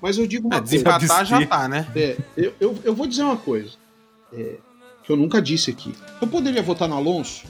[0.00, 0.72] mas eu digo uma É, coisa.
[0.72, 1.86] desempatar já tá, né?
[1.94, 3.70] É, eu, eu, eu vou dizer uma coisa
[4.32, 4.56] é,
[5.04, 5.94] que eu nunca disse aqui.
[6.20, 7.44] Eu poderia votar no Alonso?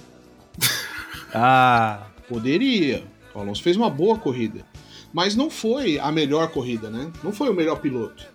[1.36, 3.05] Ah, Poderia.
[3.35, 4.64] O Alonso fez uma boa corrida.
[5.12, 7.10] Mas não foi a melhor corrida, né?
[7.22, 8.26] Não foi o melhor piloto.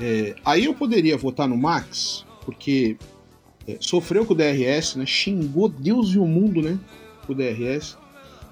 [0.00, 2.96] É, aí eu poderia votar no Max, porque
[3.66, 5.06] é, sofreu com o DRS, né?
[5.06, 6.78] Xingou Deus e o mundo, né?
[7.26, 7.96] Com o DRS.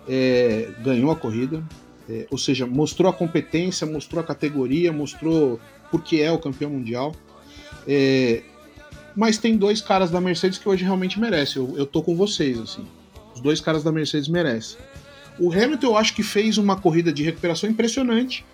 [0.08, 1.62] É, ganhou a corrida.
[2.08, 5.58] É, ou seja, mostrou a competência, mostrou a categoria, mostrou
[5.90, 7.14] porque é o campeão mundial.
[7.86, 8.42] É,
[9.16, 11.62] mas tem dois caras da Mercedes que hoje realmente merecem.
[11.62, 12.86] Eu, eu tô com vocês, assim.
[13.34, 14.78] Os dois caras da Mercedes merecem.
[15.38, 18.44] O Hamilton eu acho que fez uma corrida de recuperação impressionante.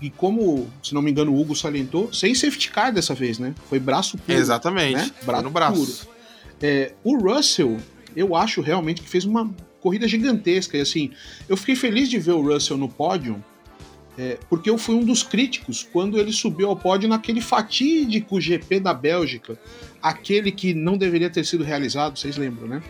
[0.00, 3.54] E como, se não me engano, o Hugo salientou, sem safety car dessa vez, né?
[3.68, 4.38] Foi braço puro.
[4.38, 4.96] Exatamente.
[4.96, 5.10] né?
[5.22, 5.78] Foi no braço.
[5.78, 6.16] puro.
[6.60, 7.78] É, o Russell,
[8.14, 9.50] eu acho realmente que fez uma
[9.80, 10.76] corrida gigantesca.
[10.76, 11.10] E assim,
[11.48, 13.42] eu fiquei feliz de ver o Russell no pódio,
[14.18, 18.80] é, porque eu fui um dos críticos quando ele subiu ao pódio naquele fatídico GP
[18.80, 19.58] da Bélgica,
[20.02, 22.82] aquele que não deveria ter sido realizado, vocês lembram, né?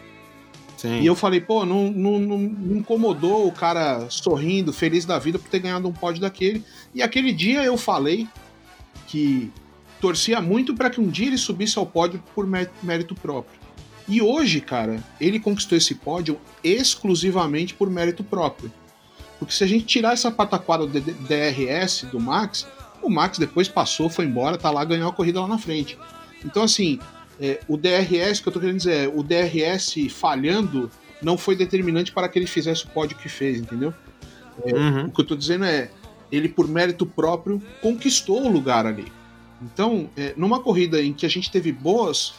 [0.76, 1.00] Sim.
[1.00, 5.38] E eu falei, pô, não, não, não não incomodou o cara sorrindo, feliz da vida
[5.38, 6.62] por ter ganhado um pódio daquele.
[6.94, 8.28] E aquele dia eu falei
[9.06, 9.50] que
[10.00, 13.58] torcia muito para que um dia ele subisse ao pódio por mé- mérito próprio.
[14.06, 18.70] E hoje, cara, ele conquistou esse pódio exclusivamente por mérito próprio.
[19.38, 22.66] Porque se a gente tirar essa pataquada do DRS do Max,
[23.02, 25.98] o Max depois passou, foi embora, tá lá, ganhou a corrida lá na frente.
[26.44, 26.98] Então, assim,
[27.40, 30.90] é, o DRS, que eu tô querendo dizer, é, o DRS falhando
[31.22, 33.92] não foi determinante para que ele fizesse o pódio que fez, entendeu?
[34.64, 35.06] Uhum.
[35.06, 35.90] O que eu tô dizendo é,
[36.32, 39.12] ele por mérito próprio conquistou o lugar ali.
[39.62, 42.34] Então, é, numa corrida em que a gente teve boas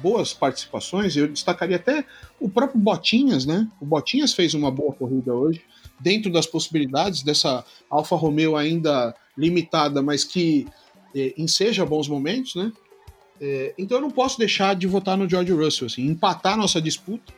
[0.00, 2.04] boas participações, eu destacaria até
[2.40, 3.68] o próprio Botinhas, né?
[3.78, 5.62] O Botinhas fez uma boa corrida hoje,
[6.02, 10.66] dentro das possibilidades dessa Alfa Romeo ainda limitada, mas que
[11.14, 12.72] é, enseja bons momentos, né?
[13.40, 17.32] É, então eu não posso deixar de votar no George Russell, assim, empatar nossa disputa,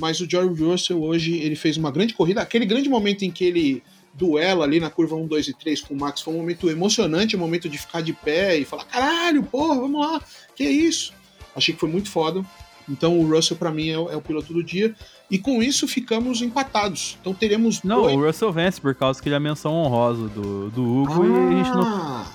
[0.00, 3.44] mas o George Russell hoje ele fez uma grande corrida, aquele grande momento em que
[3.44, 3.82] ele
[4.14, 7.36] duela ali na curva 1, 2 e 3 com o Max foi um momento emocionante,
[7.36, 10.22] um momento de ficar de pé e falar, caralho, porra, vamos lá,
[10.54, 11.12] que isso?
[11.54, 12.44] Achei que foi muito foda.
[12.88, 14.94] Então o Russell para mim é, é o piloto do dia.
[15.32, 17.16] E com isso ficamos empatados.
[17.18, 18.14] Então teremos não, dois...
[18.14, 21.54] o Russell vence por causa que ele é a menção honrosa do, do Hugo e
[21.54, 21.82] a gente não.
[21.86, 22.26] Ah,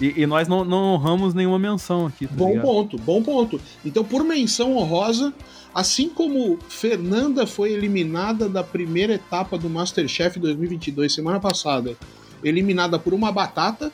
[0.00, 2.62] E, e nós não, não honramos nenhuma menção aqui, tá Bom ligado?
[2.64, 3.60] ponto, bom ponto.
[3.84, 5.34] Então, por menção honrosa,
[5.74, 11.96] assim como Fernanda foi eliminada da primeira etapa do Masterchef 2022 semana passada,
[12.44, 13.90] eliminada por uma batata,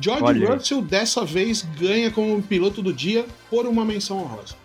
[0.00, 0.54] George Olha.
[0.54, 4.61] Russell dessa vez ganha como piloto do dia por uma menção honrosa.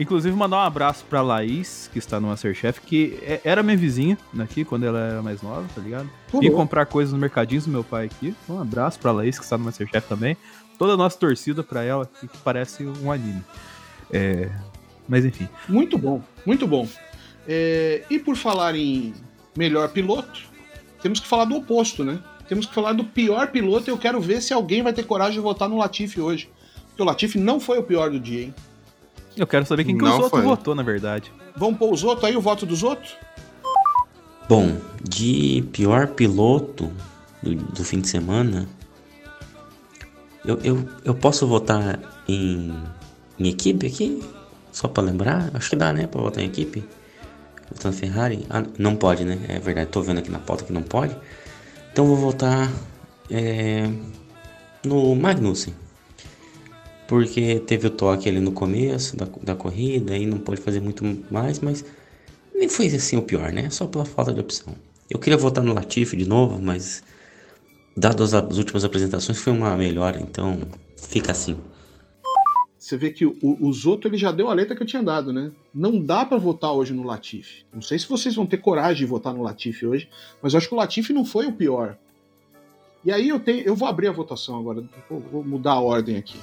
[0.00, 4.16] Inclusive, mandar um abraço pra Laís, que está no Masterchef, que é- era minha vizinha
[4.38, 6.08] aqui quando ela era mais nova, tá ligado?
[6.42, 8.34] E comprar coisas no mercadinho do meu pai aqui.
[8.48, 10.36] Um abraço pra Laís, que está no Masterchef também.
[10.78, 13.44] Toda a nossa torcida pra ela, que que parece um anime.
[14.10, 14.48] É...
[15.06, 15.46] Mas enfim.
[15.68, 16.88] Muito bom, muito bom.
[17.46, 19.12] É, e por falar em
[19.56, 20.40] melhor piloto,
[21.02, 22.20] temos que falar do oposto, né?
[22.48, 25.34] Temos que falar do pior piloto e eu quero ver se alguém vai ter coragem
[25.34, 26.48] de votar no Latifi hoje.
[26.88, 28.54] Porque o Latifi não foi o pior do dia, hein?
[29.36, 30.42] Eu quero saber quem que Não os outros foi.
[30.42, 31.32] votou, na verdade.
[31.56, 33.14] Vamos pôr os outros aí, o voto dos outros?
[34.48, 36.90] Bom, de pior piloto
[37.42, 38.68] do, do fim de semana,
[40.44, 42.74] eu, eu, eu posso votar em,
[43.38, 44.22] em equipe aqui?
[44.72, 45.50] Só pra lembrar?
[45.54, 46.06] Acho que dá, né?
[46.06, 46.84] Pra votar em equipe?
[47.70, 48.46] Votar na Ferrari?
[48.50, 49.38] Ah, não pode, né?
[49.48, 51.16] É verdade, tô vendo aqui na pauta que não pode.
[51.92, 52.70] Então eu vou votar
[53.30, 53.88] é,
[54.84, 55.74] no Magnussen.
[57.10, 61.04] Porque teve o toque ali no começo da, da corrida e não pode fazer muito
[61.28, 61.84] mais, mas
[62.54, 63.68] nem foi assim o pior, né?
[63.68, 64.76] Só pela falta de opção.
[65.10, 67.02] Eu queria votar no Latifi de novo, mas
[67.96, 70.60] dado as, as últimas apresentações foi uma melhora, então
[70.96, 71.56] fica assim.
[72.78, 75.32] Você vê que o, o Zoto ele já deu a letra que eu tinha dado,
[75.32, 75.50] né?
[75.74, 77.64] Não dá pra votar hoje no Latifi.
[77.74, 80.08] Não sei se vocês vão ter coragem de votar no Latifi hoje,
[80.40, 81.98] mas eu acho que o Latifi não foi o pior.
[83.04, 86.16] E aí eu tenho, eu vou abrir a votação agora, vou, vou mudar a ordem
[86.16, 86.38] aqui.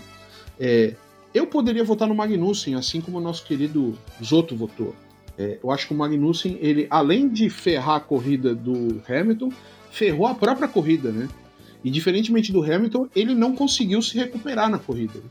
[0.60, 0.96] É,
[1.34, 4.96] eu poderia votar no Magnussen, assim como o nosso querido Zoto votou.
[5.38, 9.52] É, eu acho que o Magnussen, ele, além de ferrar a corrida do Hamilton,
[9.92, 11.30] ferrou a própria corrida, né?
[11.84, 15.22] E diferentemente do Hamilton, ele não conseguiu se recuperar na corrida.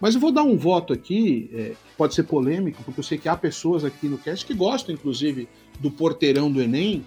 [0.00, 3.28] Mas eu vou dar um voto aqui, é, pode ser polêmico, porque eu sei que
[3.28, 5.48] há pessoas aqui no cast que gostam, inclusive,
[5.80, 7.04] do porteirão do Enem.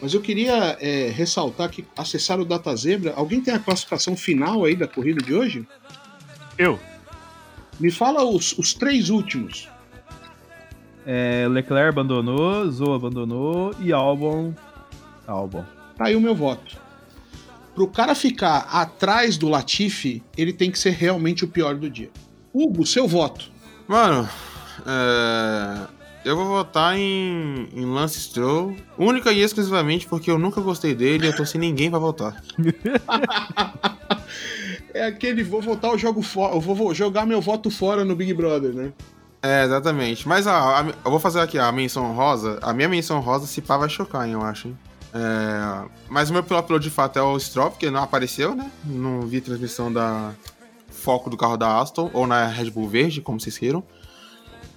[0.00, 3.12] Mas eu queria é, ressaltar que acessar o Data Zebra.
[3.14, 5.66] Alguém tem a classificação final aí da corrida de hoje?
[6.58, 6.78] Eu.
[7.80, 9.68] Me fala os, os três últimos.
[11.04, 14.54] É, Leclerc abandonou, Zou abandonou e Albon.
[15.26, 15.64] Albon.
[15.96, 16.76] Tá aí o meu voto.
[17.74, 22.10] Pro cara ficar atrás do Latifi, ele tem que ser realmente o pior do dia.
[22.52, 23.50] Hugo, seu voto.
[23.88, 24.28] Mano,
[24.86, 25.86] é,
[26.24, 31.24] eu vou votar em, em Lance Stroll, única e exclusivamente porque eu nunca gostei dele
[31.24, 32.40] e eu tô sem ninguém pra votar.
[34.94, 38.72] É aquele vou votar, eu jogo fora, vou jogar meu voto fora no Big Brother,
[38.74, 38.92] né?
[39.42, 40.28] É, exatamente.
[40.28, 42.58] Mas a, a- eu vou fazer aqui a menção rosa.
[42.62, 44.78] A minha menção rosa, se pá, vai chocar, hein, eu acho, hein?
[45.14, 48.70] É, mas o meu piloto piloto de fato é o Stroll, porque não apareceu, né?
[48.84, 50.32] Não vi transmissão da
[50.90, 53.82] foco do carro da Aston, ou na Red Bull Verde, como vocês queiram.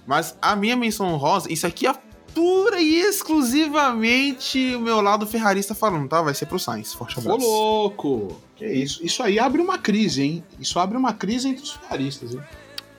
[0.06, 1.94] Mas a minha menção rosa, isso aqui é
[2.36, 6.20] pura e exclusivamente o meu lado ferrarista falando, tá?
[6.20, 6.92] Vai ser pro Sainz.
[6.92, 7.38] Forte Ô, abraço.
[7.40, 8.42] louco!
[8.54, 9.04] Que isso?
[9.04, 10.44] Isso aí abre uma crise, hein?
[10.60, 12.40] Isso abre uma crise entre os ferraristas, hein?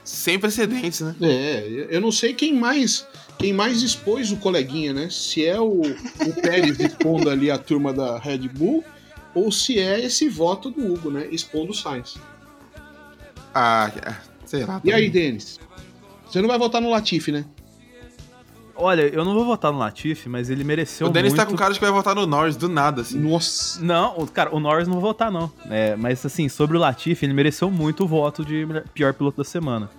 [0.03, 1.15] Sem precedentes, né?
[1.22, 3.05] É, eu não sei quem mais
[3.38, 5.07] quem mais expôs o coleguinha, né?
[5.11, 8.84] Se é o, o Pérez expondo ali a turma da Red Bull
[9.35, 11.27] ou se é esse voto do Hugo, né?
[11.30, 12.18] Expondo o Sainz.
[13.53, 14.15] Ah, é,
[14.47, 14.81] sei lá.
[14.84, 15.59] E aí, Denis?
[16.26, 17.45] Você não vai votar no Latifi, né?
[18.80, 21.44] Olha, eu não vou votar no Latifi, mas ele mereceu O Dennis muito.
[21.44, 23.20] tá com cara de que vai votar no Norris do nada, assim.
[23.20, 23.84] Nossa!
[23.84, 25.52] Não, o- cara, o Norris não vou votar, não.
[25.70, 29.44] É, mas assim, sobre o Latifi, ele mereceu muito o voto de pior piloto da
[29.44, 29.90] semana.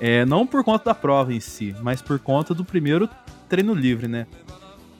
[0.00, 3.08] É, não por conta da prova em si, mas por conta do primeiro
[3.48, 4.26] treino livre, né?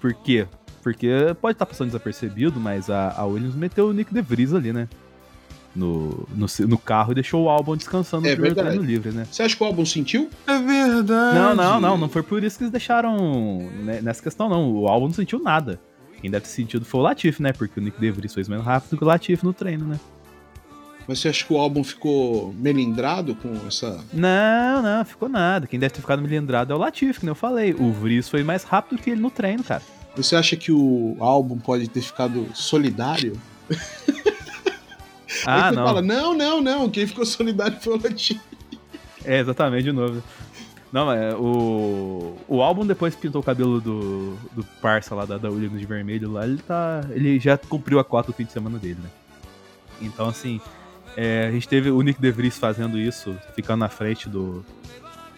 [0.00, 0.46] Por quê?
[0.82, 1.08] Porque
[1.40, 4.88] pode estar passando desapercebido, mas a, a Williams meteu o Nick De Vries ali, né?
[5.74, 8.76] No, no, no carro e deixou o Albon descansando no É primeiro verdade.
[8.76, 9.26] treino livre, né?
[9.30, 10.28] Você acha que o álbum sentiu?
[10.46, 11.38] É verdade.
[11.38, 14.70] Não, não, não, não foi por isso que eles deixaram né, nessa questão, não.
[14.70, 15.80] O Albon não sentiu nada.
[16.20, 17.52] Quem deve ter sentido foi o Latifi, né?
[17.52, 19.98] Porque o Nick De Vries foi mais rápido que o Latifi no treino, né?
[21.08, 23.98] Mas você acha que o álbum ficou melindrado com essa.
[24.12, 25.66] Não, não, ficou nada.
[25.66, 27.72] Quem deve ter ficado melindrado é o Latifi, que nem eu falei.
[27.72, 29.82] O Vries foi mais rápido que ele no treino, cara.
[30.14, 33.32] Você acha que o álbum pode ter ficado solidário?
[35.46, 35.86] Ah, Aí você não.
[35.86, 38.40] fala, não, não, não, quem ficou solidário foi o Latifi.
[39.24, 40.20] É, exatamente, de novo.
[40.92, 42.36] Não, mas o.
[42.48, 45.86] O álbum depois que pintou o cabelo do, do parça lá da, da Williams de
[45.86, 47.02] vermelho lá, ele tá.
[47.10, 49.08] Ele já cumpriu a cota do fim de semana dele, né?
[50.00, 50.60] Então, assim,
[51.16, 54.64] é, a gente teve o Nick DeVries fazendo isso, ficando na frente do,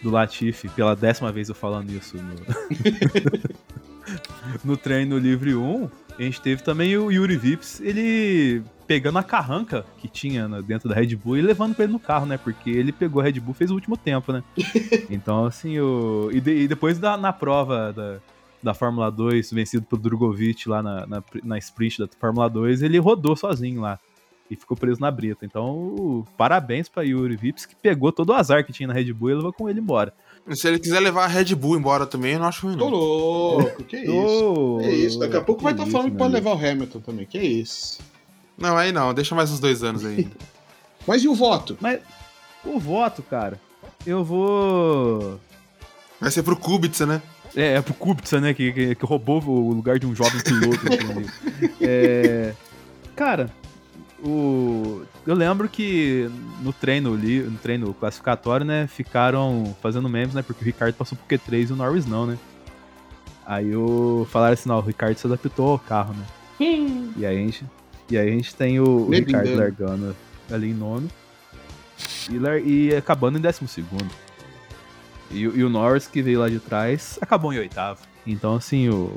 [0.01, 2.35] do Latifi, pela décima vez eu falando isso no,
[4.65, 5.89] no treino livre 1.
[6.17, 10.95] A gente teve também o Yuri Vips, ele pegando a carranca que tinha dentro da
[10.95, 12.37] Red Bull e levando pra ele no carro, né?
[12.37, 14.41] Porque ele pegou a Red Bull fez o último tempo, né?
[15.09, 16.29] Então, assim, o.
[16.31, 18.17] E, de- e depois da, na prova da,
[18.63, 22.97] da Fórmula 2, vencido pelo Drogovic lá na, na, na sprint da Fórmula 2, ele
[22.97, 23.99] rodou sozinho lá.
[24.49, 25.43] E ficou preso na brita.
[25.45, 29.31] Então, parabéns pra Yuri Vips, que pegou todo o azar que tinha na Red Bull
[29.31, 30.13] e levou com ele embora.
[30.53, 33.83] Se ele quiser levar a Red Bull embora também, eu não acho ruim, Tô louco,
[33.83, 34.77] que isso?
[34.79, 35.19] Que isso?
[35.19, 37.25] Daqui a pouco vai estar isso, falando que pode levar o Hamilton também.
[37.25, 37.99] Que isso?
[38.55, 40.27] Não, aí não, deixa mais uns dois anos aí.
[41.07, 41.77] Mas e o voto?
[41.81, 41.99] Mas
[42.63, 43.59] o voto, cara,
[44.05, 45.39] eu vou.
[46.19, 47.21] Vai ser pro Kubica, né?
[47.55, 48.53] É, é pro Kubica, né?
[48.53, 50.85] Que, que, que roubou o lugar de um jovem piloto.
[50.85, 51.29] entendeu?
[51.81, 52.53] é,
[53.15, 53.51] cara,
[54.23, 56.29] o, eu lembro que
[56.61, 58.87] no treino ali, no treino classificatório, né?
[58.87, 60.41] Ficaram fazendo memes, né?
[60.41, 62.37] Porque o Ricardo passou pro Q3 e o Norris não, né?
[63.45, 66.25] Aí o, falaram assim, não, o Ricardo se adaptou ao carro, né?
[67.17, 67.65] E aí a gente,
[68.09, 69.57] e aí a gente tem o, o Ricardo engano.
[69.61, 70.15] largando
[70.51, 71.07] ali em nono
[72.29, 74.09] e, lar- e acabando em décimo segundo.
[75.29, 77.99] E, o- e o Norris, que veio lá de trás, acabou em oitavo.
[78.25, 79.15] Então, assim, o.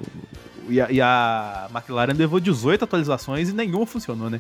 [0.68, 4.38] E a, e a McLaren levou 18 atualizações e nenhuma funcionou, né?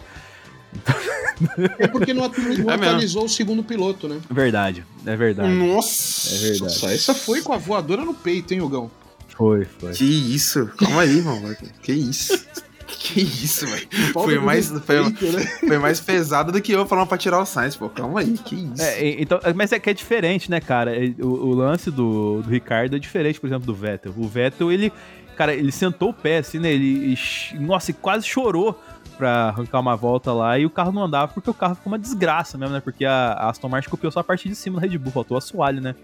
[1.78, 2.70] É porque não, mesmo.
[2.70, 4.18] atualizou o segundo piloto, né?
[4.30, 5.52] Verdade, é verdade.
[5.52, 6.34] Nossa!
[6.34, 6.62] É verdade.
[6.62, 8.90] Nossa, essa foi com a voadora no peito, hein, Hugão?
[9.36, 9.92] Foi, foi.
[9.92, 10.66] Que isso?
[10.76, 11.56] Calma aí, mano.
[11.82, 12.44] Que isso?
[12.88, 13.86] Que isso, velho?
[14.12, 15.00] Foi mais, foi,
[15.30, 15.46] né?
[15.68, 17.88] foi mais pesado do que eu falando pra tirar o Sainz, pô.
[17.88, 18.82] Calma aí, que isso?
[18.82, 20.96] É, então, mas é que é diferente, né, cara?
[20.96, 24.12] É, O, o lance do, do Ricardo é diferente, por exemplo, do Vettel.
[24.16, 24.92] O Vettel, ele,
[25.36, 26.72] cara, ele sentou o pé, assim, né?
[26.72, 27.16] Ele,
[27.60, 28.76] nossa, quase chorou
[29.18, 31.98] pra arrancar uma volta lá e o carro não andava porque o carro ficou uma
[31.98, 32.80] desgraça mesmo, né?
[32.80, 35.34] Porque a, a Aston Martin copiou só a parte de cima da Red Bull, faltou
[35.34, 35.96] o assoalho, né?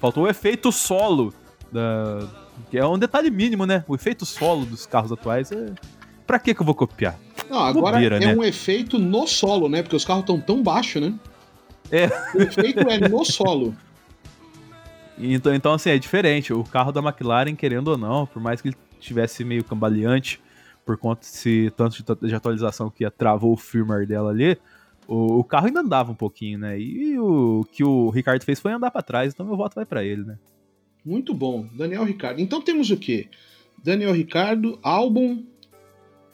[0.00, 1.32] Faltou o efeito solo
[1.70, 2.26] da.
[2.70, 3.84] Que é um detalhe mínimo, né?
[3.86, 5.72] O efeito solo dos carros atuais é.
[6.26, 7.18] Pra que que eu vou copiar?
[7.50, 8.34] Não, agora Bobeira, é né?
[8.34, 9.82] um efeito no solo, né?
[9.82, 11.14] Porque os carros estão tão baixos, né?
[11.90, 12.06] É.
[12.34, 13.76] O efeito é no solo.
[15.18, 16.52] Então, então, assim, é diferente.
[16.52, 20.40] O carro da McLaren, querendo ou não, por mais que ele tivesse meio cambaleante,
[20.84, 24.58] por conta desse tanto de, de atualização que travou o firmware dela ali,
[25.06, 26.78] o, o carro ainda andava um pouquinho, né?
[26.78, 30.04] E o que o Ricardo fez foi andar pra trás, então meu voto vai pra
[30.04, 30.38] ele, né?
[31.04, 31.66] Muito bom.
[31.72, 32.40] Daniel Ricardo.
[32.40, 33.28] Então temos o quê?
[33.82, 35.42] Daniel Ricardo, Albon,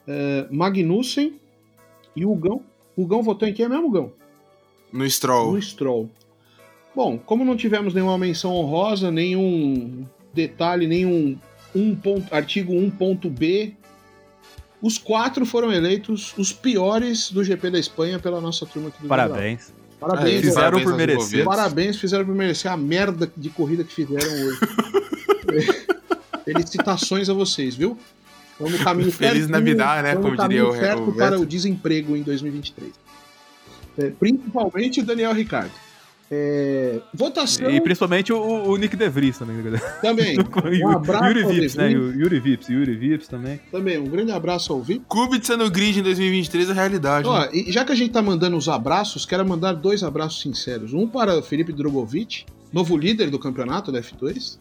[0.06, 1.40] eh, Magnussen
[2.14, 2.62] e o Hugão.
[2.94, 4.12] O Hugão votou em quem mesmo, Hugão?
[4.92, 5.52] No Stroll.
[5.52, 6.10] No Stroll.
[6.94, 11.38] Bom, como não tivemos nenhuma menção honrosa, nenhum detalhe, nenhum
[11.74, 13.76] um ponto, artigo 1.b,
[14.80, 19.08] os quatro foram eleitos os piores do GP da Espanha pela nossa turma aqui do
[19.08, 19.28] Geral.
[19.30, 19.72] Parabéns.
[19.98, 21.44] Parabéns, Aí, Fizeram parabéns por merecer.
[21.44, 24.58] Parabéns, fizeram por merecer a merda de corrida que fizeram hoje.
[26.44, 27.98] Felicitações a vocês, viu?
[28.52, 32.16] Estamos no caminho Feliz certinho, Navidad, né, como diria o- certo o para o desemprego
[32.16, 32.92] em 2023.
[33.98, 35.72] É, principalmente o Daniel Ricardo.
[36.30, 39.56] É, votação E principalmente o, o Nick DeVries também.
[39.56, 39.80] né?
[40.02, 40.36] também.
[40.84, 41.90] Um abraço Yuri ao Vips, né?
[41.90, 43.60] Yuri Vips, Yuri Vips também.
[43.70, 45.06] Também, um grande abraço ao Vitor.
[45.08, 47.26] Kubica no grid em 2023 é realidade.
[47.26, 47.48] Ó, né?
[47.52, 50.92] e já que a gente tá mandando os abraços, quero mandar dois abraços sinceros.
[50.92, 54.58] Um para Felipe Drogovic, novo líder do campeonato da F2,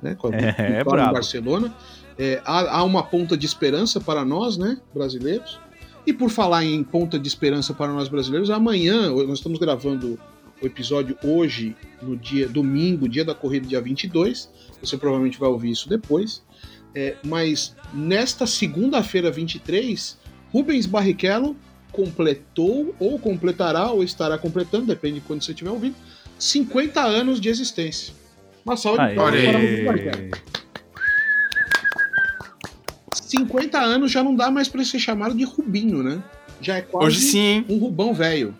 [0.00, 0.14] né?
[0.14, 0.84] Com a É, é.
[0.84, 1.74] Barcelona.
[2.16, 5.60] É, há, há uma ponta de esperança para nós, né, brasileiros.
[6.06, 10.18] E por falar em ponta de esperança para nós brasileiros, amanhã, nós estamos gravando
[10.60, 14.50] o episódio hoje, no dia domingo, dia da corrida, dia 22.
[14.80, 16.42] Você provavelmente vai ouvir isso depois.
[16.94, 20.18] É, mas nesta segunda-feira, 23,
[20.52, 21.56] Rubens Barrichello
[21.92, 25.96] completou, ou completará, ou estará completando, depende de quando você estiver ouvindo,
[26.38, 28.14] 50 anos de existência.
[28.64, 29.84] Uma salva de palmas para Rubens.
[29.84, 30.30] Barrichello.
[33.14, 36.22] 50 anos já não dá mais para ser chamado de Rubinho, né?
[36.60, 37.66] Já é quase Hoje sim, hein?
[37.68, 38.54] um Rubão velho.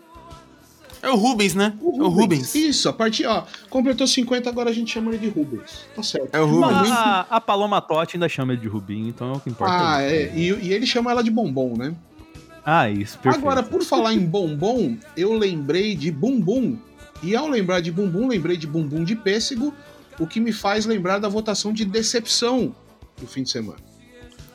[1.01, 1.73] É o Rubens, né?
[1.81, 2.53] É o Rubens.
[2.55, 5.85] Isso, a partir, ó, completou 50, agora a gente chama ele de Rubens.
[5.95, 6.29] Tá certo.
[6.33, 6.67] É o Rubens.
[6.67, 9.73] Finalmente- A, a Paloma Totti ainda chama ele de Rubinho, então é o que importa.
[9.73, 10.13] Ah, isso.
[10.15, 10.37] é.
[10.37, 11.93] E, e ele chama ela de bombom, né?
[12.65, 13.43] Ah, isso, perfeito.
[13.45, 16.77] Agora, por falar em bombom, eu lembrei de bumbum.
[17.23, 19.73] E ao lembrar de bumbum, lembrei de bumbum de pêssego,
[20.19, 22.75] o que me faz lembrar da votação de decepção
[23.19, 23.77] do fim de semana.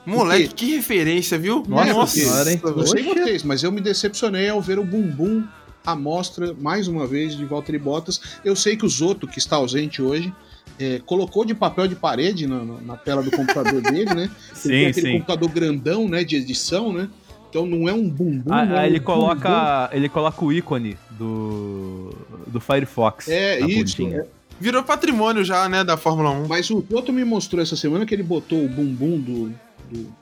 [0.06, 1.62] Moleque, que referência, viu?
[1.66, 2.60] Nossa senhora, hein?
[2.62, 5.42] Não sei vocês, mas eu me decepcionei ao ver o bumbum
[5.84, 8.20] à mostra, mais uma vez, de Valtteri Bottas.
[8.44, 10.32] Eu sei que o Zoto, que está ausente hoje,
[10.78, 14.22] é, colocou de papel de parede na, na- na tela do computador dele, né?
[14.22, 15.12] Ele tem Sim, aquele sim.
[15.12, 17.08] computador grandão, né, de edição, né?
[17.50, 18.52] Então não é um bumbum.
[18.52, 19.12] Ah, não é um ele bumbum.
[19.12, 22.10] coloca, ele coloca o ícone do
[22.46, 23.28] do Firefox.
[23.28, 24.06] É, isso.
[24.08, 24.26] é.
[24.58, 26.46] Virou patrimônio já, né, da Fórmula 1.
[26.48, 29.52] Mas o Toto me mostrou essa semana que ele botou o bumbum do,
[29.90, 30.14] do,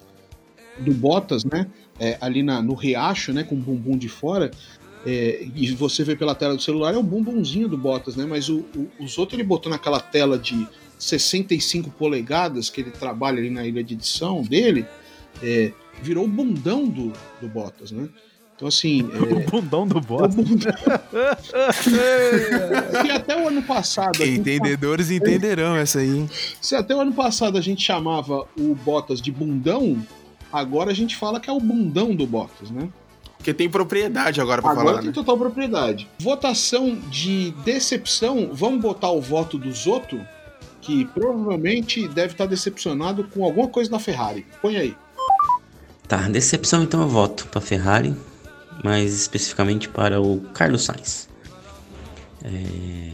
[0.80, 1.66] do Bottas, né?
[2.01, 3.43] é, ali na, no riacho, né?
[3.44, 4.51] Com o bumbum de fora.
[5.07, 8.24] É, e você vê pela tela do celular, é o bumbumzinho do Bottas, né?
[8.24, 10.66] Mas o, o, os outros ele botou naquela tela de
[10.99, 14.87] 65 polegadas que ele trabalha ali na ilha de edição dele,
[15.43, 18.09] é, virou o bundão do, do Bottas, né?
[18.55, 19.03] Então, assim.
[19.12, 20.35] O É, bundão do é o Bottas.
[20.37, 20.73] bundão.
[23.03, 24.23] Se até o ano passado.
[24.23, 26.09] a gente Entendedores entenderão essa aí.
[26.19, 26.31] hein?
[26.61, 30.01] Se até o ano passado a gente chamava o Bottas de bundão,
[30.53, 32.89] agora a gente fala que é o bundão do Bottas, né?
[33.43, 35.12] Porque tem propriedade agora pra Agora falar, tem né?
[35.12, 36.09] total propriedade.
[36.16, 40.20] Votação de decepção, vamos botar o voto do Zoto,
[40.81, 44.47] que provavelmente deve estar decepcionado com alguma coisa da Ferrari.
[44.62, 44.97] Põe aí.
[46.06, 48.14] Tá, decepção então eu voto para Ferrari,
[48.85, 51.28] mais especificamente para o Carlos Sainz.
[52.44, 53.10] É,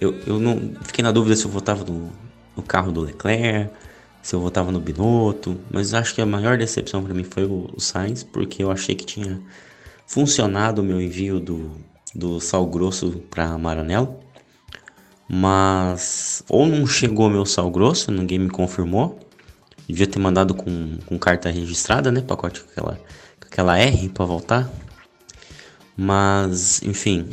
[0.00, 2.10] eu, eu não fiquei na dúvida se eu votava no,
[2.56, 3.70] no carro do Leclerc,
[4.22, 7.70] se eu votava no Binotto, mas acho que a maior decepção para mim foi o,
[7.72, 9.40] o Sainz, porque eu achei que tinha
[10.08, 11.70] funcionado o meu envio do,
[12.12, 14.18] do sal grosso para Maranello,
[15.28, 19.20] mas ou não chegou meu sal grosso, ninguém me confirmou,
[19.88, 22.20] Devia ter mandado com, com carta registrada, né?
[22.20, 22.94] Pacote com aquela,
[23.40, 24.70] com aquela R pra voltar.
[25.96, 27.26] Mas, enfim.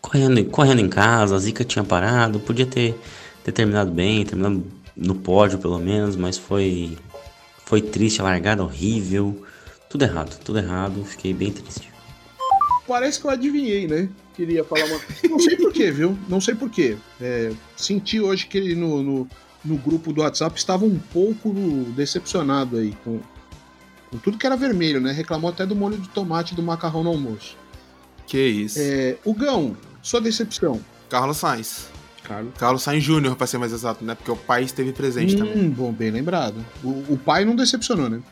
[0.00, 2.38] Correndo, correndo em casa, a Zica tinha parado.
[2.38, 2.96] Podia ter,
[3.42, 4.64] ter terminado bem, terminado
[4.96, 6.96] no pódio pelo menos, mas foi.
[7.66, 9.44] Foi triste, a largada horrível.
[9.92, 11.04] Tudo errado, tudo errado.
[11.04, 11.92] Fiquei bem triste.
[12.88, 14.08] Parece que eu adivinhei, né?
[14.34, 14.98] Queria falar uma.
[15.28, 16.18] Não sei porquê, viu?
[16.30, 16.96] Não sei porquê.
[17.20, 19.28] É, senti hoje que ele no, no,
[19.62, 21.52] no grupo do WhatsApp estava um pouco
[21.94, 23.20] decepcionado aí com,
[24.10, 25.12] com tudo que era vermelho, né?
[25.12, 27.54] Reclamou até do molho de tomate do macarrão no almoço.
[28.26, 28.78] Que isso.
[28.80, 30.80] É, o Gão, sua decepção.
[31.10, 31.88] Carlos Sainz.
[32.24, 32.54] Carlos.
[32.56, 34.14] Carlos Sainz Júnior, pra ser mais exato, né?
[34.14, 35.66] Porque o pai esteve presente também.
[35.66, 36.64] Hum, bom, bem lembrado.
[36.82, 38.22] O, o pai não decepcionou, né?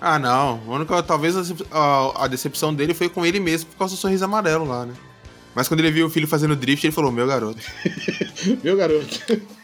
[0.00, 0.60] Ah, não.
[0.66, 3.98] A única, talvez a, a- a decepção dele foi com ele mesmo por causa do
[3.98, 4.94] sorriso amarelo lá, né?
[5.54, 7.60] Mas quando ele viu o filho fazendo drift, ele falou: Meu garoto.
[8.64, 9.20] Meu garoto.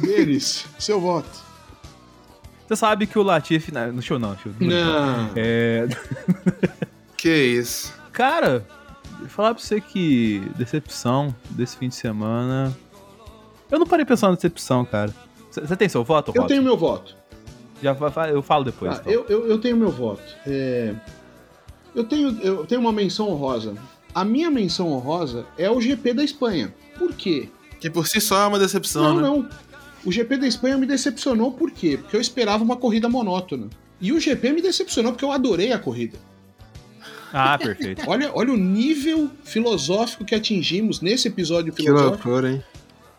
[0.00, 1.28] Deles, seu voto.
[2.66, 3.72] Você sabe que o Latifi.
[3.72, 4.52] Não, no show não, show.
[4.58, 5.30] Não.
[5.36, 5.86] É,
[7.16, 7.92] Que isso.
[8.12, 8.66] cara,
[9.18, 12.76] vou falar pra você que decepção desse fim de semana.
[13.70, 15.14] Eu não parei pensando na decepção, cara.
[15.50, 16.48] Você tem seu voto, Eu Rob?
[16.48, 17.16] tenho meu voto.
[17.82, 17.96] Já
[18.30, 18.92] eu falo depois.
[18.92, 19.12] Ah, então.
[19.12, 20.22] eu, eu, eu tenho meu voto.
[20.46, 20.94] É,
[21.94, 23.74] eu, tenho, eu tenho uma menção honrosa.
[24.14, 26.74] A minha menção honrosa é o GP da Espanha.
[26.98, 27.48] Por quê?
[27.80, 29.22] Que por si só é uma decepção, não, né?
[29.22, 29.48] não.
[30.04, 31.98] O GP da Espanha me decepcionou por quê?
[32.00, 33.68] Porque eu esperava uma corrida monótona.
[34.00, 36.18] E o GP me decepcionou porque eu adorei a corrida.
[37.32, 38.02] Ah, perfeito.
[38.06, 42.64] Olha, olha o nível filosófico que atingimos nesse episódio Que filosófico loucura, hein?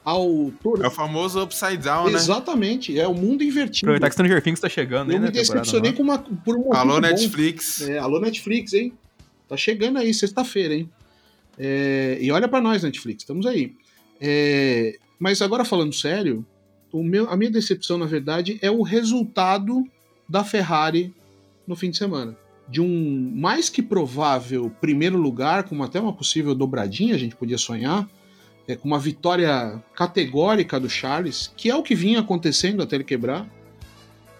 [0.06, 2.14] Ao tor- É o famoso upside down, né?
[2.14, 3.88] Exatamente, é o mundo invertido.
[3.88, 5.28] Aproveitar que Stranger Things tá chegando aí, Eu né?
[5.28, 7.00] me decepcionei com uma, por um motivo Alô.
[7.02, 7.82] Netflix.
[7.82, 8.94] É, alô, Netflix, hein?
[9.50, 10.90] Tá chegando aí, sexta-feira, hein?
[11.58, 13.74] É, e olha pra nós, Netflix, estamos aí.
[14.22, 16.46] É, mas agora falando sério,
[16.92, 19.84] o meu, a minha decepção, na verdade, é o resultado
[20.28, 21.14] da Ferrari
[21.68, 22.36] no fim de semana.
[22.68, 27.58] De um mais que provável primeiro lugar, com até uma possível dobradinha, a gente podia
[27.58, 28.08] sonhar,
[28.68, 33.04] é, com uma vitória categórica do Charles, que é o que vinha acontecendo até ele
[33.04, 33.48] quebrar,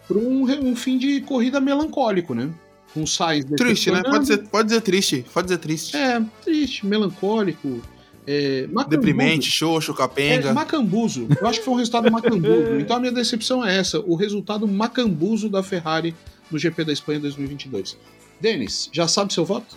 [0.08, 2.50] para um, um fim de corrida melancólico, né?
[2.94, 4.02] Com o Sainz Triste, né?
[4.04, 5.26] Pode dizer, pode dizer triste.
[5.34, 5.98] Pode dizer triste.
[5.98, 7.82] É, triste, melancólico.
[8.28, 8.68] É.
[8.88, 10.54] Deprimente, xoxo, É, capenga.
[10.54, 11.28] macambuzo.
[11.40, 12.76] Eu acho que foi um resultado macambuzo.
[12.80, 16.16] Então a minha decepção é essa: o resultado macambuzo da Ferrari
[16.50, 17.98] no GP da Espanha 2022.
[18.40, 19.76] Denis, já sabe seu voto?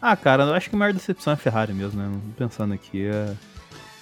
[0.00, 2.10] Ah, cara, eu acho que a maior decepção é a Ferrari mesmo, né?
[2.36, 3.34] Pensando aqui, é...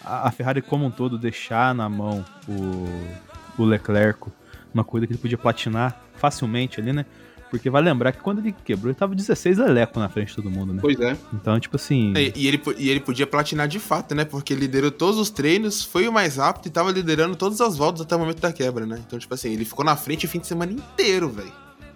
[0.08, 4.30] a Ferrari como um todo deixar na mão o, o Leclerc,
[4.72, 7.04] uma coisa que ele podia platinar facilmente ali, né?
[7.50, 10.50] Porque vai lembrar que quando ele quebrou, ele tava 16 leleco na frente de todo
[10.50, 10.80] mundo, né?
[10.82, 11.16] Pois é.
[11.32, 12.12] Então, tipo assim.
[12.14, 14.24] E, e ele, e ele podia platinar de fato, né?
[14.24, 17.76] Porque ele liderou todos os treinos, foi o mais rápido e tava liderando todas as
[17.76, 19.02] voltas até o momento da quebra, né?
[19.06, 21.52] Então, tipo assim, ele ficou na frente o fim de semana inteiro, velho.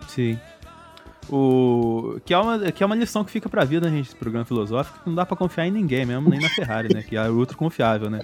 [0.09, 0.39] Sim.
[1.31, 2.19] O...
[2.25, 4.99] Que, é uma, que é uma lição que fica pra vida, gente, esse programa filosófico,
[5.03, 7.03] que não dá pra confiar em ninguém mesmo, nem na Ferrari, né?
[7.03, 8.21] Que é outro confiável, né?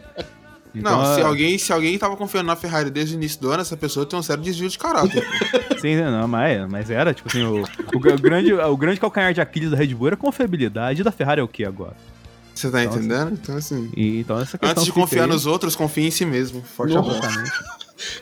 [0.75, 3.51] Então, não, se é- alguém, se alguém tava confiando na Ferrari desde o início do
[3.51, 5.27] ano, essa pessoa tem um sério desvio de caráter.
[5.81, 7.65] Sim, não, mas, mas era, tipo assim, o,
[7.95, 11.11] o, gra- grande, o grande calcanhar de Aquiles da Red Bull era confiabilidade e da
[11.11, 11.97] Ferrari é o que agora?
[12.55, 13.33] Você tá Então, entendendo?
[13.33, 13.91] Então, assim.
[13.97, 15.31] E, então essa Antes de confiar aí.
[15.31, 16.61] nos outros, confie em si mesmo.
[16.63, 17.23] Forte abraço.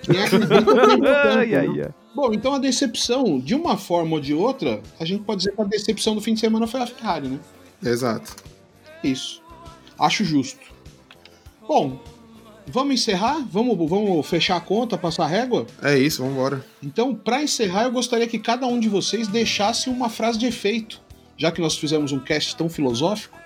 [0.08, 0.46] É tanto,
[1.36, 1.56] Ai, né?
[1.58, 1.90] ai, ai.
[2.14, 5.60] Bom, então a decepção, de uma forma ou de outra, a gente pode dizer que
[5.60, 7.38] a decepção do fim de semana foi a Ferrari, né?
[7.84, 8.36] Exato.
[9.04, 9.42] Isso.
[9.98, 10.60] Acho justo.
[11.68, 12.00] Bom,
[12.66, 13.46] vamos encerrar?
[13.50, 15.66] Vamos, vamos fechar a conta, passar a régua?
[15.82, 16.64] É isso, vambora.
[16.82, 21.00] Então, para encerrar, eu gostaria que cada um de vocês deixasse uma frase de efeito,
[21.36, 23.36] já que nós fizemos um cast tão filosófico.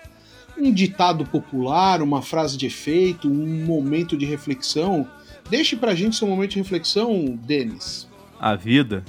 [0.56, 5.08] Um ditado popular, uma frase de efeito, um momento de reflexão.
[5.50, 8.08] Deixe pra gente seu momento de reflexão, Denis.
[8.38, 9.04] A vida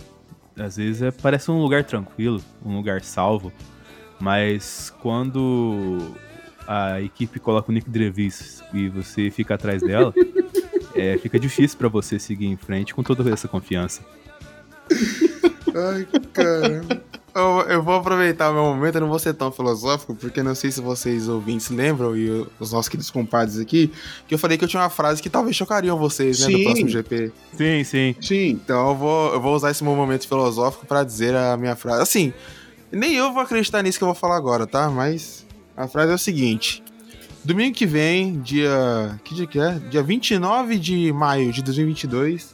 [0.57, 3.51] às vezes é, parece um lugar tranquilo, um lugar salvo,
[4.19, 6.13] mas quando
[6.67, 10.13] a equipe coloca o Nick Drevis e você fica atrás dela,
[10.95, 14.03] é, fica difícil pra você seguir em frente com toda essa confiança.
[15.73, 16.81] Ai, cara.
[17.33, 20.53] Eu, eu vou aproveitar o meu momento, eu não vou ser tão filosófico, porque não
[20.53, 23.91] sei se vocês ouvintes lembram, e os nossos queridos compadres aqui,
[24.27, 26.89] que eu falei que eu tinha uma frase que talvez chocariam vocês, né, do próximo
[26.89, 27.31] GP.
[27.55, 28.15] Sim, sim.
[28.21, 28.49] Sim.
[28.49, 32.01] Então eu vou, eu vou usar esse meu momento filosófico pra dizer a minha frase.
[32.01, 32.33] Assim,
[32.91, 34.89] nem eu vou acreditar nisso que eu vou falar agora, tá?
[34.89, 35.45] Mas
[35.77, 36.83] a frase é o seguinte.
[37.43, 39.19] Domingo que vem, dia...
[39.23, 39.79] Que dia que é?
[39.89, 42.53] Dia 29 de maio de 2022,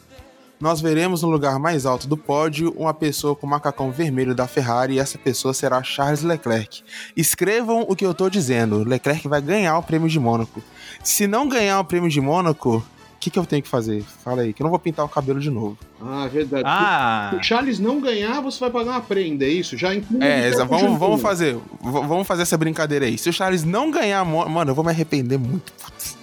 [0.59, 4.47] nós veremos no lugar mais alto do pódio uma pessoa com o macacão vermelho da
[4.47, 6.83] Ferrari e essa pessoa será Charles Leclerc.
[7.15, 8.83] Escrevam o que eu tô dizendo.
[8.87, 10.61] Leclerc vai ganhar o prêmio de Mônaco.
[11.03, 14.03] Se não ganhar o prêmio de Mônaco, o que, que eu tenho que fazer?
[14.23, 15.77] Fala aí, que eu não vou pintar o cabelo de novo.
[16.01, 16.63] Ah, é verdade.
[16.65, 19.75] Ah, Se o Charles não ganhar, você vai pagar uma prenda, é isso?
[19.77, 21.57] Já inclui É, o exa- vamos, vamos fazer.
[21.81, 23.17] Vamos fazer essa brincadeira aí.
[23.17, 24.23] Se o Charles não ganhar.
[24.25, 25.71] Mano, eu vou me arrepender muito.
[25.73, 26.17] putz.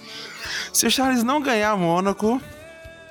[0.73, 2.41] Se o Charles não ganhar Mônaco.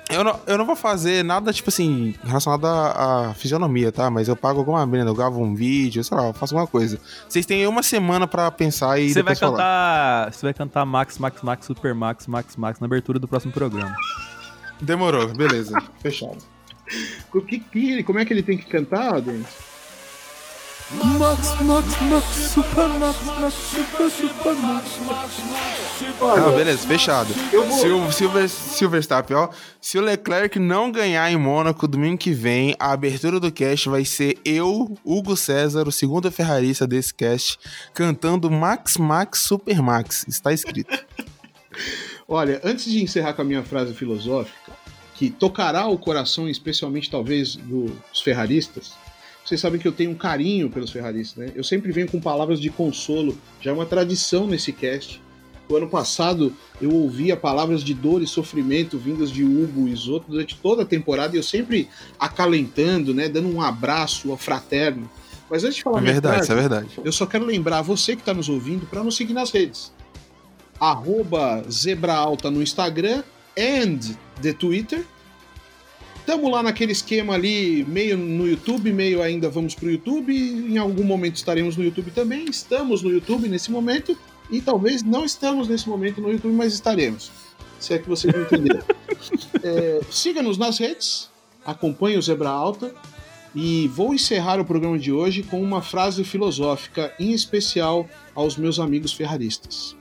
[0.09, 4.09] Eu não, eu não vou fazer nada, tipo assim, relacionado à, à fisionomia, tá?
[4.09, 6.99] Mas eu pago alguma merda, eu gravo um vídeo, sei lá, eu faço alguma coisa.
[7.27, 9.51] Vocês têm uma semana pra pensar e você vai falar.
[9.57, 10.33] cantar.
[10.33, 13.95] Você vai cantar Max, Max, Max, Super Max, Max, Max na abertura do próximo programa.
[14.79, 15.75] Demorou, beleza.
[16.01, 16.37] Fechado.
[17.33, 19.47] O que, que- como é que ele tem que cantar, Denis?
[20.91, 25.31] Max, Max, Max, Super Max, Max, Super, Super Max, Max,
[26.21, 27.33] Ah, beleza, fechado.
[27.51, 29.49] Eu vou- Se o, se o se o Verstappen, ó,
[29.81, 34.05] se o Leclerc não ganhar em Mônaco domingo que vem, a abertura do cast vai
[34.05, 37.57] ser eu, Hugo César, o segundo ferrarista desse cast,
[37.93, 40.23] cantando Max Max Super Max.
[40.27, 40.95] Está escrito.
[42.27, 44.71] Olha, antes de encerrar com a minha frase filosófica,
[45.15, 48.93] que tocará o coração, especialmente talvez dos ferraristas,
[49.45, 51.53] vocês sabem que eu tenho um carinho pelos ferraristas, né?
[51.55, 55.21] Eu sempre venho com palavras de consolo, já é uma tradição nesse cast.
[55.69, 60.25] O ano passado eu ouvia palavras de dor e sofrimento vindas de Hugo e Isoto
[60.29, 61.87] durante toda a temporada e eu sempre
[62.19, 63.29] acalentando, né?
[63.29, 65.09] Dando um abraço fraterno.
[65.49, 66.87] Mas antes de falar É verdade, isso é verdade.
[67.03, 69.91] eu só quero lembrar você que está nos ouvindo para nos seguir nas redes.
[70.79, 73.23] Arroba Zebra Alta no Instagram
[73.57, 73.99] and
[74.41, 75.05] the Twitter.
[76.25, 80.33] Tamo lá naquele esquema ali, meio no YouTube, meio ainda vamos pro YouTube.
[80.35, 82.45] Em algum momento estaremos no YouTube também.
[82.45, 84.17] Estamos no YouTube nesse momento.
[84.49, 87.31] E talvez não estamos nesse momento no YouTube, mas estaremos.
[87.79, 88.83] Se é que vocês não entenderam.
[89.63, 91.31] É, Siga-nos nas redes,
[91.65, 92.93] acompanhe o Zebra Alta.
[93.55, 98.79] E vou encerrar o programa de hoje com uma frase filosófica, em especial aos meus
[98.79, 99.95] amigos ferraristas.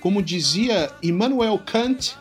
[0.00, 2.16] Como dizia Immanuel Kant,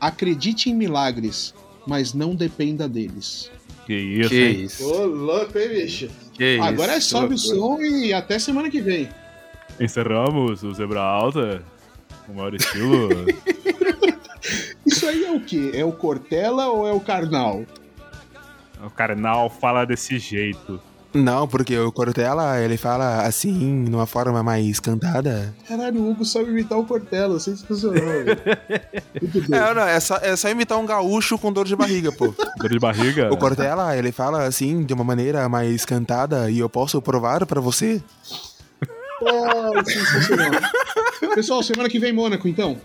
[0.00, 1.54] acredite em milagres,
[1.88, 3.50] mas não dependa deles.
[3.86, 4.64] Que isso, Que hein?
[4.64, 4.84] isso.
[4.84, 6.08] Ô, louco, hein, bicho?
[6.34, 7.08] Que Agora é isso.
[7.08, 9.08] sobe o som e até semana que vem.
[9.80, 11.62] Encerramos o Zebra Alta.
[12.28, 13.08] O maior estilo.
[14.86, 15.70] Isso aí é o quê?
[15.74, 17.64] É o Cortella ou é o Karnal?
[18.84, 20.80] o carnal fala desse jeito.
[21.12, 23.54] Não, porque o Cortella, ele fala assim,
[23.88, 25.54] numa forma mais cantada.
[25.66, 27.98] Caralho, o Hugo sabe imitar o Cortella, sensacional.
[27.98, 28.78] bem.
[29.58, 32.34] É, não, é só, é só imitar um gaúcho com dor de barriga, pô.
[32.58, 33.32] Dor de barriga.
[33.32, 37.60] O Cortella, ele fala assim, de uma maneira mais cantada, e eu posso provar pra
[37.60, 38.02] você.
[39.26, 40.60] Ah, sensacional.
[41.34, 42.78] Pessoal, semana que vem, Mônaco, então.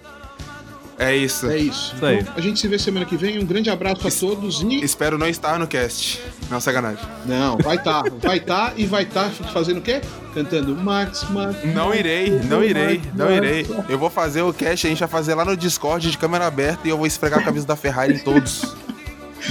[0.98, 1.50] É isso.
[1.50, 1.96] É isso.
[1.96, 2.20] Isso aí.
[2.20, 3.40] Então, a gente se vê semana que vem.
[3.40, 4.84] Um grande abraço a todos e.
[4.84, 6.22] Espero não estar no cast.
[6.50, 7.04] Não, sacanagem.
[7.26, 8.04] Não, vai estar.
[8.22, 10.02] vai estar e vai estar fazendo o quê?
[10.34, 11.58] Cantando Max, Max.
[11.74, 13.66] Não irei, não irei, não irei.
[13.88, 16.88] Eu vou fazer o cast, a gente vai fazer lá no Discord de câmera aberta
[16.88, 18.76] e eu vou esfregar a camisa da Ferrari em todos.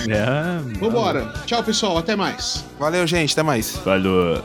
[0.08, 1.32] É, Vambora.
[1.46, 1.98] Tchau, pessoal.
[1.98, 2.64] Até mais.
[2.78, 3.76] Valeu, gente, até mais.
[3.76, 4.42] Falou.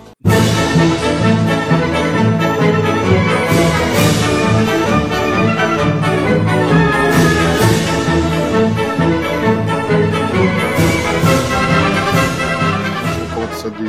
[13.68, 13.84] Sobre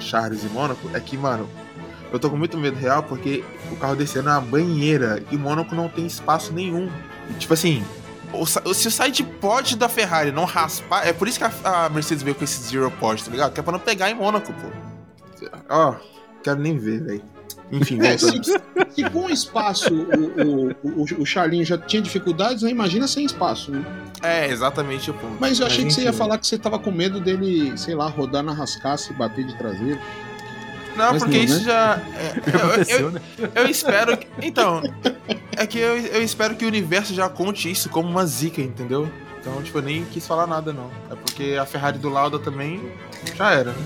[0.00, 1.48] Charles e Mônaco é que, mano,
[2.12, 5.36] eu tô com muito medo real porque o carro desse ano é uma banheira e
[5.36, 6.90] Mônaco não tem espaço nenhum.
[7.30, 7.84] E, tipo assim,
[8.74, 12.34] se o side pod da Ferrari não raspar, é por isso que a, Mercedes veio
[12.34, 13.52] com esse zero pod, tá ligado?
[13.52, 15.48] Que é pra não pegar em Mônaco, pô.
[15.68, 15.94] Ó,
[16.42, 17.33] quero nem ver, velho.
[17.72, 18.92] Enfim, É, se, voltando.
[18.94, 22.70] se com espaço o, o, o, o Charlinho já tinha dificuldades, né?
[22.70, 23.70] imagina sem espaço.
[23.70, 23.84] Né?
[24.22, 25.36] É, exatamente o ponto.
[25.40, 28.06] Mas eu achei que você ia falar que você tava com medo dele, sei lá,
[28.08, 29.98] rodar na rascaça e bater de traseiro.
[30.96, 31.64] Não, Mas porque não, isso né?
[31.64, 32.00] já.
[32.16, 33.20] é, eu- eu- Aconteceu, né?
[33.56, 34.26] Eu espero que.
[34.40, 34.80] Então,
[35.56, 39.10] é que eu, eu espero que o universo já conte isso como uma zica, entendeu?
[39.40, 40.90] Então, tipo, eu nem quis falar nada, não.
[41.10, 42.80] É porque a Ferrari do Lauda também
[43.34, 43.84] já era, né?